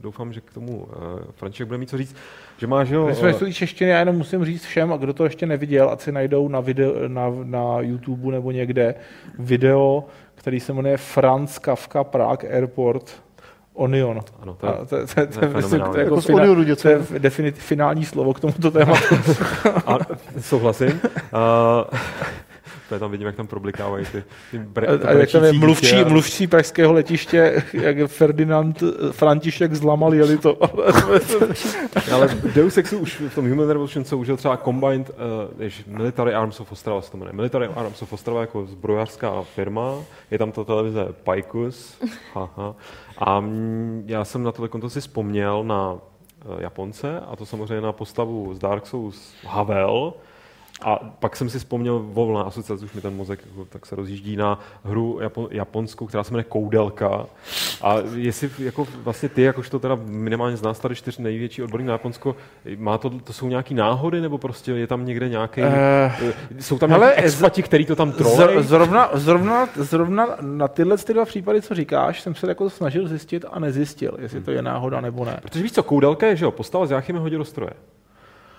[0.00, 0.86] doufám, že k tomu uh,
[1.32, 2.16] František bude mít co říct,
[2.58, 4.96] že má, že jo, My jsme eh, uh, češtiny, já jenom musím říct všem, a
[4.96, 8.94] kdo to ještě neviděl, ať si najdou na, video, na, na YouTube nebo někde
[9.38, 13.22] video, který se jmenuje Franz Kafka Prague Airport
[13.80, 14.20] Onion.
[14.42, 16.42] ano, to je, A to, to, to, to, je myslím, to Jako jako z fina,
[16.42, 16.82] Onionu něco.
[16.82, 19.14] to je definit, finální slovo k tomuto tématu.
[19.86, 19.98] a,
[20.40, 20.88] souhlasím.
[20.90, 21.98] Uh,
[22.90, 25.52] to je tam vidím, jak tam problikávají ty, ty bre, A, a jak tam je
[25.52, 30.58] mluvčí, a- mluvčí pražského letiště, jak Ferdinand František zlamal, jeli to.
[32.12, 35.14] Ale Deus Exu už v tom Human Revolution se užil třeba Combined uh,
[35.62, 37.32] jež, Military Arms of Ostrava se to jmenuje.
[37.36, 39.94] Military Arms of Ostrava jako zbrojařská firma,
[40.30, 41.98] je tam ta televize Paikus.
[42.34, 42.74] Haha.
[43.18, 43.44] A
[44.06, 45.98] já jsem na tohle konto si vzpomněl na uh,
[46.58, 50.12] Japonce, a to samozřejmě na postavu z Dark Souls Havel,
[50.82, 54.36] a pak jsem si vzpomněl volná asociace, už mi ten mozek jako, tak se rozjíždí
[54.36, 57.26] na hru Japo- japonskou, která se jmenuje Koudelka.
[57.82, 61.92] A jestli jako vlastně ty, jakožto teda minimálně z nás tady čtyř největší odborník na
[61.92, 62.36] Japonsko,
[62.76, 66.12] má to, to jsou nějaký náhody, nebo prostě je tam někde nějaký, Eh,
[66.60, 68.62] jsou tam hele, nějaký expati, který to tam trolej?
[68.62, 73.44] Zrovna, zrovna, zrovna na tyhle ty dva případy, co říkáš, jsem se jako snažil zjistit
[73.52, 75.38] a nezjistil, jestli to je náhoda nebo ne.
[75.42, 77.70] Protože víš co, Koudelka je, že jo, postava z Jáchyme hodil do stroje.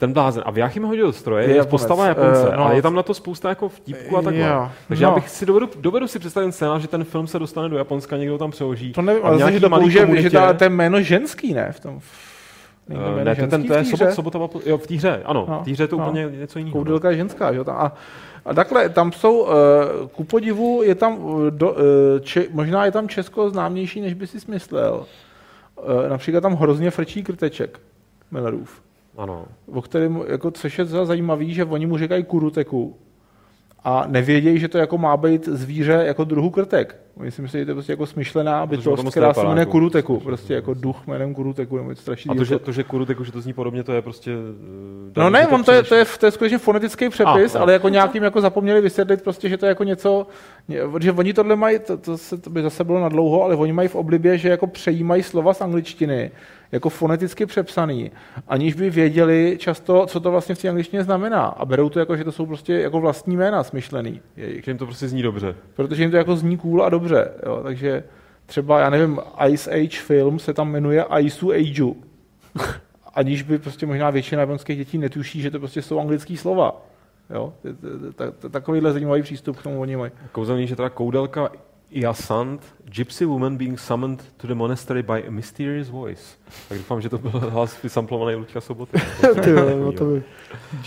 [0.02, 0.44] Ten blázen.
[0.46, 2.66] A v Jáchyme hodil do stroje Je je, postava Japonce, Eh, no.
[2.66, 4.44] ale je tam na to spousta jako vtipků a takhle.
[4.44, 5.10] Jo, Takže no.
[5.10, 8.18] já bych si dovedu, dovedu si představit scénář, že ten film se dostane do Japonska,
[8.18, 8.92] někdo tam přeloží.
[8.94, 11.72] To nevím, ale zase, že to použije, že to, to je jméno ženský, ne?
[11.72, 12.00] V tom,
[12.90, 13.74] Eh, jméno ne, ten, ten, to
[14.04, 16.04] je sobot, po- jo, v té hře, ano, No, v té hře je to no.
[16.04, 16.74] úplně něco jiného.
[16.78, 17.64] Koudelka je ženská, že jo?
[17.64, 17.92] Tam- A,
[18.46, 19.50] a takhle, tam jsou, uh,
[20.12, 21.78] ku podivu, je tam, uh, do, uh,
[22.22, 25.06] če, možná je tam Česko známější, než by si myslel.
[25.76, 27.80] Uh, například tam hrozně frčí krteček
[28.32, 28.82] Millerův.
[29.22, 29.46] Ano.
[29.68, 32.98] o kterém, jako, což je za zajímavý, že oni mu říkají kuruteku
[33.84, 37.01] a nevědějí, že to jako má být zvíře jako druhu krtek.
[37.22, 40.20] Oni si myslí, že to je prostě jako smyšlená to bytost, která se jmenuje kuruteku.
[40.20, 42.36] Prostě jako duch jménem kuruteku, nebo něco strašného.
[42.36, 44.32] A to, že, to, že kuruteku, že to zní podobně, to je prostě...
[45.16, 47.62] eh, No ne, on to je, to, je, to je skutečně fonetický přepis, A, a.
[47.62, 50.28] ale jako nějakým jako zapomněli vysvětlit prostě, že to je jako něco,
[51.00, 53.74] že oni tohle mají, to, to, se, to by zase bylo na dlouho, ale oni
[53.74, 56.32] mají v oblibě, že jako přejímají slova z angličtiny,
[56.72, 58.12] jako foneticky přepsaný,
[58.48, 61.46] aniž by věděli často, co to vlastně v té angličtině znamená.
[61.46, 64.22] A berou to jako, že to jsou prostě jako vlastní jména smyšlený.
[64.38, 64.66] jejich.
[64.66, 65.56] Že jim to prostě zní dobře.
[65.76, 67.11] Protože jim to jako zní cool a dobře.
[67.46, 67.60] Jo.
[67.64, 68.04] Takže
[68.46, 71.96] třeba, já nevím, Ice Age film se tam jmenuje Iceu Ageu.
[73.14, 76.82] Aniž by prostě možná většina japonských dětí netuší, že to prostě jsou anglické slova.
[77.30, 77.54] Jo?
[78.52, 80.12] Takovýhle zajímavý přístup k tomu oni mají.
[80.32, 81.52] Kouzelný, že teda koudelka
[81.92, 86.38] Iasant, gypsy woman being summoned to the monastery by a mysterious voice.
[86.70, 88.98] Tak doufám, že to byl hlas vysamplovaný Luďka Soboty.
[89.44, 90.24] Ty no to by...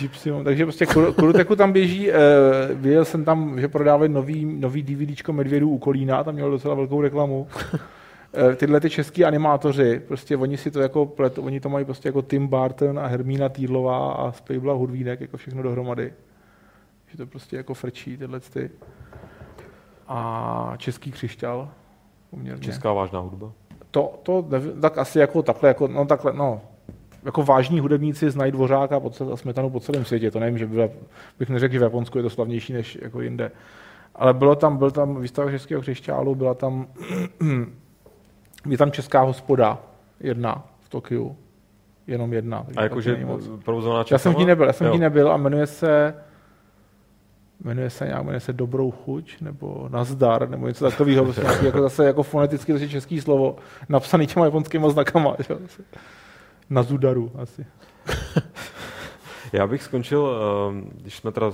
[0.01, 0.45] Gypsy, no.
[0.45, 2.15] takže prostě Kuru- Kuruteku tam běží, eh,
[2.75, 7.01] viděl jsem tam, že prodávali nový, nový DVDčko Medvědů u Kolína, tam mělo docela velkou
[7.01, 7.47] reklamu.
[8.37, 12.09] Eh, Tyhle ty český animátoři, prostě oni si to jako plet, oni to mají prostě
[12.09, 16.13] jako Tim Burton a Hermína Týdlová a Spejbla Hudvínek, jako všechno dohromady.
[17.11, 18.71] Že to prostě jako frčí tyhle ty.
[20.09, 21.69] A český křišťál.
[22.31, 22.63] Poměrně.
[22.63, 23.53] Česká vážná hudba.
[23.91, 24.47] To, to
[24.81, 26.61] tak asi jako takhle, jako, no takhle, no,
[27.25, 29.01] jako vážní hudebníci znají Dvořáka
[29.33, 30.31] a Smetanu po celém světě.
[30.31, 30.91] To nevím, že by,
[31.39, 33.51] bych neřekl, že v Japonsku je to slavnější než jako jinde.
[34.15, 36.87] Ale bylo tam, byl tam výstava českého křišťálu, byla tam,
[38.69, 39.79] je tam česká hospoda,
[40.21, 41.37] jedna v Tokiu.
[42.07, 42.67] Jenom jedna.
[42.77, 43.27] A jakože
[43.65, 46.15] provozovaná Já jsem v ní nebyl, já jsem v ní nebyl a jmenuje se
[47.65, 51.83] jmenuje se nějak, jmenuje se Dobrou chuť, nebo Nazdar, nebo něco takového, prostě nějaký, jako
[51.83, 53.57] zase jako foneticky to je český slovo,
[53.89, 55.37] napsaný těma japonskými znakama.
[55.39, 55.53] Že?
[55.53, 55.83] jo, asi.
[56.71, 57.67] Na Zudaru asi.
[59.53, 60.31] Já bych skončil,
[60.71, 61.53] ehm, když jsme teda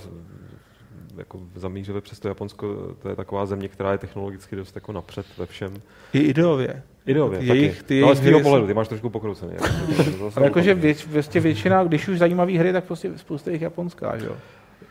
[1.16, 5.26] jako zamířili přes to Japonsko, to je taková země, která je technologicky dost jako napřed
[5.38, 5.74] ve všem.
[6.12, 6.82] I ideově.
[7.06, 7.58] Ideově, Ty taky.
[7.58, 9.52] jejich- ty no, ale jejich z tvého pohledu, jsou- ty máš trošku pokroucený.
[10.36, 14.26] Ale jakože věč, vlastně většina, když už zajímavé hry, tak prostě spousta jich japonská, že
[14.26, 14.36] jo.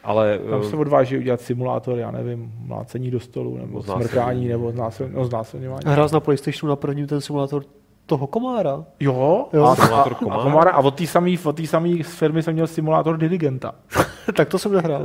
[0.04, 4.72] Ale Tam se ehm, odváží udělat simulátor, já nevím, mlácení do stolu, nebo smrkání, nebo
[4.72, 5.82] znásil, no, znásilňování.
[5.86, 7.64] Hrál na PlayStationu na prvním ten simulátor
[8.06, 8.86] toho komára.
[9.00, 9.64] Jo, Jo.
[9.64, 10.44] A, a, Simulátor a, komára?
[10.44, 13.76] komára, a od té samé od té samé firmy jsem měl simulátor dirigenta.
[14.36, 15.04] tak to jsem nehrál.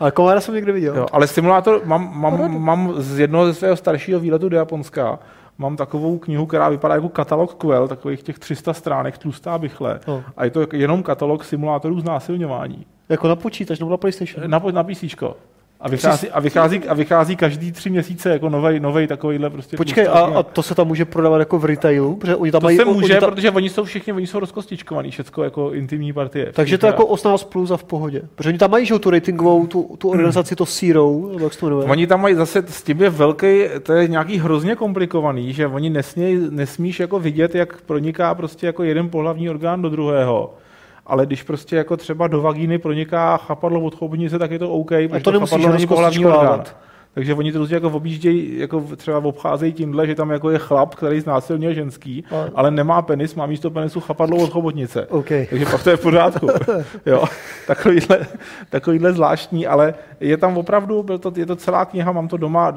[0.00, 0.96] Ale komára jsem někde viděl.
[0.96, 5.18] Jo, ale simulátor, mám, mám, mám z jednoho ze svého staršího výletu do Japonska,
[5.58, 10.00] mám takovou knihu, která vypadá jako katalog Quell, takových těch 300 stránek, tlustá bychle.
[10.08, 10.24] No.
[10.36, 12.86] A je to jenom katalog simulátorů znásilňování.
[13.08, 14.50] Jako na počítač nebo na PlayStation.
[14.50, 15.04] Na, na PC.
[15.86, 20.04] A vychází, a, vychází, a vychází každý tři měsíce jako novej, novej takovýhle prostě Počkej,
[20.04, 22.16] tlustá a, a to se tam může prodávat jako v retailu?
[22.16, 24.40] Protože oni tam to mají, se oni může, tam, protože oni jsou všichni, oni jsou
[24.40, 26.52] rozkostičkovaný, všecko jako intimní partie.
[26.52, 28.22] takže to je jako 18 plus a v pohodě.
[28.34, 31.66] Protože oni tam mají že, tu ratingovou, tu, tu organizaci, to Zero, jak se to
[31.66, 31.88] jmenuje.
[31.88, 35.90] Oni tam mají zase s tím je velký, to je nějaký hrozně komplikovaný, že oni
[35.90, 40.54] nesměj, nesmíš jako vidět, jak proniká prostě jako jeden pohlavní orgán do druhého.
[41.06, 44.90] Ale když prostě jako třeba do vagíny proniká chapadlo od chobotnice, tak je to OK,
[45.08, 46.64] protože to nemusíš chapadlo není pohlavní orgán.
[47.16, 51.20] Takže oni to jako objíždějí, jako třeba obcházejí tímhle, že tam jako je chlap, který
[51.20, 55.06] znásilňuje ženský, A- ale nemá penis, má místo penisu chapadlo od chobotnice.
[55.06, 55.28] OK.
[55.50, 56.46] Takže pak to je v pořádku.
[57.06, 57.24] jo,
[57.66, 58.18] takovýhle,
[58.70, 62.72] takovýhle zvláštní, ale je tam opravdu, byl to, je to celá kniha, mám to doma,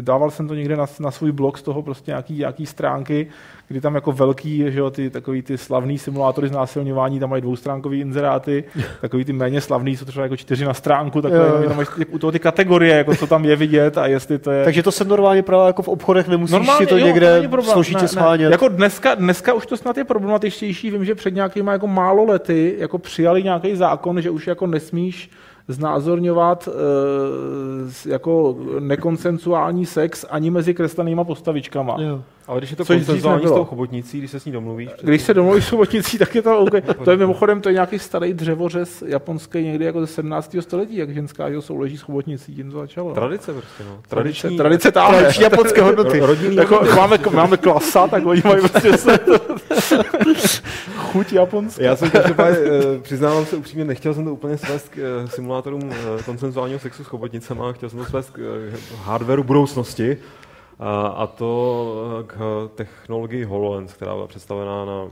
[0.00, 3.26] dával jsem to někde na, na svůj blog z toho prostě nějaký, nějaký stránky,
[3.70, 7.96] kdy tam jako velký, že jo, ty takový ty slavný simulátory znásilňování, tam mají dvoustránkové
[7.96, 8.64] inzeráty,
[9.00, 11.68] takový ty méně slavný, jsou třeba jako čtyři na stránku, takové, Jo, jo.
[11.68, 14.64] tam ty, u toho ty kategorie, jako co tam je vidět a jestli to je...
[14.64, 17.72] Takže to se normálně právě jako v obchodech nemusíš Normálně, si to jo, někde problém.
[17.72, 18.52] složitě shánět.
[18.52, 20.90] Jako dneska, dneska už to snad je problematičtější.
[20.90, 25.30] Vím, že před nějakýma jako málo lety jako přijali nějaký zákon, že už jako nesmíš
[25.68, 31.96] znázorňovat e, jako nekonsensuální sex ani mezi kreslenýma postavičkama.
[31.98, 32.22] Jo.
[32.50, 35.34] Ale když je to konsenzuální s tou chobotnicí, když se s ní domluvíš, Když se
[35.34, 36.70] domluvíš s sobotnicí, tak je to OK.
[37.04, 40.56] To je mimochodem, to je nějaký starý dřevořez japonský někdy jako ze 17.
[40.60, 43.14] století, jak ženská že souleží s chobotnicí, tím to začalo.
[43.14, 43.90] tradice prostě, no.
[43.90, 45.18] Tradice, Tradiční, tradice táhne.
[45.18, 46.20] Tradiční japonské hodnoty.
[46.20, 49.18] ro- rodinný Jako, máme, máme klasa, tak oni mají prostě se
[50.96, 51.82] chuť japonská.
[51.84, 55.90] Já jsem každopádně, eh, přiznávám se upřímně, nechtěl jsem to úplně svést k eh, simulátorům
[55.92, 58.40] eh, konsenzuálního sexu s chobotnicema, chtěl jsem to svést k
[59.04, 60.16] hardwareu budoucnosti,
[61.16, 65.08] a, to eh, k technologii HoloLens, která byla představená na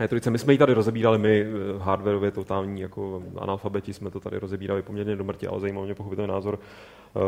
[0.00, 0.30] E3.
[0.30, 1.46] My jsme ji tady rozebírali, my eh,
[1.78, 6.32] hardwareově totální jako analfabeti jsme to tady rozebírali poměrně do mrti, ale zajímal mě pochopitelný
[6.32, 6.58] názor.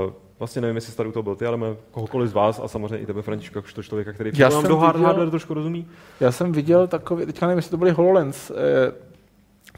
[0.08, 2.68] Eh, Vlastně nevím, jestli tady u toho byl ty, ale mě kohokoliv z vás a
[2.68, 5.88] samozřejmě i tebe, Františka, jakožto člověka, který Já jsem do hard- viděl- hardware trošku rozumí.
[6.20, 8.52] Já jsem viděl takový, teďka nevím, jestli to byly HoloLens,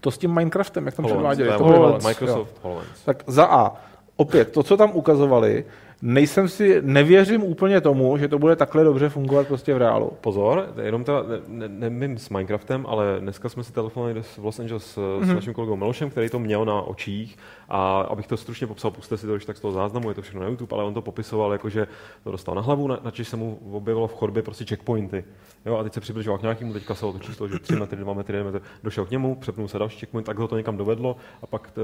[0.01, 1.59] to s tím Minecraftem, jak tam HoloLens, předváděli.
[1.59, 2.09] to to HoloLens, HoloLens, jo.
[2.27, 3.05] Microsoft HoloLens.
[3.05, 3.73] Tak za A,
[4.16, 5.65] opět, to, co tam ukazovali,
[6.02, 10.12] nejsem si, nevěřím úplně tomu, že to bude takhle dobře fungovat prostě v reálu.
[10.20, 14.60] Pozor, jenom teda, ne, ne, nevím s Minecraftem, ale dneska jsme si telefonovali v Los
[14.60, 15.24] Angeles mm-hmm.
[15.24, 17.36] s naším kolegou Milošem, který to měl na očích
[17.69, 20.23] a abych to stručně popsal, puste si to už tak z toho záznamu, je to
[20.23, 21.87] všechno na YouTube, ale on to popisoval jako, že
[22.25, 25.25] to dostal na hlavu, na, načež se mu objevilo v chodbě prostě checkpointy.
[25.67, 28.13] Jo, a teď se přibližoval k nějakému, teďka se to číslo, že 3 metry, 2
[28.13, 31.17] metry, 1 metr, došel k němu, přepnul se další checkpoint, tak ho to někam dovedlo
[31.43, 31.83] a pak to,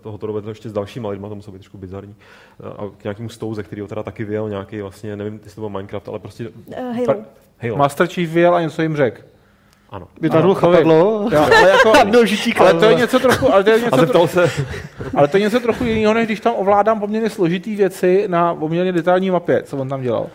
[0.00, 2.16] toho to dovedlo ještě s dalšíma lidma, to muselo být trošku bizarní.
[2.76, 5.70] A k nějakému stouze, který ho teda taky vyjel nějaký vlastně, nevím, jestli to byl
[5.70, 7.24] Minecraft, ale prostě Uh, Halo.
[7.58, 7.76] Halo.
[7.76, 9.22] Master Chief vyjel a něco jim řekl.
[9.92, 10.06] Ano.
[10.20, 11.28] Vytáhnul chapadlo.
[11.38, 11.92] Ale, jako,
[12.58, 14.50] ale to je něco trochu, ale to je něco, tro, zeptal se,
[15.14, 18.92] ale to je něco trochu jiného, než když tam ovládám poměrně složitý věci na poměrně
[18.92, 20.26] detailní mapě, co on tam dělal.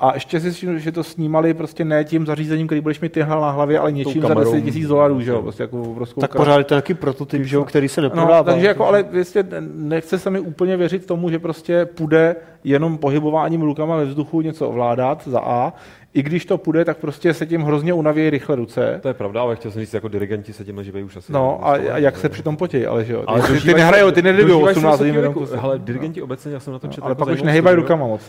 [0.00, 3.36] A ještě si myslím, že to snímali prostě ne tím zařízením, který budeš mít tyhle
[3.40, 4.52] na hlavě, ale něčím za kamerou.
[4.52, 7.56] 10 tisíc dolarů, že jo, prostě jako obrovskou Tak pořád je to nějaký prototyp, že
[7.56, 8.42] jo, který se No, neprodává.
[8.42, 9.44] takže jako, ale vlastně
[9.74, 14.68] nechce se mi úplně věřit tomu, že prostě půjde jenom pohybováním rukama ve vzduchu něco
[14.68, 15.72] ovládat za A.
[16.14, 18.98] I když to půjde, tak prostě se tím hrozně unaví rychle ruce.
[19.02, 21.32] to je pravda, ale chtěl jsem říct, jako dirigenti se tím žívají už asi.
[21.32, 23.24] No a, a jak se přitom potějí, ale že jo.
[23.26, 25.58] Ale ty, ty, nehrajou, ty se 18 vysokého hodin.
[25.58, 27.04] Hele, dirigenti obecně, já jsem na to četl.
[27.04, 27.74] ale jako pak už studii.
[27.74, 28.20] rukama moc.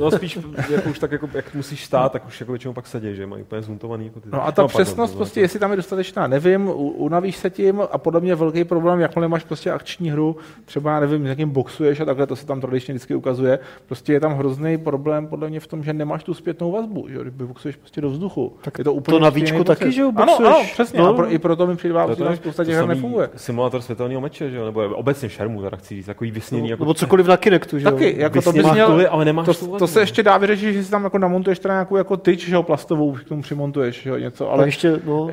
[0.00, 0.38] No spíš,
[0.70, 3.42] jako už tak, jako, jak musíš stát, tak už jako většinou pak sedí, že mají
[3.42, 4.04] úplně zhuntovaný.
[4.04, 4.28] Jako ty.
[4.32, 7.82] No a ta pardon, přesnost, to prostě, jestli tam je dostatečná, nevím, unavíš se tím
[7.90, 12.00] a podle mě velký problém, jakmile máš prostě akční hru, třeba, nevím, s jakým boxuješ
[12.00, 15.60] a takhle, to se tam tradičně vždycky ukazuje, prostě je tam hrozný problém podle mě
[15.60, 18.56] v tom, že nemáš tu zpětnou vazbu, že když boxuješ prostě do vzduchu.
[18.62, 19.64] Tak je to úplně to na pocit.
[19.64, 20.54] taky, že jo, Ano, boxuješ?
[20.54, 21.06] ano, přesně, No.
[21.08, 23.30] a pro, i proto mi přijde, To že tam spousta těch her nefunguje.
[23.36, 24.64] Simulátor světelného meče, že jo?
[24.64, 26.68] nebo obecně šermu, teda chci říct, takový vysněný.
[26.68, 27.90] Jako Nebo cokoliv na Kinectu, že jo.
[27.92, 30.90] Taky, jako to bys měl, ale nemáš to, to se ještě dá vyřešit, že si
[30.90, 34.16] tam jako namontuješ teda nějakou jako tyč, že jo, plastovou, k tomu přimontuješ, že jo,
[34.18, 35.30] něco, Ale ještě, no,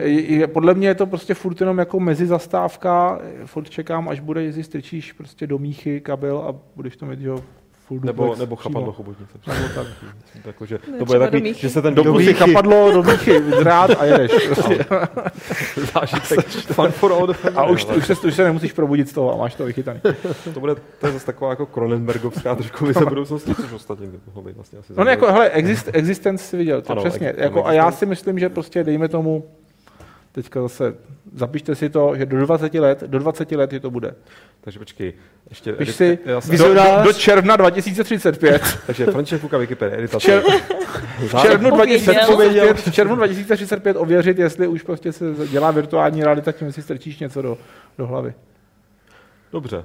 [0.54, 5.14] Podle mě je to prostě furt jenom jako mezizastávka, furt čekám, až bude jezdit, strčíš
[5.14, 7.40] prostě do míchy kabel a budeš to mít, že jo,
[7.88, 9.38] full Nebo, duplex nebo chapadlo chobotnice.
[9.48, 9.88] Nebo tak.
[10.46, 13.42] Jako, že, Ne, to bude takový, že se ten Do dobu pusy chapadlo, do míchy,
[13.60, 14.32] zrát a jedeš.
[14.48, 14.86] Prostě.
[15.94, 16.48] zážitek.
[16.50, 19.14] Fun for all the family, A už, ale už, se, už se nemusíš probudit z
[19.14, 20.00] toho a máš to vychytaný.
[20.54, 24.42] to bude, to je zase taková jako Cronenbergovská trošku vize budoucnosti, což ostatně by mohlo
[24.42, 27.30] být vlastně asi No ne, jako, hele, exist, existence si viděl, to Ano, přesně.
[27.30, 29.44] ex- Jako, a já si myslím, že prostě dejme tomu,
[30.36, 30.94] teďka zase,
[31.36, 34.16] zapište si to, že do 20 let, do 20 let je to bude.
[34.62, 35.14] Takže počkej,
[35.50, 35.74] ještě...
[35.74, 38.62] Piš edit- si já jsem- do, do, do června 2035.
[38.88, 40.26] Takže František Fuka Wikipedia, editace.
[40.26, 40.44] Čer,
[41.28, 42.04] v červnu, Pověděl.
[42.04, 47.20] 2035, v červnu 2035 ověřit, jestli už prostě se dělá virtuální realita tím, jestli strčíš
[47.20, 47.58] něco do,
[47.98, 48.34] do hlavy.
[49.52, 49.84] Dobře.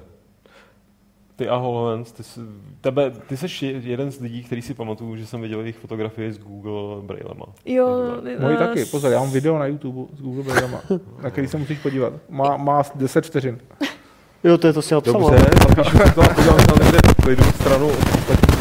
[1.41, 2.39] Ty a HoloLens, ty, jsi-
[2.81, 6.37] tebe, ty jsi jeden z lidí, který si pamatuju, že jsem viděl jejich fotografii z
[6.37, 7.45] Google Braillema.
[7.65, 7.87] Jo,
[8.39, 10.81] Moji eh, taky, pozor, já mám video na YouTube s Google Braillema,
[11.23, 12.13] na který se musíš podívat.
[12.29, 13.59] Má, má 10 vteřin.
[14.43, 15.13] jo, to je to si napsal.
[15.21, 15.37] Dobře,
[15.67, 18.51] zapíšu si to a podívám se tam někde vyjdu stranu eh,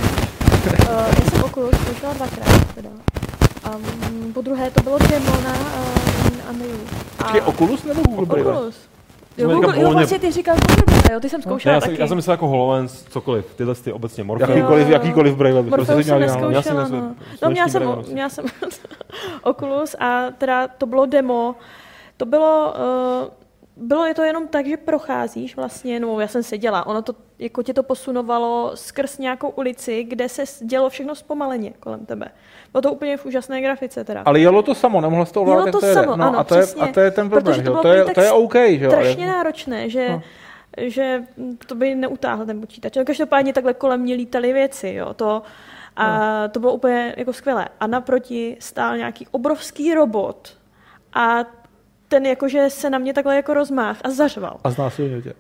[0.89, 2.91] já jsem Oculus zkoušela dvakrát teda.
[3.65, 6.79] A mm, po druhé to bylo demo na uh, Unreal.
[7.17, 8.53] Počkej, Oculus nebo Google Braille?
[8.53, 8.90] Oculus.
[9.43, 11.91] Jo, Google, jo, volně- vlastně ty říkal Google jo, ty jsem Ne, zkoušela já, jsem,
[11.91, 12.01] taky.
[12.03, 14.51] já jsem myslel jako HoloLens, cokoliv, tyhle ty obecně Morpheus.
[14.51, 14.93] Jakýkoliv, Jo.
[14.93, 15.63] jakýkoliv Braille.
[15.63, 16.19] bys prostě jsem dělat.
[16.21, 17.15] Já neskoušela, nesl- no.
[17.43, 18.13] No měla jsem, nosím.
[18.13, 18.45] měla jsem
[19.43, 21.55] Oculus a teda to bylo demo.
[22.17, 22.75] To bylo,
[23.23, 23.29] uh,
[23.81, 27.63] bylo je to jenom tak, že procházíš vlastně, no já jsem seděla, ono to, jako
[27.63, 32.27] tě to posunovalo skrz nějakou ulici, kde se dělo všechno zpomaleně kolem tebe.
[32.73, 34.23] Bylo to úplně v úžasné grafice teda.
[34.27, 36.65] Ale jelo to samo, nemohla to ovládat, Jelo to samo, no, ano, a, to je,
[36.81, 38.91] a to je ten problém, to to, je, to je OK, že jo?
[38.91, 40.23] strašně náročné, že, No.
[40.79, 41.25] že
[41.67, 42.97] to by neutáhl ten počítač.
[42.97, 45.43] No, každopádně takhle kolem mě lítaly věci, jo, to,
[45.97, 46.49] a No.
[46.49, 47.69] to bylo úplně jako skvělé.
[47.81, 50.57] A naproti stál nějaký obrovský robot
[51.15, 51.45] a
[52.11, 54.57] ten jakože se na mě takhle jako rozmáh a zařval.
[54.65, 55.33] A znásilnil tě.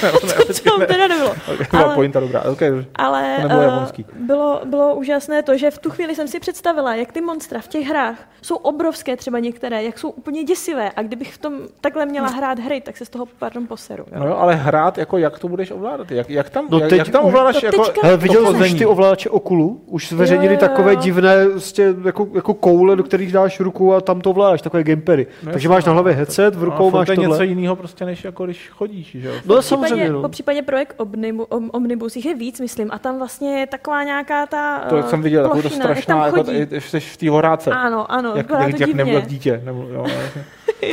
[0.46, 1.34] To tam teda nebylo.
[1.70, 2.42] Byla Ale- pointa dobrá.
[2.42, 2.86] Okay, dobře.
[2.96, 4.06] Ale To nebylo japonský.
[4.20, 7.68] bylo, bylo úžasné to, že v tu chvíli jsem si představila, jak ty monstra v
[7.68, 12.06] těch hrách jsou obrovské třeba některé, jak jsou úplně děsivé a kdybych v tom takhle
[12.06, 14.04] měla hrát hry, tak se z toho pardon poseru.
[14.18, 16.10] No jo, ale hrát, jako jak to budeš ovládat?
[16.10, 18.52] Jak, jak tam, No jak, teď jak tam už- ovládáš No jako teďka- viděl to
[18.54, 19.80] jsi už ty ovládače Okulu?
[19.86, 20.68] Už zveřejnili Jo, jo, jo.
[20.68, 24.84] takové divné prostě jako, jako koule, do kterých dáš ruku a tam to ovládáš, takové
[24.84, 25.26] gamepady.
[25.42, 27.30] No Takže máš na hlavě no, headset, v No, rukou furt máš to je tohle.
[27.30, 29.34] něco jiného prostě, než jako když chodíš, že jo?
[29.46, 30.22] No po samozřejmě, případě, no.
[30.22, 34.02] po případě projekt Omnibu, om, Omnibus, jich je víc, myslím, a tam vlastně je taková
[34.02, 36.50] nějaká ta To eh, jsem viděl, takovou to strašná, tam jako
[36.80, 37.70] jsi v té horáce.
[37.70, 39.04] Ano, ano, jak, jak, to jak divně.
[39.04, 39.62] nebyl dítě.
[39.64, 40.04] Nebo, jo,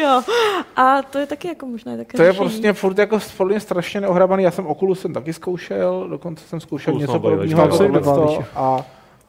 [0.02, 0.22] jo.
[0.76, 2.50] A to je taky jako možná také to je řešení.
[2.50, 4.44] prostě furt jako mě strašně neohrabaný.
[4.44, 7.62] Já jsem Oculus jsem taky zkoušel, dokonce jsem zkoušel Oculus něco podobného.
[7.62, 8.46] jako.
[8.56, 8.86] A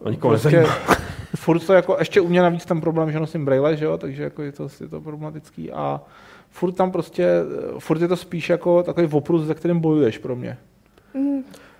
[0.06, 0.66] A nikoho prostě.
[1.34, 4.22] Furt to jako, ještě u mě navíc ten problém, že nosím braille, že jo, takže
[4.22, 6.00] jako je to, je to problematický a
[6.50, 7.28] furt tam prostě,
[7.78, 10.58] furt je to spíš jako takový oprus, za kterým bojuješ pro mě.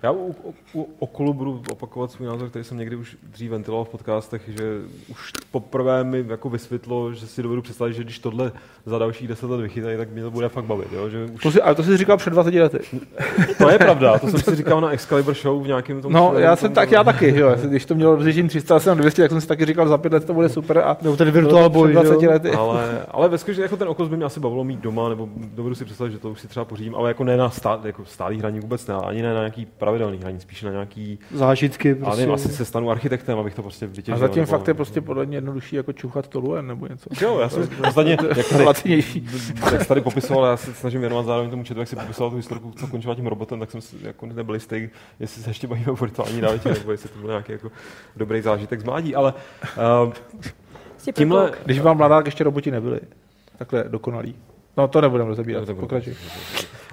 [0.03, 3.85] Já u, u, u Okulu budu opakovat svůj názor, který jsem někdy už dřív ventiloval
[3.85, 4.63] v podcastech, že
[5.09, 8.51] už poprvé mi jako vysvětlo, že si dovedu představit, že když tohle
[8.85, 10.87] za dalších deset let vychytají, tak mě to bude fakt bavit.
[10.91, 11.09] Jo?
[11.09, 11.43] Že už...
[11.43, 12.79] To si, ale to jsi říkal před 20 lety.
[13.57, 16.13] to je pravda, to jsem si říkal na Excalibur Show v nějakém tom...
[16.13, 17.55] No, já tom, jsem tak, já taky, jo.
[17.63, 20.25] Když to mělo v 300 jsem 200, tak jsem si taky říkal, za pět let
[20.25, 20.77] to bude super.
[20.77, 22.31] A Nebo ten virtual boy, před 20 jo.
[22.31, 22.51] lety.
[22.51, 25.75] Ale, ale ve skutečnosti jako ten okos by mě asi bavilo mít doma, nebo dovedu
[25.75, 28.39] si představit, že to už si třeba pořídím, ale jako ne na stá, jako stálý
[28.39, 31.89] hraní vůbec ne, ani ne na nějaký pravidelný hraní, spíš na nějaký, Zážitky.
[31.91, 32.19] ale Prostě.
[32.21, 34.13] nevím, asi se stanu architektem, abych to prostě vytěžil.
[34.13, 37.09] A zatím nebo- fakt je prostě podle mě jednodušší jako čuchat toluen nebo něco.
[37.21, 39.03] Jo, já jsem ostatně, jak tady,
[39.71, 42.71] jak tady popisoval, já se snažím věnovat zároveň tomu četu, jak si popisoval tu historku,
[42.71, 44.89] co končila tím robotem, tak jsem si jako nebyl jistý,
[45.19, 47.71] jestli se ještě bavíme o virtuální realitě, nebo jestli to byl nějaký jako
[48.17, 49.33] dobrý zážitek z mládí, ale
[50.03, 50.13] uh,
[50.91, 51.51] Prostě tímhle.
[51.65, 52.99] Když vám mladá, tak ještě roboti nebyli.
[53.57, 54.35] Takhle dokonalí.
[54.77, 55.61] No to nebudeme rozebírat.
[55.63, 55.79] Budeme.
[55.79, 56.15] Pokračuj.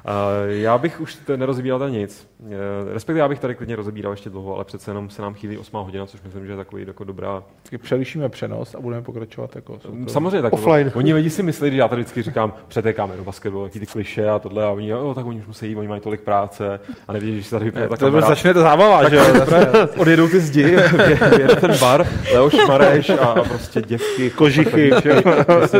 [0.08, 0.10] Uh,
[0.50, 2.28] já bych už t- nerozebíral tady nic.
[2.40, 2.48] Uh,
[2.92, 5.76] respektive já bych tady klidně rozebíral ještě dlouho, ale přece jenom se nám chýlí 8
[5.84, 7.42] hodina, což myslím, že je takový jako dobrá.
[7.70, 10.52] Tak přelišíme přenos a budeme pokračovat jako Mm, Samozřejmě tak.
[10.52, 10.92] Offline.
[10.94, 14.28] Oni lidi si myslí, že já tady vždycky říkám, přetékáme do basketbalu, jaký ty kliše
[14.28, 17.12] a tohle, a oni, jo, tak oni už musí jít, oni mají tolik práce a
[17.12, 18.26] nevidí, že se tady vypne ta To kamera.
[18.28, 19.24] začne to zábava, že jo?
[19.96, 20.64] Odjedou ty zdi,
[21.36, 24.30] vyjede ten bar, Leoš Mareš a, a prostě děvky.
[24.30, 24.90] Kožichy,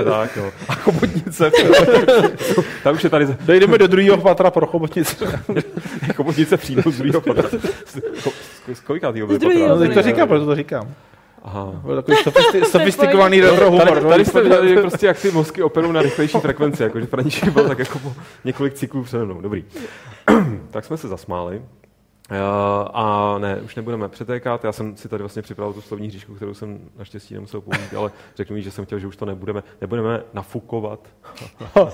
[0.04, 0.50] tak, jo.
[0.68, 1.50] A chobotnice.
[2.82, 5.26] Ta už je tady Dojdeme do druhého patra pro chobotnici.
[6.16, 7.48] chobotnice přijdou z druhého patra.
[7.86, 7.98] Z-
[9.26, 9.74] byly Z druhýho, patra?
[9.74, 10.88] No, teď to říkám, proto to říkám.
[11.44, 11.80] Aha.
[11.84, 13.88] Byl takový sofisti- sofistikovaný retro humor.
[13.88, 17.48] Tady, no, tady jste viděli prostě, jak ty mozky operují na rychlejší frekvenci, jakože František
[17.48, 18.12] byl tak jako po
[18.44, 19.40] několik cyklů přede mnou.
[19.40, 19.64] Dobrý.
[20.70, 21.62] tak jsme se zasmáli.
[22.30, 22.36] Uh,
[22.94, 24.64] a ne, už nebudeme přetékat.
[24.64, 28.10] Já jsem si tady vlastně připravil tu slovní hříšku, kterou jsem naštěstí nemusel použít, ale
[28.36, 31.00] řeknu jí, že jsem chtěl, že už to nebudeme, nebudeme nafukovat.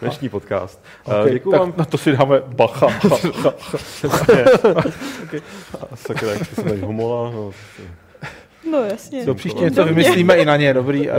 [0.00, 0.84] Dnešní podcast.
[1.08, 1.74] Uh, Okay, děkuji tak vám.
[1.76, 2.86] na to si dáme bacha.
[5.94, 7.30] Sakra, jak ty jsi homola.
[7.30, 7.50] No,
[8.70, 9.24] No jasně.
[9.26, 11.10] Do příště něco vymyslíme i na ně, dobrý.
[11.10, 11.16] A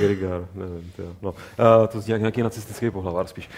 [0.00, 1.08] Grigar, nevím, tyjo.
[1.22, 3.50] No, uh, to zní jak nějaký nacistický pohlavár spíš.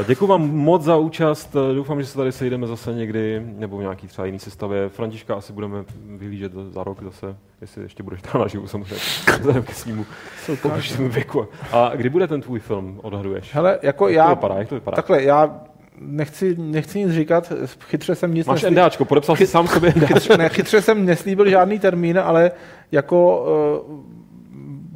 [0.00, 3.76] Uh, děkuji vám moc za účast, uh, doufám, že se tady sejdeme zase někdy, nebo
[3.78, 4.88] v nějaký třeba jiný sestavě.
[4.88, 8.96] Františka asi budeme vyhlížet za- za rok zase, jestli ještě budeš tam naživu samozřejmě,
[9.38, 11.48] vzhledem ke pokročilému věku.
[11.72, 13.54] A kdy bude ten tvůj film, odhaduješ?
[13.54, 14.24] Hele, jako Jak já...
[14.24, 14.94] to vypadá, jak to vypadá?
[14.94, 15.60] Takhle, já
[16.00, 20.14] nechci, nechci nic říkat, chytře jsem nic Máš NDAčko, podepsal jsi sám sobě NDAčko.
[20.14, 22.50] chytře, ne, chytře jsem neslíbil žádný termín, ale
[22.92, 23.46] jako
[23.88, 24.00] uh,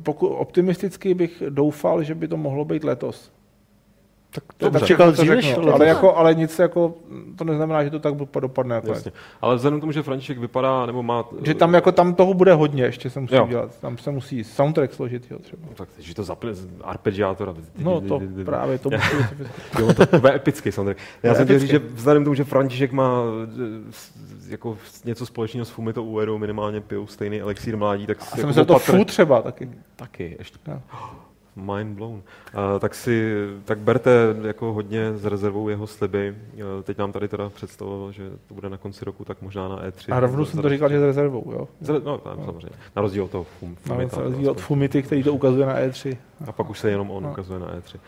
[0.03, 3.33] pokud optimisticky bych doufal, že by to mohlo být letos.
[4.35, 4.79] Tak To Dobře.
[4.81, 5.73] tak čekal než řeknu.
[5.75, 6.95] ale, jako, ale nic jako,
[7.37, 8.97] to neznamená, že to tak dopadne nakonec.
[8.97, 9.13] Jasně.
[9.41, 11.25] Ale vzhledem k tomu, že František vypadá, nebo má...
[11.45, 13.47] Že tam jako tam toho bude hodně, ještě se musí Jo.
[13.51, 13.79] dělat.
[13.81, 15.63] Tam se musí soundtrack složit, jo, třeba.
[15.75, 17.55] Tak, že to zapne z arpeggiátora.
[17.79, 19.17] No to právě, to musí.
[19.81, 20.97] Jo, to bude epický samozřejmě.
[21.23, 23.23] Já jsem chtěl říct, že vzhledem k tomu, že František má
[23.91, 24.13] s-
[24.49, 28.65] jako něco společného s Fumito Uedo, minimálně pijou stejný elixír mládí, tak jsem jako myslel
[28.65, 29.69] to fu třeba taky.
[29.97, 30.59] Taky, ještě.
[31.57, 32.23] Mind blown.
[32.79, 33.33] Tak si,
[33.65, 34.11] tak berte
[34.43, 36.35] jako hodně s rezervou jeho sliby.
[36.55, 39.83] Uh, teď nám tady teda představoval, že to bude na konci roku, tak možná na
[39.89, 40.15] E3.
[40.17, 41.69] A rovnou jsem to říkal, že s rezervou, jo.
[42.05, 42.77] No, tam, samozřejmě.
[42.97, 44.61] Na rozdíl od toho fum, Na Fumita, rozdíl od.
[44.61, 46.17] Fumity, který to ukazuje na E E3.
[46.49, 47.31] A pak už se jenom on No.
[47.31, 47.99] ukazuje na E3.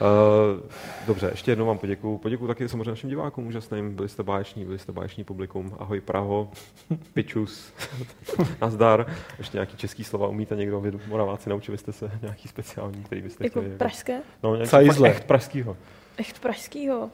[0.00, 0.60] Uh,
[1.06, 2.18] dobře, ještě jednou vám poděkuju.
[2.18, 3.94] Poděkuju taky samozřejmě našim divákům úžasným.
[3.96, 5.76] Byli jste báječní, byli jste báječní publikum.
[5.78, 6.50] Ahoj Praho,
[7.14, 7.72] pičus,
[8.60, 9.06] nazdar.
[9.38, 10.80] Ještě nějaký český slova umíte někdo?
[10.80, 13.76] Vy Moraváci, naučili jste se nějaký speciální, který byste Jako chtěli?
[13.76, 14.20] pražské?
[14.42, 15.76] No, nějaký fakt echt pražskýho.
[16.16, 17.10] Echt pražskýho.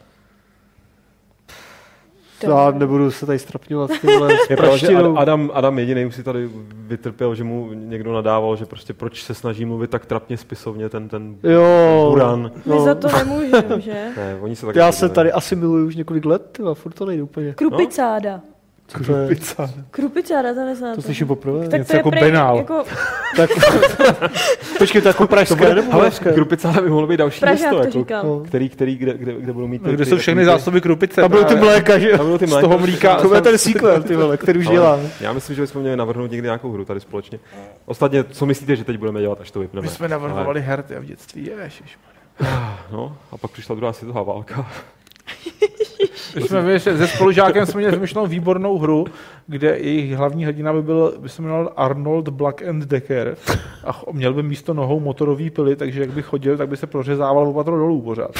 [2.43, 6.15] Já nebudu se tady strapňovat s tímhle s Je pravda, že Adam, Adam jediný už
[6.15, 10.37] si tady vytrpěl, že mu někdo nadával, že prostě proč se snaží mluvit tak trapně
[10.37, 12.07] spisovně ten, ten Jo.
[12.11, 12.51] Buran.
[12.67, 12.81] My No.
[12.85, 13.93] za to nemůžeme, že?
[14.17, 17.07] Ne, oni se taky Já se tady asi miluju už několik let, tyva, furt to
[17.07, 17.53] nejde úplně.
[17.53, 18.41] Krupicáda.
[18.93, 19.71] Krupica.
[19.91, 20.97] Krupicáda, to neznáte.
[20.97, 21.69] To slyším poprvé.
[21.69, 22.57] tak něco to je jako prej- Benál.
[22.57, 22.85] Jako
[23.37, 23.51] Tak,
[24.79, 26.33] počkej, to jako pražské nebo Ale pražské?
[26.33, 28.27] Krupicáda by mohlo být další Pražák město, to jako, říkám.
[28.27, 28.41] No.
[28.41, 29.83] který, který, kde, kde, kde budou mít...
[29.83, 31.21] No, kde jsou všechny zásoby krupice.
[31.21, 32.11] Tam byly ty mléka, že?
[32.11, 33.15] Tam budou ty Z toho mlíka.
[33.23, 35.01] To bude ten sequel, ty vole, který už Ale dělá.
[35.21, 37.39] Já myslím, že bychom měli navrhnout někdy nějakou hru tady společně.
[37.87, 39.83] Ostatně, co myslíte, že teď budeme dělat, až to vypneme?
[39.85, 41.99] My jsme navrhovali herty v dětství, ježiš.
[42.41, 42.51] Ale,
[42.93, 44.67] no, a pak přišla druhá světová válka.
[46.37, 49.07] My jsme vymysleli, se spolužákem jsme měli vymyšlenou výbornou hru,
[49.47, 53.37] kde jejich hlavní hrdina by byl, by se jmenoval Arnold Black and Decker
[53.85, 57.49] a měl by místo nohou motorový pily, takže jak by chodil, tak by se prořezával
[57.49, 58.31] o patro dolů pořád.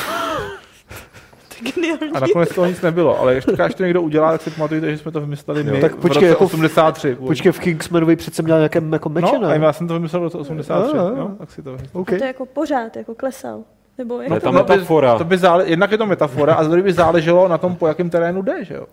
[2.15, 4.99] A nakonec toho nic nebylo, ale ještě až to někdo udělá, tak si pamatujte, že
[4.99, 7.15] jsme to vymysleli my tak v počkej, roce jako v- 83.
[7.15, 9.65] Počkej, v Kingsmanovi přece měl nějaké jako meče, no, a ne?
[9.65, 11.19] já jsem to vymyslel v roce 83, A, a, a.
[11.19, 12.01] jo, tak si to vymyslel.
[12.03, 12.13] OK.
[12.13, 13.61] A to je jako pořád, jako klesal.
[14.01, 14.65] Nebo jak No, to tam bylo?
[14.65, 15.19] to- metafora.
[15.19, 18.11] To by zále, jednak je to metafora a druhý by záleželo na tom, po jakém
[18.11, 18.87] terénu jde, že jo?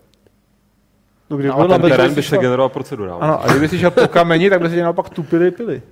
[1.30, 3.20] No, kdy No, Ten terén by se generoval procedurálně.
[3.22, 5.82] Ano, a kdyby si šel po kameni, tak by si tě naopak tupili pily.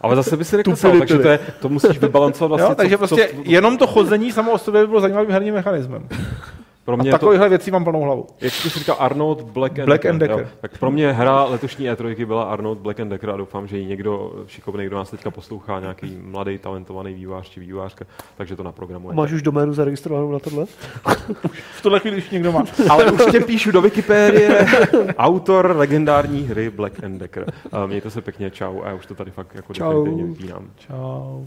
[0.00, 2.72] Ale zase by si neklesal, pily, takže to, je, to musíš vybalancovat vlastně.
[2.72, 5.54] Jo, takže co, prostě co, jenom to chození samo o sobě by bylo zajímavým herním
[5.54, 6.08] mechanismem.
[6.84, 8.26] Pro mě A je to, takovýchhle věcí mám plnou hlavu.
[8.40, 10.38] jak jsi říkal, Arnold Black and, Black and Decker.
[10.38, 10.46] Jo.
[10.60, 13.86] Tak pro mě hra letošní E3 byla Arnold Black and Decker a doufám, že ji
[13.86, 18.04] někdo šikovný, kdo nás teďka poslouchá, nějaký mladý, talentovaný vývář či vývářka,
[18.36, 19.14] takže to naprogramuje.
[19.16, 20.64] Máš už doménu zaregistrovanou na tohle?
[21.76, 22.64] V tuhle chvíli, když někdo má.
[22.90, 24.66] Ale už tě píšu do Wikipédie.
[25.18, 27.52] Autor legendární hry Black and Decker.
[27.72, 28.80] A mějte se pěkně, čau.
[28.82, 29.88] A já už to tady fakt jako Čau.
[30.04, 30.70] definitivně vypínám.
[30.76, 31.44] Čau.